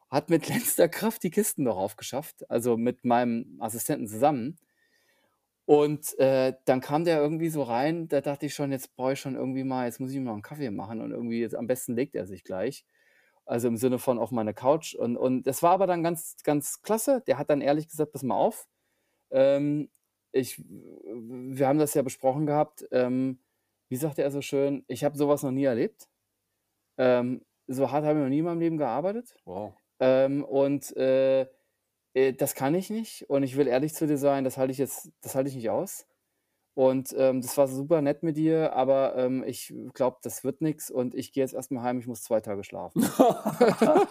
hat 0.10 0.30
mit 0.30 0.48
letzter 0.50 0.90
Kraft 0.90 1.24
die 1.24 1.32
Kisten 1.32 1.64
noch 1.64 1.78
aufgeschafft, 1.78 2.50
also, 2.50 2.78
mit 2.78 3.06
meinem 3.06 3.58
Assistenten 3.62 4.08
zusammen. 4.08 4.58
Und, 5.66 6.18
äh, 6.20 6.54
dann 6.66 6.80
kam 6.80 7.04
der 7.04 7.20
irgendwie 7.20 7.50
so 7.50 7.62
rein, 7.64 8.08
da 8.08 8.22
dachte 8.22 8.46
ich 8.46 8.54
schon: 8.54 8.72
„Jetzt 8.72 8.96
brauche 8.96 9.14
ich 9.14 9.20
schon 9.20 9.36
irgendwie 9.36 9.64
mal 9.66 9.86
jetzt 9.86 10.00
muss 10.00 10.12
ich 10.12 10.16
ihm 10.18 10.24
noch 10.24 10.36
'n 10.36 10.42
Kaffee 10.42 10.72
machen 10.72 11.02
und 11.02 11.12
irgendwie 11.12 11.42
jetzt 11.42 11.56
am 11.56 11.68
besten 11.68 11.94
legt 11.96 12.16
er 12.16 12.26
sich 12.26 12.44
gleich.“ 12.46 12.86
Also, 13.46 13.68
im 13.68 13.76
Sinne 13.78 14.00
von 14.00 14.18
auf 14.20 14.32
meine 14.32 14.54
Couch 14.54 14.96
und 14.96 15.18
und 15.18 15.44
das 15.48 15.64
war 15.64 15.72
aber 15.72 15.86
dann 15.88 16.04
ganz 16.04 16.38
ganz 16.44 16.82
klasse. 16.82 17.22
Der 17.28 17.38
hat 17.38 17.50
dann 17.50 17.60
ehrlich 17.62 17.90
gesagt: 17.90 18.14
„Pass 18.14 18.24
mal 18.24 18.36
auf, 18.36 18.68
Ähm, 19.32 19.90
ich 20.34 20.60
wir 20.60 21.68
haben 21.68 21.80
das 21.80 21.94
ja 21.96 22.02
besprochen 22.04 22.46
gehabt, 22.48 22.86
ähm, 22.92 23.42
wie 23.90 23.98
sagte 23.98 24.24
er 24.24 24.32
so 24.32 24.42
schön: 24.42 24.86
„Ich 24.88 25.04
habe 25.06 25.18
so 25.18 25.28
was 25.30 25.44
noch 25.44 25.52
nie 25.52 25.66
erlebt.“ 25.66 26.10
Ähm, 27.00 27.44
so 27.68 27.92
hart 27.92 28.06
habe 28.06 28.20
ich 28.20 28.24
noch 28.26 28.30
nie 28.30 28.40
in 28.40 28.46
meinem 28.46 28.60
Leben 28.62 28.78
gearbeitet. 28.80 29.36
Wow. 29.46 29.76
Ähm, 30.00 30.44
und, 30.46 30.96
äh, 30.98 31.48
äh, 32.16 32.34
das 32.34 32.56
kann 32.56 32.76
ich 32.76 32.90
nicht 32.92 33.30
und 33.30 33.44
ich 33.44 33.58
will 33.58 33.68
ehrlich 33.68 33.96
zu 33.96 34.08
dir 34.08 34.18
sein, 34.18 34.44
das 34.46 34.58
halte 34.58 34.72
ich 34.74 34.78
jetzt 34.80 35.12
das 35.22 35.36
halte 35.36 35.50
ich 35.50 35.56
nicht 35.58 35.70
aus. 35.72 36.08
Und, 36.76 37.14
ähm, 37.18 37.42
das 37.42 37.58
war 37.58 37.68
super 37.68 38.02
nett 38.02 38.24
mit 38.24 38.38
dir, 38.38 38.74
aber, 38.74 39.16
ähm, 39.18 39.44
ich 39.46 39.74
glaube, 39.94 40.18
das 40.24 40.44
wird 40.46 40.62
nix 40.62 40.92
und 40.92 41.16
ich 41.16 41.34
gehe 41.34 41.44
jetzt 41.44 41.54
erst 41.56 41.72
mal 41.72 41.84
heim, 41.84 42.00
ich 42.00 42.08
muss 42.08 42.24
2 42.24 42.42
Tage 42.42 42.64
schlafen. 42.64 43.04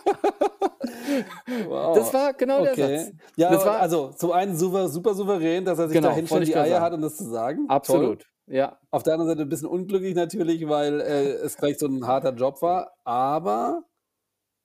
Das 1.92 2.12
Wow, 2.12 2.14
war 2.14 2.34
genau 2.34 2.60
der 2.62 2.76
okay. 2.76 2.76
Satz. 2.76 3.12
Ja, 3.36 3.50
Das 3.50 3.64
war 3.64 3.78
also 3.80 4.10
zum 4.12 4.32
einen 4.32 4.56
super 4.56 4.88
super 4.88 5.14
souverän, 5.14 5.64
dass 5.64 5.78
er 5.78 5.88
sich 5.88 6.00
da 6.00 6.10
Genau, 6.10 6.28
wollte 6.28 6.46
hinstellt, 6.46 6.46
die 6.46 6.56
Eier 6.56 6.80
sagen. 6.80 6.82
hat, 6.82 6.92
um 6.92 7.00
das 7.00 7.16
zu 7.16 7.24
sagen. 7.24 7.78
Toll. 7.82 8.16
Absolut, 8.16 8.24
ja. 8.46 8.80
Auf 8.92 9.02
der 9.04 9.14
anderen 9.14 9.30
Seite 9.32 9.42
'n 9.44 9.50
bisschen 9.50 9.68
unglücklich 9.68 10.14
natürlich, 10.16 10.68
weil, 10.68 11.00
äh, 11.00 11.32
es 11.44 11.56
gleich 11.58 11.78
so 11.78 11.86
'n 11.88 12.06
harter 12.06 12.34
Job 12.34 12.62
war, 12.62 12.92
aber 13.04 13.84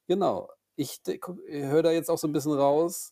genau, 0.08 0.50
ich 0.78 1.02
höre 1.48 1.84
da 1.84 1.92
jetzt 1.92 2.10
auch 2.10 2.18
so 2.18 2.28
'n 2.28 2.34
bisschen 2.34 2.54
raus 2.54 3.12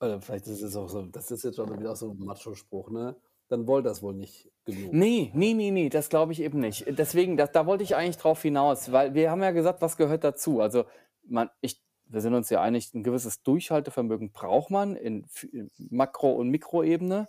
oder 0.00 0.20
vielleicht 0.20 0.46
ist 0.48 0.62
es 0.62 0.74
auch 0.76 0.88
so 0.88 1.02
das 1.06 1.30
ist 1.30 1.44
jetzt 1.44 1.56
schon 1.56 1.78
wieder 1.78 1.92
auch 1.92 1.96
so 1.96 2.10
'n 2.10 2.18
Machospruch, 2.18 2.90
ne? 2.90 3.16
Dann 3.48 3.66
wollte 3.66 3.88
er's 3.88 4.02
wohl 4.02 4.14
nicht 4.14 4.50
genug. 4.64 4.94
Ne, 4.94 5.30
ne, 5.34 5.54
ne, 5.54 5.70
ne, 5.70 5.88
das 5.88 6.08
glaube 6.08 6.32
ich 6.32 6.40
eben 6.42 6.60
nicht. 6.60 6.84
Deswegen, 6.86 7.36
da 7.36 7.46
da 7.46 7.66
wollte 7.66 7.82
ich 7.82 7.96
eigentlich 7.96 8.18
drauf 8.18 8.42
hinaus, 8.42 8.92
weil 8.92 9.14
wir 9.14 9.30
haben 9.30 9.42
ja 9.42 9.50
gesagt, 9.50 9.80
was 9.82 9.96
gehört 9.96 10.22
dazu? 10.24 10.60
Also, 10.60 10.84
man 11.26 11.50
ich 11.60 11.82
wir 12.06 12.20
sind 12.20 12.34
uns 12.34 12.50
ja 12.50 12.60
einig, 12.60 12.92
'n 12.94 13.02
gewisses 13.02 13.42
Durchhaltevermögen 13.42 14.32
braucht 14.32 14.70
man 14.70 14.94
in 14.96 15.26
in 15.52 15.70
Makro 15.78 16.32
und 16.32 16.50
Mikroebene, 16.50 17.28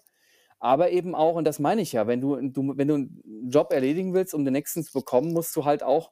aber 0.60 0.91
eben 0.91 1.15
auch 1.15 1.36
und 1.36 1.46
das 1.46 1.60
meine 1.60 1.82
ich 1.82 1.93
ja, 1.93 2.08
wenn 2.08 2.22
du 2.22 2.38
du 2.50 2.78
wenn 2.78 2.88
du 2.89 2.96
'n 2.96 3.50
Job 3.52 3.74
erledigen 3.74 4.13
willst, 4.13 4.34
um 4.34 4.46
den 4.46 4.54
nächsten 4.54 4.84
zu 4.84 4.93
bekommen, 4.93 5.34
musst 5.34 5.56
du 5.56 5.65
halt 5.65 5.84
auch, 5.84 6.12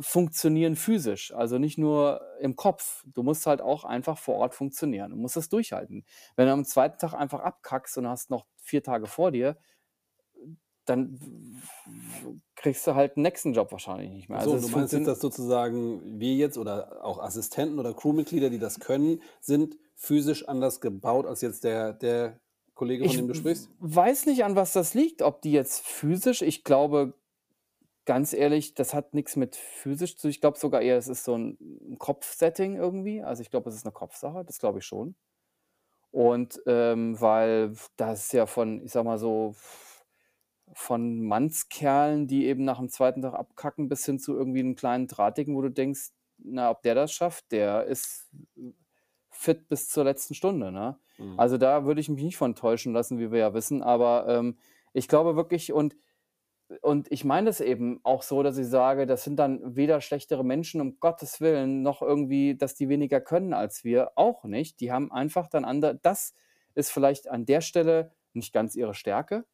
funktionieren 0.00 0.76
physisch, 0.76 1.32
also 1.34 1.58
nicht 1.58 1.78
nur 1.78 2.20
im 2.40 2.56
Kopf. 2.56 3.04
Du 3.06 3.22
musst 3.22 3.46
halt 3.46 3.60
auch 3.62 3.84
einfach 3.84 4.18
vor 4.18 4.36
Ort 4.36 4.54
funktionieren. 4.54 5.10
Du 5.12 5.16
musst 5.16 5.36
das 5.36 5.48
durchhalten. 5.48 6.04
Wenn 6.36 6.46
du 6.46 6.52
am 6.52 6.64
2. 6.64 6.98
Tag 6.98 7.14
einfach 7.14 7.40
abkackst 7.40 7.96
und 7.98 8.08
hast 8.08 8.30
noch 8.30 8.46
4 8.56 8.82
Tage 8.82 9.06
vor 9.06 9.30
dir, 9.32 9.56
dann 10.86 11.18
kriegst 12.56 12.86
du 12.86 12.94
halt 12.94 13.16
'n 13.16 13.22
nächsten 13.22 13.52
Job 13.54 13.72
wahrscheinlich 13.72 14.10
nicht 14.10 14.28
mehr. 14.30 14.40
So, 14.40 14.40
Also, 14.40 14.58
es 14.58 14.60
du 14.60 14.68
meinst 14.68 14.92
jetzt, 14.92 15.06
dass 15.06 15.20
sozusagen 15.20 16.18
wir 16.20 16.34
jetzt 16.34 16.58
oder 16.58 17.04
auch 17.04 17.18
Assistenten 17.20 17.78
oder 17.78 17.94
Crewmitglieder, 17.94 18.50
die 18.50 18.58
das 18.58 18.80
können, 18.80 19.22
sind 19.40 19.76
physisch 19.94 20.46
anders 20.48 20.80
gebaut 20.80 21.26
als 21.26 21.40
jetzt 21.40 21.64
der 21.64 21.92
der 21.92 22.40
Kollege, 22.74 23.06
von 23.06 23.16
Ich 23.16 23.16
dem 23.16 23.28
du 23.28 23.34
sprichst? 23.34 23.70
weiß 23.78 24.26
nicht, 24.26 24.44
an 24.44 24.56
was 24.56 24.72
das 24.72 24.94
liegt, 24.94 25.22
ob 25.22 25.42
die 25.42 25.52
jetzt 25.52 25.80
physisch 25.86 26.42
ich 26.42 26.64
glaube, 26.64 27.14
ganz 28.06 28.32
ehrlich, 28.32 28.74
das 28.74 28.94
hat 28.94 29.14
nix 29.14 29.36
mit 29.36 29.56
physisch 29.56 30.16
zu 30.16 30.28
ich 30.28 30.40
glaube 30.40 30.58
sogar 30.58 30.82
eher, 30.82 30.96
es 30.98 31.08
ist 31.08 31.24
so 31.24 31.34
'n 31.34 31.58
'n 31.60 31.98
Kopfsetting 31.98 32.76
irgendwie. 32.76 33.22
Also, 33.22 33.42
ich 33.42 33.50
glaube, 33.50 33.68
es 33.70 33.76
ist 33.76 33.84
'ne 33.86 33.92
Kopfsache, 33.92 34.44
das 34.44 34.58
glaube 34.58 34.78
ich 34.80 34.86
schon. 34.86 35.16
Und, 36.12 36.60
ähm, 36.66 37.20
weil 37.20 37.74
das 37.96 38.32
ja 38.32 38.46
von, 38.46 38.82
ich 38.84 38.92
sage 38.92 39.06
mal 39.06 39.18
so, 39.18 39.54
von 40.74 41.22
Mannskerlen, 41.22 42.28
die 42.28 42.46
eben 42.46 42.64
nach 42.64 42.78
dem 42.78 42.88
2. 42.90 43.22
Tag 43.22 43.34
abkacken, 43.34 43.88
bis 43.88 44.06
hin 44.06 44.18
zu 44.20 44.34
irgendwie 44.36 44.62
'nem 44.64 44.76
kleinen 44.76 45.08
Drahtigen, 45.08 45.56
wo 45.56 45.62
du 45.62 45.70
denkst: 45.70 46.10
„Na, 46.38 46.70
ob 46.70 46.82
der 46.82 46.94
das 46.96 47.12
schafft, 47.12 47.52
der 47.52 47.84
ist 47.86 48.30
fit 49.32 49.68
bis 49.68 49.88
zur 49.90 50.04
letzten 50.04 50.34
Stunde“, 50.34 50.72
ne? 50.72 50.98
Mhm. 51.18 51.38
Also, 51.38 51.58
da 51.58 51.86
würde 51.86 52.00
ich 52.02 52.08
mich 52.10 52.24
nicht 52.24 52.36
von 52.38 52.54
täuschen 52.56 52.92
lassen, 52.94 53.18
wie 53.20 53.32
wir 53.32 53.40
ja 53.40 53.54
wissen, 53.54 53.82
aber, 53.82 54.26
ähm, 54.28 54.58
ich 54.94 55.08
glaube 55.08 55.36
wirklich 55.36 55.72
und 55.72 55.96
und 56.82 57.10
ich 57.12 57.24
meine 57.24 57.46
das 57.46 57.60
eben 57.60 58.00
auch 58.02 58.22
so, 58.22 58.42
dass 58.42 58.58
ich 58.58 58.66
sage, 58.66 59.06
das 59.06 59.24
sind 59.24 59.36
dann 59.36 59.76
weder 59.76 60.00
schlechtere 60.00 60.44
Menschen, 60.44 60.80
um 60.80 60.98
Gottes 61.00 61.40
Willen, 61.40 61.82
noch 61.82 62.02
irgendwie, 62.02 62.56
dass 62.56 62.74
die 62.74 62.88
weniger 62.88 63.20
können 63.20 63.52
als 63.54 63.84
wir, 63.84 64.12
auch 64.16 64.44
nicht. 64.44 64.80
Die 64.80 64.92
haben 64.92 65.12
einfach 65.12 65.48
dann 65.48 65.64
ander 65.64 65.94
das 65.94 66.34
ist 66.74 66.90
vielleicht 66.90 67.28
an 67.28 67.46
der 67.46 67.60
Stelle 67.62 68.12
nicht 68.34 68.52
ganz 68.52 68.74
ihre 68.76 68.94
Stärke 68.94 69.44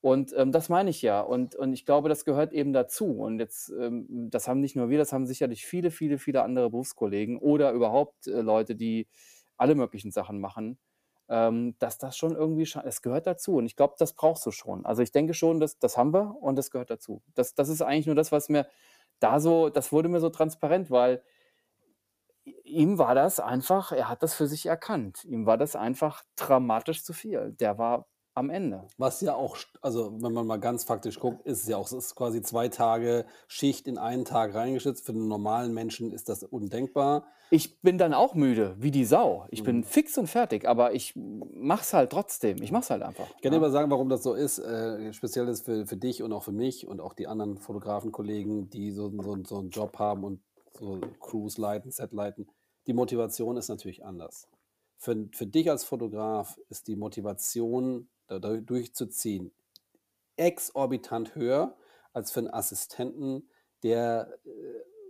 und, 0.00 0.34
ähm, 0.36 0.52
das 0.52 0.68
meine 0.68 0.90
ich 0.90 1.02
ja. 1.02 1.20
Und 1.20 1.54
und 1.56 1.72
ich 1.72 1.86
glaube, 1.86 2.08
das 2.10 2.24
gehört 2.26 2.52
eben 2.52 2.72
dazu. 2.72 3.06
Und 3.20 3.38
jetzt, 3.40 3.70
ähm 3.70 4.06
das 4.30 4.48
haben 4.48 4.60
nicht 4.60 4.76
nur 4.76 4.90
wir, 4.90 4.98
das 4.98 5.12
haben 5.12 5.26
sicherlich 5.26 5.64
viele, 5.66 5.90
viele, 5.90 6.18
viele 6.18 6.42
andere 6.42 6.70
Berufskollegen 6.70 7.38
oder 7.38 7.72
überhaupt, 7.72 8.26
äh, 8.26 8.40
Leute, 8.42 8.76
die 8.76 9.08
alle 9.56 9.74
möglichen 9.74 10.10
Sachen 10.12 10.40
machen, 10.40 10.78
ähm, 11.28 11.76
dass 11.78 11.98
das 11.98 12.16
schon 12.16 12.34
irgendwie 12.36 12.68
es 12.84 13.02
gehört 13.02 13.26
dazu 13.26 13.56
und 13.56 13.66
ich 13.66 13.76
glaube, 13.76 13.94
das 13.98 14.14
brauchst 14.14 14.44
du 14.46 14.50
schon. 14.50 14.84
Also, 14.86 15.02
ich 15.02 15.12
denke 15.12 15.34
schon, 15.34 15.60
das 15.60 15.78
das 15.78 15.96
haben 15.96 16.12
wir 16.14 16.36
und 16.42 16.56
das 16.56 16.70
gehört 16.70 16.90
dazu. 16.90 17.22
Das 17.34 17.54
das 17.54 17.68
ist 17.68 17.82
eigentlich 17.82 18.06
nur 18.06 18.16
das, 18.16 18.32
was 18.32 18.48
mir 18.48 18.66
da 19.20 19.40
so 19.40 19.70
das 19.70 19.92
wurde 19.92 20.08
mir 20.08 20.20
so 20.20 20.30
transparent, 20.30 20.90
weil 20.90 21.22
ihm 22.64 22.98
war 22.98 23.14
das 23.14 23.40
einfach 23.40 23.92
er 23.92 24.08
hat 24.08 24.22
das 24.22 24.34
für 24.34 24.46
sich 24.46 24.66
erkannt. 24.66 25.24
Ihm 25.24 25.46
war 25.46 25.56
das 25.58 25.76
einfach 25.76 26.22
dramatisch 26.36 27.02
zu 27.04 27.12
viel. 27.12 27.52
Der 27.52 27.78
war 27.78 28.06
am 28.34 28.50
Ende. 28.50 28.90
Was 28.98 29.20
ja 29.22 29.34
auch 29.34 29.56
also, 29.82 30.12
wenn 30.22 30.32
man 30.32 30.46
mal 30.46 30.58
ganz 30.60 30.84
faktisch 30.84 31.18
guckt, 31.18 31.42
ist 31.46 31.62
es 31.62 31.68
ja 31.68 31.76
auch 31.76 31.86
es 31.86 31.92
ist 31.92 32.14
quasi 32.14 32.42
2 32.42 32.68
Tage 32.68 33.26
Schicht 33.48 33.86
in 33.88 33.98
einen 33.98 34.24
Tag 34.24 34.54
reingeschnitzt. 34.54 35.04
Für 35.06 35.12
'n 35.12 35.26
normalen 35.28 35.74
Menschen 35.74 36.12
ist 36.12 36.28
das 36.28 36.44
undenkbar. 36.44 37.26
Ich 37.52 37.80
bin 37.82 37.98
dann 37.98 38.14
auch 38.14 38.34
müde 38.34 38.74
wie 38.80 38.90
die 38.90 39.04
Sau. 39.04 39.46
Ich 39.50 39.62
bin 39.62 39.82
Mhm. 39.82 39.84
fix 39.84 40.16
und 40.18 40.26
fertig, 40.28 40.66
aber 40.66 40.94
ich 40.94 41.14
mache 41.16 41.82
es 41.82 41.92
halt 41.92 42.10
trotzdem. 42.10 42.62
Ich 42.62 42.72
mache 42.72 42.82
es 42.84 42.90
halt 42.90 43.02
einfach, 43.02 43.34
Ich 43.36 43.42
kann 43.42 43.52
dir 43.52 43.58
ja. 43.58 43.60
mal 43.60 43.70
sagen, 43.70 43.90
warum 43.90 44.08
das 44.08 44.22
so 44.22 44.34
ist. 44.34 44.58
Äh, 44.58 45.12
speziell 45.12 45.48
ist 45.48 45.64
für 45.64 45.86
für 45.86 45.96
dich 45.96 46.22
und 46.22 46.32
auch 46.32 46.42
für 46.42 46.52
mich 46.52 46.86
und 46.86 47.00
auch 47.00 47.14
die 47.14 47.26
anderen 47.26 47.58
Fotografenkollegen, 47.58 48.70
die 48.70 48.90
so 48.90 49.10
so 49.20 49.36
so 49.44 49.58
'n 49.58 49.70
Job 49.70 49.98
haben 49.98 50.24
und 50.24 50.42
so 50.78 51.00
Crews 51.20 51.58
leiten, 51.58 51.90
Set 51.90 52.12
leiten. 52.12 52.48
Die 52.86 52.92
Motivation 52.92 53.56
ist 53.56 53.68
natürlich 53.68 54.04
anders. 54.04 54.48
Für 54.98 55.28
für 55.32 55.46
dich 55.46 55.70
als 55.70 55.84
Fotograf 55.84 56.58
ist 56.68 56.88
die 56.88 56.96
Motivation, 56.96 58.08
da 58.28 58.38
durchzuziehen, 58.40 59.52
exorbitant 60.36 61.34
höher 61.36 61.76
als 62.14 62.32
für 62.32 62.40
'n 62.40 62.48
Assistenten, 62.50 63.48
der, 63.84 64.38
äh, 64.46 64.50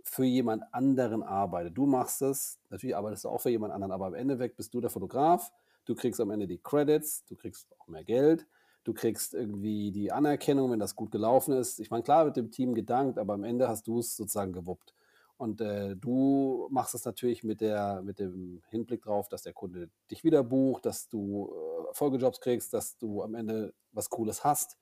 für 0.05 0.25
jemand 0.25 0.63
anderen 0.73 1.23
arbeitet. 1.23 1.77
Du 1.77 1.87
machst 1.87 2.21
es 2.23 2.59
natürlich 2.71 2.95
arbeitest 2.97 3.25
du 3.25 3.29
auch 3.29 3.41
für 3.41 3.51
jemand 3.51 3.73
anderen, 3.73 3.93
aber 3.93 4.07
im 4.09 4.15
Endeffekt 4.15 4.57
bist 4.57 4.73
du 4.75 4.81
der 4.81 4.91
Fotograf. 4.91 5.51
Du 5.85 5.95
kriegst 5.95 6.21
am 6.21 6.31
Ende 6.31 6.47
die 6.47 6.59
Credits, 6.59 7.25
du 7.27 7.35
kriegst 7.37 7.67
auch 7.79 7.87
mehr 7.89 8.05
Geld, 8.05 8.47
du 8.85 8.93
kriegst 8.95 9.33
irgendwie 9.35 9.91
die 9.91 10.11
Anerkennung, 10.13 10.71
wenn 10.71 10.79
das 10.79 10.95
gut 10.97 11.11
gelaufen 11.11 11.53
ist. 11.55 11.79
Ich 11.81 11.91
meine, 11.91 12.03
klar 12.03 12.25
wird 12.25 12.37
dem 12.37 12.51
Team 12.51 12.75
gedankt, 12.75 13.19
aber 13.19 13.35
am 13.35 13.45
Ende 13.45 13.67
hast 13.69 13.87
du's 13.87 14.15
sozusagen 14.17 14.53
gewuppt. 14.53 14.94
Und, 15.37 15.59
äh, 15.61 15.95
du 15.97 16.67
machst 16.71 16.95
es 16.95 17.03
natürlich 17.05 17.43
mit 17.43 17.59
der 17.61 18.01
mit 18.03 18.19
dem 18.19 18.63
Hinblick 18.69 19.01
drauf, 19.03 19.27
dass 19.29 19.43
der 19.43 19.53
Kunde 19.53 19.89
dich 20.11 20.23
wieder 20.23 20.43
bucht, 20.43 20.85
dass 20.85 21.09
du, 21.09 21.51
äh, 21.91 21.93
Folgejobs 21.93 22.39
kriegst, 22.39 22.73
dass 22.73 22.97
du 22.97 23.21
am 23.21 23.35
Ende 23.35 23.73
was 23.91 24.09
Cooles 24.09 24.43
hast. 24.45 24.77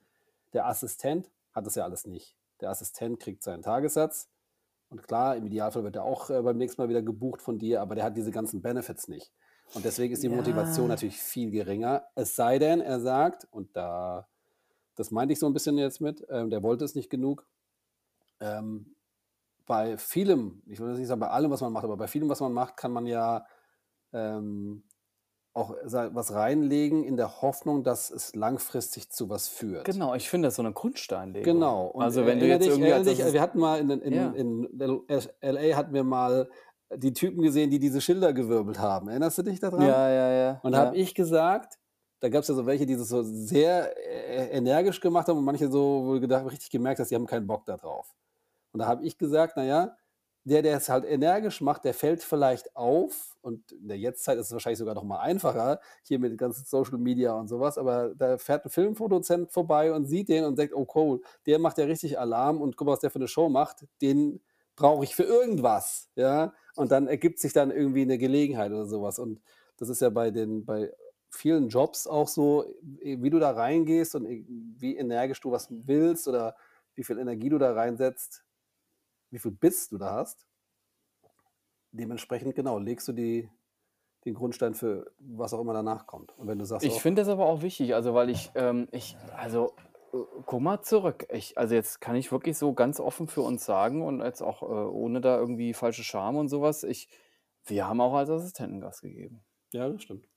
Der 0.54 0.68
Assistent 0.68 1.32
hat 1.54 1.66
das 1.68 1.76
ja 1.76 1.84
alles 1.86 2.06
nicht. 2.08 2.38
Der 2.62 2.70
Assistent 2.72 3.20
kriegt 3.20 3.44
seinen 3.44 3.64
Tagessatz 3.64 4.30
und 4.90 5.04
klar, 5.04 5.36
im 5.38 5.46
Idealfall 5.48 5.84
wird 5.86 5.98
er 5.98 6.04
auch, 6.06 6.30
äh, 6.30 6.42
beim 6.44 6.58
nächsten 6.58 6.82
Mal 6.82 6.90
wieder 6.90 7.04
gebucht 7.04 7.42
von 7.42 7.60
dir, 7.60 7.82
aber 7.82 7.96
der 7.96 8.06
hat 8.06 8.18
diese 8.18 8.32
ganzen 8.32 8.62
Benefits 8.62 9.08
nicht. 9.10 9.34
Und 9.74 9.86
deswegen 9.86 10.14
ist 10.14 10.24
die 10.24 10.30
Motivation 10.30 10.88
Ja. 10.88 10.90
natürlich 10.90 11.20
viel 11.20 11.52
geringer. 11.52 12.08
Es 12.16 12.36
sei 12.36 12.60
denn, 12.60 12.82
er 12.82 13.00
sagt, 13.02 13.48
und 13.52 13.76
da 13.78 14.30
das 14.96 15.12
meinte 15.12 15.34
ich 15.34 15.40
so 15.40 15.48
'n 15.48 15.54
bisschen 15.54 15.78
jetzt 15.80 16.02
mit, 16.02 16.26
ähm, 16.30 16.50
der 16.52 16.64
wollte 16.64 16.86
es 16.86 16.96
nicht 16.96 17.10
genug. 17.10 17.48
Ähm, 18.42 18.93
bei 19.66 19.98
vielem, 19.98 20.62
ich 20.68 20.80
will 20.80 20.90
jetzt 20.90 21.00
nicht 21.00 21.08
sagen, 21.08 21.22
bei 21.22 21.30
allem, 21.30 21.52
was 21.52 21.62
man 21.62 21.74
macht, 21.74 21.84
aber 21.86 21.98
bei 21.98 22.08
vielem, 22.08 22.30
was 22.30 22.42
man 22.42 22.54
macht, 22.54 22.78
kann 22.78 22.92
man 22.92 23.06
ja, 23.08 23.46
ähm, 24.14 24.84
auch 25.54 25.76
was 25.86 26.34
reinlegen 26.34 27.04
in 27.04 27.18
der 27.18 27.42
Hoffnung, 27.42 27.84
dass 27.84 28.12
es 28.12 28.36
langfristig 28.36 29.12
zu 29.12 29.30
was 29.30 29.48
führt. 29.50 29.86
Genau, 29.86 30.16
ich 30.16 30.30
finde 30.30 30.48
das 30.48 30.56
so 30.56 30.64
'ne 30.64 30.72
Grundsteinlegung. 30.74 31.56
Genau. 31.56 31.88
Und 31.88 32.04
Also, 32.06 32.26
wenn 32.26 32.40
du 32.40 32.48
jetzt 32.48 32.66
dich 32.66 32.78
irgendwie 32.80 33.04
dich, 33.04 33.20
wir 33.34 33.42
hatten 33.42 33.60
mal 33.60 33.80
in 33.80 33.90
in 34.02 34.14
Ja. 34.14 34.34
in 34.34 34.80
LA 35.42 35.76
hatten 35.76 35.94
wir 35.94 36.04
mal 36.04 36.50
die 36.96 37.14
Typen 37.14 37.42
gesehen, 37.42 37.70
die 37.70 37.80
diese 37.80 38.02
Schilder 38.02 38.34
gewirbelt 38.34 38.80
haben. 38.80 39.10
Erinnerst 39.10 39.38
du 39.40 39.42
dich 39.44 39.60
da 39.60 39.70
dran? 39.70 39.82
Ja, 39.86 40.10
ja, 40.10 40.30
ja, 40.32 40.62
Und 40.62 40.74
da 40.74 40.80
habe 40.80 40.96
ja. 40.96 40.98
ich 40.98 41.16
gesagt 41.16 41.80
da 42.22 42.30
gab's 42.30 42.48
ja 42.48 42.56
so 42.56 42.66
welche, 42.66 42.86
die 42.86 42.96
das 42.96 43.10
so 43.10 43.22
sehr 43.24 43.96
e 43.98 44.50
energisch 44.58 45.02
gemacht 45.02 45.28
haben 45.28 45.38
und 45.40 45.46
manche 45.46 45.70
so, 45.70 46.04
wo 46.06 46.14
du 46.16 46.22
gedacht 46.22 46.46
richtig 46.52 46.70
gemerkt 46.72 47.00
hast, 47.02 47.12
die 47.12 47.16
haben 47.16 47.28
keinen 47.28 47.48
Bock 47.48 47.66
da 47.66 47.78
drauf. 47.78 48.14
Und 48.74 48.80
da 48.82 48.88
habe 48.88 49.06
ich 49.06 49.18
gesagt: 49.18 49.54
„Na 49.58 49.64
ja, 49.66 49.96
der, 50.46 50.62
der 50.62 50.78
es 50.78 50.90
halt 50.90 51.06
energisch 51.06 51.62
macht, 51.62 51.86
der 51.86 51.94
fällt 51.94 52.22
vielleicht 52.24 52.76
auf“ 52.76 53.38
und 53.42 53.72
in 53.72 53.88
der 53.88 53.98
Jetztzeit 53.98 54.38
ist 54.38 54.48
es 54.48 54.52
wahrscheinlich 54.54 54.80
sogar 54.80 54.96
noch 54.96 55.04
mal 55.06 55.20
einfacher, 55.20 55.80
hier 56.04 56.20
mit 56.20 56.32
den 56.32 56.38
ganzen 56.38 56.66
Social 56.66 56.98
Media 56.98 57.34
und 57.34 57.48
so 57.48 57.60
was, 57.62 57.78
aber 57.78 58.14
da 58.16 58.38
fährt 58.38 58.66
'n 58.66 58.70
Filmproduzent 58.72 59.52
vorbei 59.54 59.94
und 59.94 60.06
sieht 60.06 60.30
den 60.30 60.44
und 60.46 60.58
denkt: 60.60 60.74
„Oh 60.76 60.88
cool, 60.96 61.22
der 61.46 61.60
macht 61.60 61.78
ja 61.78 61.86
richtig 61.86 62.20
Alarm 62.20 62.62
und 62.62 62.76
guck 62.78 62.88
mal, 62.88 62.94
was 62.94 63.00
der 63.02 63.12
für 63.12 63.20
'ne 63.20 63.28
Show 63.30 63.50
macht. 63.50 63.86
Den 64.02 64.42
brauche 64.76 65.04
ich 65.06 65.16
für 65.16 65.24
irgendwas“, 65.24 66.10
ja? 66.16 66.54
Und 66.76 66.92
dann 66.92 67.08
ergibt 67.08 67.40
sich 67.40 67.54
dann 67.54 67.72
irgendwie 67.72 68.06
'ne 68.06 68.18
Gelegenheit 68.18 68.72
oder 68.72 68.86
so 68.88 69.02
was. 69.04 69.20
Und 69.20 69.42
das 69.78 69.90
ist 69.90 70.02
ja 70.02 70.10
bei 70.10 70.32
den 70.32 70.66
bei 70.66 70.92
vielen 71.30 71.70
Jobs 71.70 72.06
auch 72.08 72.28
so, 72.28 72.66
äh, 73.02 73.18
wie 73.22 73.30
du 73.30 73.40
da 73.40 73.52
reingehst 73.52 74.16
und 74.16 74.26
äh, 74.26 74.44
wie 74.48 74.98
energisch 74.98 75.40
du 75.42 75.52
was 75.52 75.68
willst 75.72 76.28
oder 76.28 76.56
wie 76.96 77.04
viel 77.04 77.18
Energie 77.20 77.50
du 77.50 77.58
da 77.58 77.74
reinsetzt, 77.74 78.44
wie 79.34 79.40
viel 79.40 79.52
Biss 79.52 79.90
du 79.90 79.98
da 79.98 80.14
hast. 80.14 80.46
Dementsprechend, 81.92 82.56
genau, 82.56 82.78
legst 82.78 83.08
du 83.08 83.14
die, 83.14 83.50
den 84.26 84.36
Grundstein 84.36 84.76
für 84.76 85.12
was 85.20 85.54
auch 85.54 85.60
immer 85.60 85.74
danach 85.74 86.06
kommt. 86.06 86.38
Und 86.38 86.48
wenn 86.48 86.60
du 86.60 86.66
sagst, 86.66 86.86
Ich 86.86 86.94
auch, 86.94 87.02
finde 87.02 87.22
das 87.24 87.30
aber 87.30 87.46
auch 87.48 87.62
wichtig, 87.62 87.96
also 87.96 88.14
weil 88.14 88.30
ich, 88.30 88.52
ähm, 88.56 88.88
ich, 88.92 89.18
also 89.36 89.74
äh, 90.14 90.18
guck 90.46 90.62
mal 90.62 90.82
zurück. 90.82 91.26
Ich, 91.32 91.58
also 91.58 91.74
jetzt 91.74 92.00
kann 92.00 92.16
ich 92.16 92.32
wirklich 92.32 92.58
so 92.58 92.74
ganz 92.74 93.00
offen 93.00 93.28
für 93.28 93.42
uns 93.42 93.66
sagen 93.66 94.04
und 94.04 94.22
jetzt 94.22 94.42
auch 94.42 94.62
äh, 94.62 94.66
ohne 94.66 95.20
da 95.20 95.38
irgendwie 95.38 95.74
falsche 95.74 96.04
Scham 96.04 96.36
und 96.36 96.50
sowas. 96.50 96.84
Ich, 96.84 97.10
wir 97.66 97.88
haben 97.88 98.02
auch 98.02 98.14
als 98.14 98.30
Assistenten 98.30 98.82
Gas 98.82 99.02
gegeben. 99.02 99.44
ja, 99.72 99.90
das 99.90 100.04
stimmt. 100.04 100.28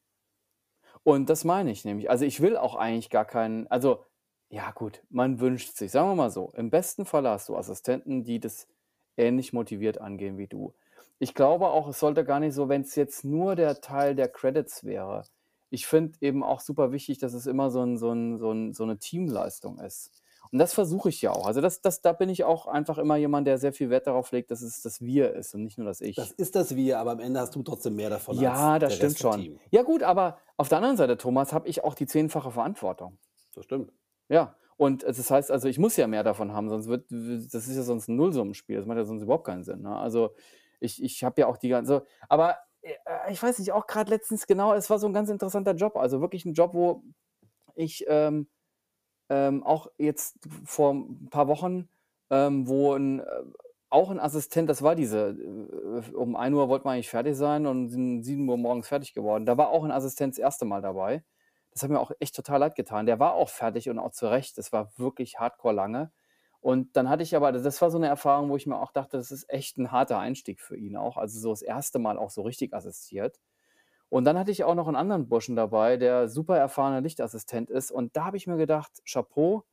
Und 1.03 1.29
das 1.29 1.45
meine 1.45 1.71
ich 1.71 1.85
nämlich. 1.85 2.09
Also 2.11 2.25
ich 2.25 2.41
will 2.41 2.57
auch 2.57 2.75
eigentlich 2.75 3.11
gar 3.11 3.27
keinen, 3.27 3.67
also 3.69 4.05
ja 4.49 4.71
gut, 4.71 5.03
man 5.11 5.41
wünscht 5.41 5.77
sich, 5.77 5.91
sagen 5.91 6.09
wir 6.09 6.15
mal 6.15 6.31
so, 6.31 6.53
im 6.57 6.71
besten 6.71 7.05
Fall 7.05 7.29
hast 7.29 7.49
du 7.49 7.57
Assistenten, 7.57 8.25
die 8.25 8.41
das 8.41 8.67
ähnlich 9.17 9.53
motiviert 9.53 10.01
angehen 10.01 10.39
wie 10.39 10.47
du. 10.47 10.75
Ich 11.19 11.35
glaube 11.35 11.69
auch, 11.69 11.89
es 11.89 11.99
sollte 11.99 12.25
gar 12.25 12.41
nicht 12.41 12.55
so, 12.55 12.69
wenn 12.69 12.83
es 12.83 12.95
jetzt 12.95 13.25
nur 13.25 13.57
der 13.57 13.81
Teil 13.81 14.15
der 14.15 14.29
Credits 14.29 14.85
wäre. 14.85 15.23
Ich 15.71 15.87
finde 15.87 16.19
eben 16.21 16.45
auch 16.45 16.61
super 16.61 16.93
wichtig, 16.93 17.19
dass 17.19 17.33
es 17.33 17.47
immer 17.47 17.71
so, 17.71 17.83
ein, 17.83 17.97
so, 17.97 18.13
ein, 18.13 18.39
so, 18.39 18.53
ein, 18.53 18.73
so 18.75 18.85
eine 18.85 18.99
Teamleistung 18.99 19.79
ist. 19.79 20.11
Und 20.53 20.59
das 20.59 20.75
versuche 20.75 21.09
ich 21.09 21.21
ja 21.23 21.33
auch. 21.33 21.47
Also 21.47 21.61
das, 21.61 21.81
das, 21.81 22.03
da 22.03 22.13
bin 22.13 22.29
ich 22.29 22.45
auch 22.45 22.67
einfach 22.67 22.99
immer 22.99 23.17
jemand, 23.17 23.47
der 23.47 23.59
sehr 23.59 23.73
viel 23.73 23.91
Wert 23.91 24.07
darauf 24.07 24.31
legt, 24.31 24.51
dass 24.51 24.63
es 24.63 24.81
das 24.83 25.01
Wir 25.01 25.35
ist 25.35 25.55
und 25.55 25.65
nicht 25.65 25.77
nur 25.79 25.87
das 25.87 26.01
Ich. 26.01 26.17
Das 26.17 26.31
ist 26.31 26.55
das 26.55 26.77
Wir, 26.77 26.99
aber 26.99 27.13
am 27.13 27.21
Ende 27.21 27.41
hast 27.41 27.55
du 27.55 27.63
trotzdem 27.63 27.97
mehr 27.97 28.11
davon 28.11 28.39
ja, 28.39 28.75
als 28.75 28.81
das 28.81 28.97
stimmt 28.97 29.19
schon. 29.19 29.59
Ja 29.71 29.83
gut, 29.83 30.03
aber 30.03 30.39
auf 30.57 30.69
der 30.69 30.79
anderen 30.79 30.97
Seite, 30.97 31.17
Thomas, 31.17 31.53
habe 31.53 31.69
ich 31.69 31.83
auch 31.83 31.95
die 31.95 32.07
zehnfache 32.07 32.51
Verantwortung. 32.51 33.19
Das 33.55 33.65
stimmt. 33.65 33.93
Ja, 34.29 34.55
und 34.77 35.05
äh, 35.05 35.07
das 35.13 35.31
heißt, 35.31 35.51
also 35.51 35.69
ich 35.69 35.79
muss 35.79 35.97
ja 35.97 36.07
mehr 36.07 36.25
davon 36.25 36.53
haben, 36.53 36.69
sonst 36.69 36.89
wird, 36.89 37.07
das 37.11 37.69
ist 37.69 37.77
ja 37.77 37.83
sonst 37.83 38.09
ein 38.09 38.17
Nullsummenspiel, 38.17 38.77
das 38.77 38.87
macht 38.87 38.99
ja 38.99 39.05
sonst 39.05 39.23
überhaupt 39.23 39.47
keinen 39.47 39.65
Sinn. 39.65 39.83
Ne? 39.83 39.97
Also 39.97 40.35
ich, 40.81 41.03
ich 41.03 41.25
habe 41.25 41.41
ja 41.41 41.47
auch 41.47 41.57
die 41.57 41.69
ganze, 41.69 42.05
aber 42.29 42.57
äh, 42.83 42.93
ich 43.31 43.43
weiß 43.43 43.59
nicht, 43.59 43.73
auch 43.73 43.87
gerade 43.87 44.11
letztens 44.11 44.47
genau, 44.47 44.75
es 44.75 44.91
war 44.91 44.99
so 44.99 45.07
ein 45.07 45.15
ganz 45.15 45.31
interessanter 45.31 45.75
Job, 45.75 45.97
also 45.97 46.21
wirklich 46.21 46.45
ein 46.45 46.55
Job, 46.55 46.75
wo 46.75 47.03
ich 47.75 48.05
ähm, 48.09 48.49
ähm, 49.29 49.63
auch 49.65 49.89
jetzt 49.99 50.39
vor 50.65 50.95
ein 50.95 51.29
paar 51.31 51.49
Wochen, 51.49 51.89
ähm, 52.31 52.69
wo 52.69 52.95
ein, 52.95 53.21
äh, 53.21 53.25
auch 53.89 54.11
ein 54.11 54.21
Assistent, 54.21 54.69
das 54.69 54.83
war 54.83 54.95
diese, 54.95 55.37
um 56.15 56.37
1 56.37 56.55
Uhr 56.55 56.69
wollten 56.69 56.87
wir 56.87 56.93
eigentlich 56.93 57.11
fertig 57.11 57.37
sein 57.37 57.67
und 57.67 57.89
sind 57.89 58.23
7 58.23 58.49
Uhr 58.49 58.57
morgens 58.57 58.89
fertig 58.89 59.15
geworden. 59.15 59.47
Da 59.47 59.57
war 59.57 59.69
auch 59.71 59.85
ein 59.85 59.91
Assistent 59.93 60.35
das 60.35 60.39
erste 60.39 60.65
Mal 60.65 60.83
dabei. 60.83 61.23
Das 61.77 61.83
hat 61.83 61.91
mir 61.91 62.01
auch 62.01 62.11
echt 62.21 62.35
total 62.35 62.61
leid 62.61 62.75
getan. 62.75 63.05
Der 63.05 63.21
war 63.21 63.35
auch 63.35 63.51
fertig 63.51 63.91
und 63.91 63.99
auch 63.99 64.13
zurecht. 64.13 64.57
Das 64.57 64.73
war 64.73 64.97
wirklich 64.97 65.39
hardcore 65.39 65.75
lange. 65.75 66.11
Und 66.61 66.97
dann 66.97 67.11
hatte 67.11 67.23
ich 67.23 67.37
aber, 67.37 67.53
das 67.53 67.83
war 67.83 67.91
so 67.91 67.99
eine 67.99 68.07
Erfahrung, 68.07 68.49
wo 68.49 68.57
ich 68.57 68.67
mir 68.67 68.81
auch 68.81 68.93
dachte, 68.93 69.19
das 69.19 69.31
ist 69.31 69.51
echt 69.51 69.77
ein 69.77 69.93
harter 69.93 70.19
Einstieg 70.19 70.63
für 70.63 70.75
ihn 70.75 70.97
auch. 70.97 71.19
Also 71.19 71.39
so 71.39 71.51
das 71.51 71.61
erste 71.61 71.99
Mal 71.99 72.17
auch 72.17 72.31
so 72.31 72.41
richtig 72.41 72.73
assistiert. 72.73 73.39
Und 74.09 74.25
dann 74.25 74.39
hatte 74.39 74.51
ich 74.53 74.65
auch 74.65 74.75
noch 74.75 74.87
einen 74.87 74.97
anderen 74.97 75.29
Burschen 75.29 75.55
dabei, 75.55 75.99
der 75.99 76.31
super 76.31 76.57
erfahrener 76.57 77.03
Lichtassistent 77.03 77.69
ist. 77.69 77.91
Und 77.91 78.17
da 78.17 78.25
habe 78.25 78.39
ich 78.39 78.47
mir 78.47 78.57
gedacht, 78.57 79.03
Chapeau, 79.05 79.65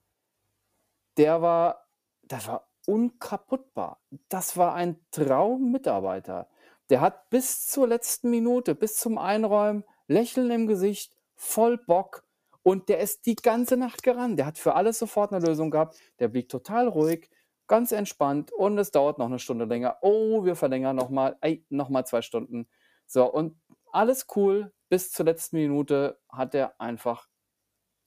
der 1.16 1.42
war, 1.42 1.88
das 2.24 2.50
war 2.50 2.68
unkaputtbar. 2.86 4.02
Das 4.28 4.58
war 4.58 4.74
ein 4.74 5.00
Traummitarbeiter. 5.12 6.50
Der 6.90 7.00
hat 7.00 7.30
bis 7.30 7.66
zur 7.66 7.88
letzten 7.88 8.30
Minute, 8.30 8.76
bis 8.76 8.98
zum 8.98 9.18
Einräumen, 9.18 9.86
Lächeln 10.08 10.52
im 10.52 10.68
Gesicht, 10.68 11.13
voll 11.44 11.78
Bock. 11.78 12.24
Und 12.64 12.88
der 12.88 13.00
ist 13.00 13.26
die 13.26 13.36
ganze 13.36 13.76
Nacht 13.76 14.04
gerannt. 14.04 14.40
Der 14.40 14.46
hat 14.46 14.58
für 14.58 14.76
alles 14.76 14.98
sofort 14.98 15.34
eine 15.34 15.46
Lösung 15.46 15.70
gehabt. 15.70 16.00
Der 16.20 16.30
blieb 16.30 16.48
total 16.48 16.88
ruhig, 16.88 17.30
ganz 17.68 17.92
entspannt 17.92 18.52
und 18.52 18.78
es 18.78 18.92
dauert 18.92 19.20
noch 19.20 19.26
eine 19.26 19.40
Stunde 19.40 19.66
länger. 19.66 19.98
Oh, 20.02 20.46
wir 20.46 20.56
verlängern 20.56 20.96
nochmal, 20.96 21.38
ey, 21.42 21.66
nochmal 21.70 22.06
zwei 22.06 22.22
Stunden. 22.22 22.68
So, 23.06 23.32
und 23.32 23.60
alles 23.92 24.28
cool. 24.36 24.74
Bis 24.90 25.12
zur 25.12 25.26
letzten 25.26 25.58
Minute 25.58 26.20
hat 26.30 26.56
er 26.56 26.80
einfach 26.80 27.28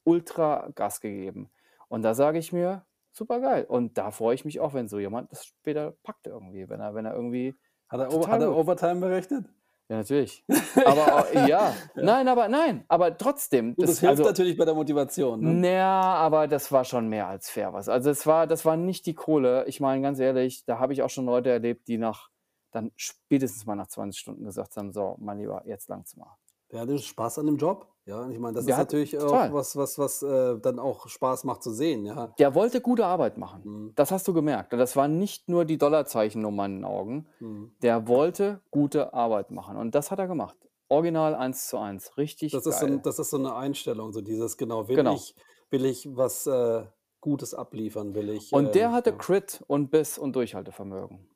ultra 0.05 0.71
Gas 0.75 1.01
gegeben. 1.01 1.51
Und 1.89 2.03
da 2.03 2.15
sage 2.15 2.39
ich 2.39 2.53
mir, 2.53 2.87
super 3.13 3.41
geil. 3.41 3.65
Und 3.65 3.99
da 3.99 4.11
freue 4.11 4.35
ich 4.35 4.45
mich 4.45 4.61
auch, 4.61 4.73
wenn 4.73 4.89
so 4.89 4.99
jemand 4.99 5.33
das 5.33 5.47
später 5.47 5.93
packt 6.03 6.27
irgendwie, 6.27 6.69
wenn 6.69 6.81
er, 6.81 6.95
wenn 6.95 7.05
er 7.05 7.15
irgendwie. 7.15 7.59
Hat 7.89 8.01
er, 8.01 8.27
hat 8.29 8.41
er. 8.41 8.57
Overtime 8.57 9.01
berechnet? 9.01 9.47
Ja, 9.89 9.99
natürlich. 9.99 10.45
Aber 10.85 11.21
auch, 11.21 11.47
ja. 11.47 11.75
Nein, 11.95 12.27
aber 12.27 12.49
nein, 12.49 12.85
aber 12.89 13.17
trotzdem. 13.17 13.75
Das, 13.77 13.91
das 13.91 14.01
hilft 14.01 14.11
also, 14.11 14.25
natürlich 14.25 14.57
bei 14.57 14.65
der 14.65 14.75
Motivation. 14.75 15.41
Ne? 15.41 15.55
naja, 15.55 15.91
aber 15.91 16.49
das 16.49 16.71
war 16.71 16.85
schon 16.85 17.09
mehr 17.09 17.29
als 17.29 17.49
fair 17.49 17.73
was. 17.73 17.89
Also 17.89 18.11
es 18.11 18.27
war, 18.27 18.47
das 18.47 18.65
war 18.65 18.77
nicht 18.77 19.07
die 19.07 19.15
Kohle. 19.15 19.65
Ich 19.67 19.81
meine, 19.81 20.03
ganz 20.03 20.19
ehrlich, 20.19 20.65
da 20.65 20.79
habe 20.81 20.93
ich 20.93 21.03
auch 21.03 21.11
schon 21.11 21.25
Leute 21.25 21.51
erlebt, 21.51 21.89
die 21.89 21.99
nach 21.99 22.31
dann 22.73 22.91
spätestens 22.97 23.65
mal 23.65 23.77
nach 23.77 23.87
20 23.87 24.21
Stunden 24.21 24.45
gesagt 24.45 24.77
haben: 24.77 24.93
So, 24.93 25.17
mein 25.19 25.39
Lieber, 25.39 25.63
jetzt 25.67 25.89
langt's 25.89 26.17
mal. 26.17 26.37
Der 26.73 26.81
hatte 26.81 26.99
Spaß 26.99 27.39
an 27.39 27.47
dem 27.47 27.57
Job. 27.57 27.89
Ja, 28.07 28.21
und 28.23 28.31
ich 28.31 28.39
meine, 28.39 28.55
das 28.55 28.65
Der 28.67 28.75
ist 28.75 28.79
hat- 28.79 28.87
natürlich 28.89 29.11
total. 29.11 29.51
auch 29.51 29.55
was, 29.55 29.77
was, 29.77 29.99
was 29.99 30.23
äh, 30.23 30.59
dann 30.61 30.79
auch 30.79 31.09
Spaß 31.09 31.43
macht 31.45 31.63
zu 31.65 31.73
sehen. 31.73 32.07
Ja. 32.07 32.29
Der 32.39 32.55
wollte 32.55 32.81
gute 32.81 33.05
Arbeit 33.05 33.37
machen. 33.37 33.63
Mhm. 33.65 33.93
Das 33.97 34.13
hast 34.13 34.29
du 34.29 34.33
gemerkt. 34.33 34.73
Das 34.73 34.95
waren 34.95 35.19
nicht 35.19 35.49
nur 35.49 35.65
die 35.65 35.77
Dollarzeichen 35.77 36.45
um 36.45 36.55
meinen 36.55 36.85
Augen. 36.85 37.27
Mhm. 37.41 37.73
Der 37.83 38.07
wollte 38.07 38.61
gute 38.71 39.13
Arbeit 39.13 39.51
machen. 39.51 39.77
Und 39.77 39.95
das 39.97 40.13
hat 40.13 40.21
er 40.21 40.29
gemacht. 40.29 40.57
Original 40.89 41.35
1 41.35 41.67
zu 41.67 41.79
1. 41.79 42.17
Richtig 42.17 42.53
Das, 42.53 42.65
ist 42.65 42.79
so, 42.79 42.87
geil. 42.87 42.95
ein- 42.97 43.03
das 43.03 43.19
ist 43.19 43.31
so 43.31 43.39
eine 43.39 43.57
Einstellung, 43.57 44.13
so 44.13 44.21
dieses, 44.21 44.57
genau, 44.57 44.87
will, 44.87 44.95
Genau. 44.95 45.15
Ich, 45.17 45.35
will 45.71 45.85
ich 45.85 46.09
was 46.17 46.47
äh, 46.47 46.85
Gutes 47.21 47.55
abliefern, 47.55 48.15
will 48.15 48.29
ich. 48.31 48.53
Und 48.53 48.77
der 48.77 48.87
ähm, 48.87 48.93
hatte 48.93 49.11
ja. 49.11 49.17
Crit 49.17 49.65
und 49.67 49.91
Biss 49.91 50.17
und 50.17 50.37
Durchhaltevermögen. 50.37 51.27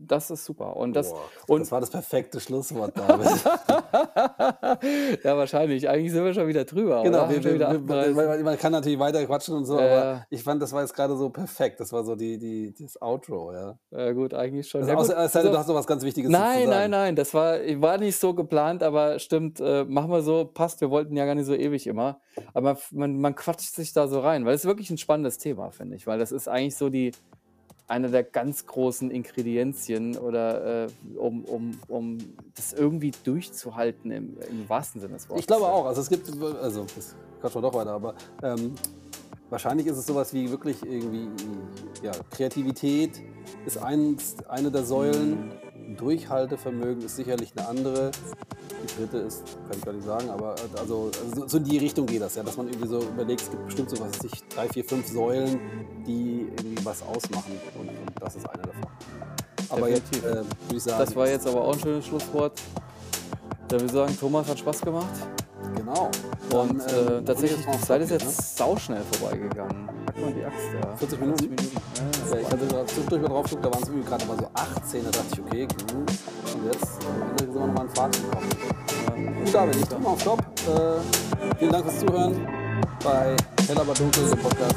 Das 0.00 0.30
ist 0.30 0.44
super. 0.44 0.76
Und 0.76 0.94
das, 0.94 1.10
Boah, 1.10 1.18
und- 1.48 1.60
das 1.60 1.72
war 1.72 1.80
das 1.80 1.90
perfekte 1.90 2.38
Schlusswort, 2.38 2.96
David. 2.96 3.26
ja, 5.24 5.36
wahrscheinlich. 5.36 5.88
Eigentlich 5.88 6.12
sind 6.12 6.24
wir 6.24 6.32
schon 6.34 6.46
wieder 6.46 6.64
drüber. 6.64 7.02
genau, 7.02 7.28
wir, 7.28 7.42
wir, 7.42 7.58
wir, 7.58 7.68
38. 7.68 8.14
man, 8.14 8.42
man 8.44 8.58
kann 8.58 8.72
natürlich 8.72 8.98
weiter 8.98 9.24
quatschen 9.26 9.54
und 9.56 9.64
so, 9.64 9.78
Äh. 9.78 9.82
aber 9.90 10.26
ich 10.30 10.42
fand, 10.42 10.62
das 10.62 10.72
war 10.72 10.82
jetzt 10.82 10.94
gerade 10.94 11.16
so 11.16 11.30
perfekt. 11.30 11.80
Das 11.80 11.92
war 11.92 12.04
so 12.04 12.14
die, 12.14 12.38
die, 12.38 12.74
das 12.80 13.00
Outro, 13.02 13.52
ja. 13.52 13.78
ja, 13.90 14.12
gut, 14.12 14.34
eigentlich 14.34 14.68
schon. 14.68 14.82
Also, 14.82 14.90
ja, 14.92 14.96
gut, 14.98 15.04
außer, 15.14 15.38
denn, 15.40 15.46
so- 15.46 15.52
du 15.52 15.58
hast 15.58 15.66
noch 15.68 15.74
was 15.74 15.86
ganz 15.86 16.04
Wichtiges 16.04 16.30
zu 16.30 16.38
Nein, 16.38 16.58
sagen. 16.60 16.70
nein, 16.70 16.90
nein, 16.90 17.16
das 17.16 17.34
war, 17.34 17.58
war 17.58 17.98
nicht 17.98 18.16
so 18.18 18.34
geplant, 18.34 18.82
aber 18.82 19.18
stimmt, 19.18 19.60
äh, 19.60 19.84
machen 19.84 20.10
wir 20.10 20.22
so, 20.22 20.44
passt, 20.44 20.80
wir 20.80 20.90
wollten 20.90 21.16
ja 21.16 21.26
gar 21.26 21.34
nicht 21.34 21.46
so 21.46 21.54
ewig 21.54 21.86
immer. 21.86 22.20
Aber 22.54 22.78
man, 22.92 23.20
man 23.20 23.34
quatscht 23.34 23.74
sich 23.74 23.92
da 23.92 24.06
so 24.06 24.20
rein, 24.20 24.44
weil 24.46 24.54
es 24.54 24.60
ist 24.62 24.66
wirklich 24.68 24.90
ein 24.90 24.98
spannendes 24.98 25.38
Thema, 25.38 25.70
finde 25.70 25.96
ich, 25.96 26.06
weil 26.06 26.18
das 26.20 26.30
ist 26.32 26.48
eigentlich 26.48 26.76
so 26.76 26.88
die, 26.88 27.12
eine 27.88 28.10
der 28.10 28.22
ganz 28.22 28.66
großen 28.66 29.10
Ingredienzien 29.10 30.16
oder 30.16 30.84
äh, 30.84 30.88
um, 31.16 31.44
um, 31.46 31.80
um 31.88 32.18
das 32.54 32.74
irgendwie 32.74 33.12
durchzuhalten 33.24 34.10
im, 34.10 34.36
im 34.50 34.68
wahrsten 34.68 35.00
Sinne 35.00 35.14
des 35.14 35.28
Wortes. 35.28 35.40
Ich 35.42 35.46
glaube 35.46 35.66
auch. 35.66 35.86
Also 35.86 36.02
es 36.02 36.10
gibt, 36.10 36.28
also 36.60 36.86
das 36.94 37.16
quatschen 37.40 37.62
wir 37.62 37.70
doch 37.70 37.74
weiter, 37.74 37.92
aber 37.92 38.14
ähm, 38.42 38.74
wahrscheinlich 39.48 39.86
ist 39.86 39.96
es 39.96 40.06
sowas 40.06 40.34
wie 40.34 40.50
wirklich 40.50 40.82
irgendwie, 40.84 41.28
ja, 42.02 42.12
Kreativität 42.30 43.22
ist 43.64 43.78
eins, 43.78 44.36
eine 44.48 44.70
der 44.70 44.84
Säulen, 44.84 45.52
Durchhaltevermögen 45.96 47.02
ist 47.02 47.16
sicherlich 47.16 47.52
eine 47.56 47.66
andere. 47.66 48.10
Die 48.82 48.96
dritte 48.96 49.18
ist, 49.18 49.42
kann 49.68 49.78
ich 49.78 49.84
gar 49.84 49.92
nicht 49.92 50.04
sagen, 50.06 50.30
aber 50.30 50.54
äh, 50.54 50.78
also, 50.80 51.10
also 51.30 51.48
so 51.48 51.56
in 51.56 51.64
die 51.64 51.78
Richtung 51.78 52.06
geht 52.06 52.22
das, 52.22 52.34
ja, 52.36 52.42
dass 52.42 52.56
man 52.56 52.68
irgendwie 52.68 52.88
so 52.88 53.00
überlegt, 53.00 53.40
es 53.42 53.50
gibt 53.50 53.64
bestimmt 53.66 53.90
so 53.90 54.00
was 54.00 54.08
weiß 54.08 54.32
ich, 54.32 54.48
drei, 54.48 54.68
vier, 54.68 54.84
fünf 54.84 55.06
Säulen, 55.08 55.60
die 56.06 56.48
irgendwie 56.56 56.84
was 56.84 57.02
ausmachen 57.02 57.52
und, 57.78 57.88
und 57.88 57.90
das 58.20 58.36
ist 58.36 58.48
eine 58.48 58.62
davon. 58.62 58.90
Aber 59.70 59.88
jetzt 59.88 60.16
äh, 60.16 60.22
würde 60.22 60.46
ich 60.72 60.82
sagen, 60.82 60.98
Das 60.98 61.14
war 61.14 61.28
jetzt 61.28 61.46
aber 61.46 61.62
auch 61.62 61.74
ein 61.74 61.80
schönes 61.80 62.06
Schlusswort. 62.06 62.60
Da 63.68 63.78
wir 63.78 63.88
sagen, 63.88 64.16
Thomas 64.18 64.48
hat 64.48 64.58
Spaß 64.58 64.80
gemacht. 64.80 65.06
genau. 65.76 66.10
Und 66.54 66.78
Dann, 66.78 66.80
äh, 66.80 67.16
ähm, 67.18 67.26
tatsächlich, 67.26 67.60
ich 67.60 67.76
die 67.76 67.80
Zeit 67.82 68.00
ist 68.00 68.10
jetzt 68.10 68.56
sauschnell 68.56 69.02
vorbeigegangen. 69.12 69.88
Pack 70.18 70.26
mal 70.26 70.32
die 70.32 70.44
Axt, 70.44 70.66
ja. 70.74 70.96
40 70.96 71.20
Minuten? 71.20 71.38
40 71.38 71.50
Minuten. 71.50 71.76
Ja, 71.94 72.34
Ja, 72.34 72.40
ich 72.40 72.46
hatte 72.50 72.66
gerade 72.66 72.86
zwischendurch 72.86 73.22
mal 73.22 73.28
drauf 73.28 73.44
geguckt, 73.44 73.64
da 73.64 73.72
waren 73.72 73.82
es 73.82 73.88
irgendwie 73.88 74.08
gerade 74.08 74.26
mal 74.26 74.36
so 74.38 74.50
18, 74.54 75.04
da 75.04 75.10
dachte 75.10 75.26
ich, 75.32 75.40
okay, 75.40 75.66
gut. 75.66 76.10
Und 76.54 76.64
jetzt 76.72 77.02
sind 77.38 77.54
wir 77.54 77.60
nochmal 77.60 77.86
in 77.86 77.94
Fahrt 77.94 78.16
gekommen. 78.16 79.44
Gut, 79.44 79.54
David, 79.54 79.76
ich 79.76 79.84
drücke 79.84 80.02
mal 80.02 80.10
auf 80.10 80.20
Stopp. 80.20 80.40
Äh, 80.40 81.56
vielen 81.58 81.72
Dank 81.72 81.84
fürs 81.84 82.00
Zuhören 82.00 82.48
bei 83.04 83.36
Hell 83.66 83.78
aber 83.78 83.94
dunkel, 83.94 84.28
dem 84.28 84.38
Podcast. 84.38 84.76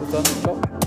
Bis 0.00 0.10
dann, 0.10 0.24
ciao. 0.42 0.79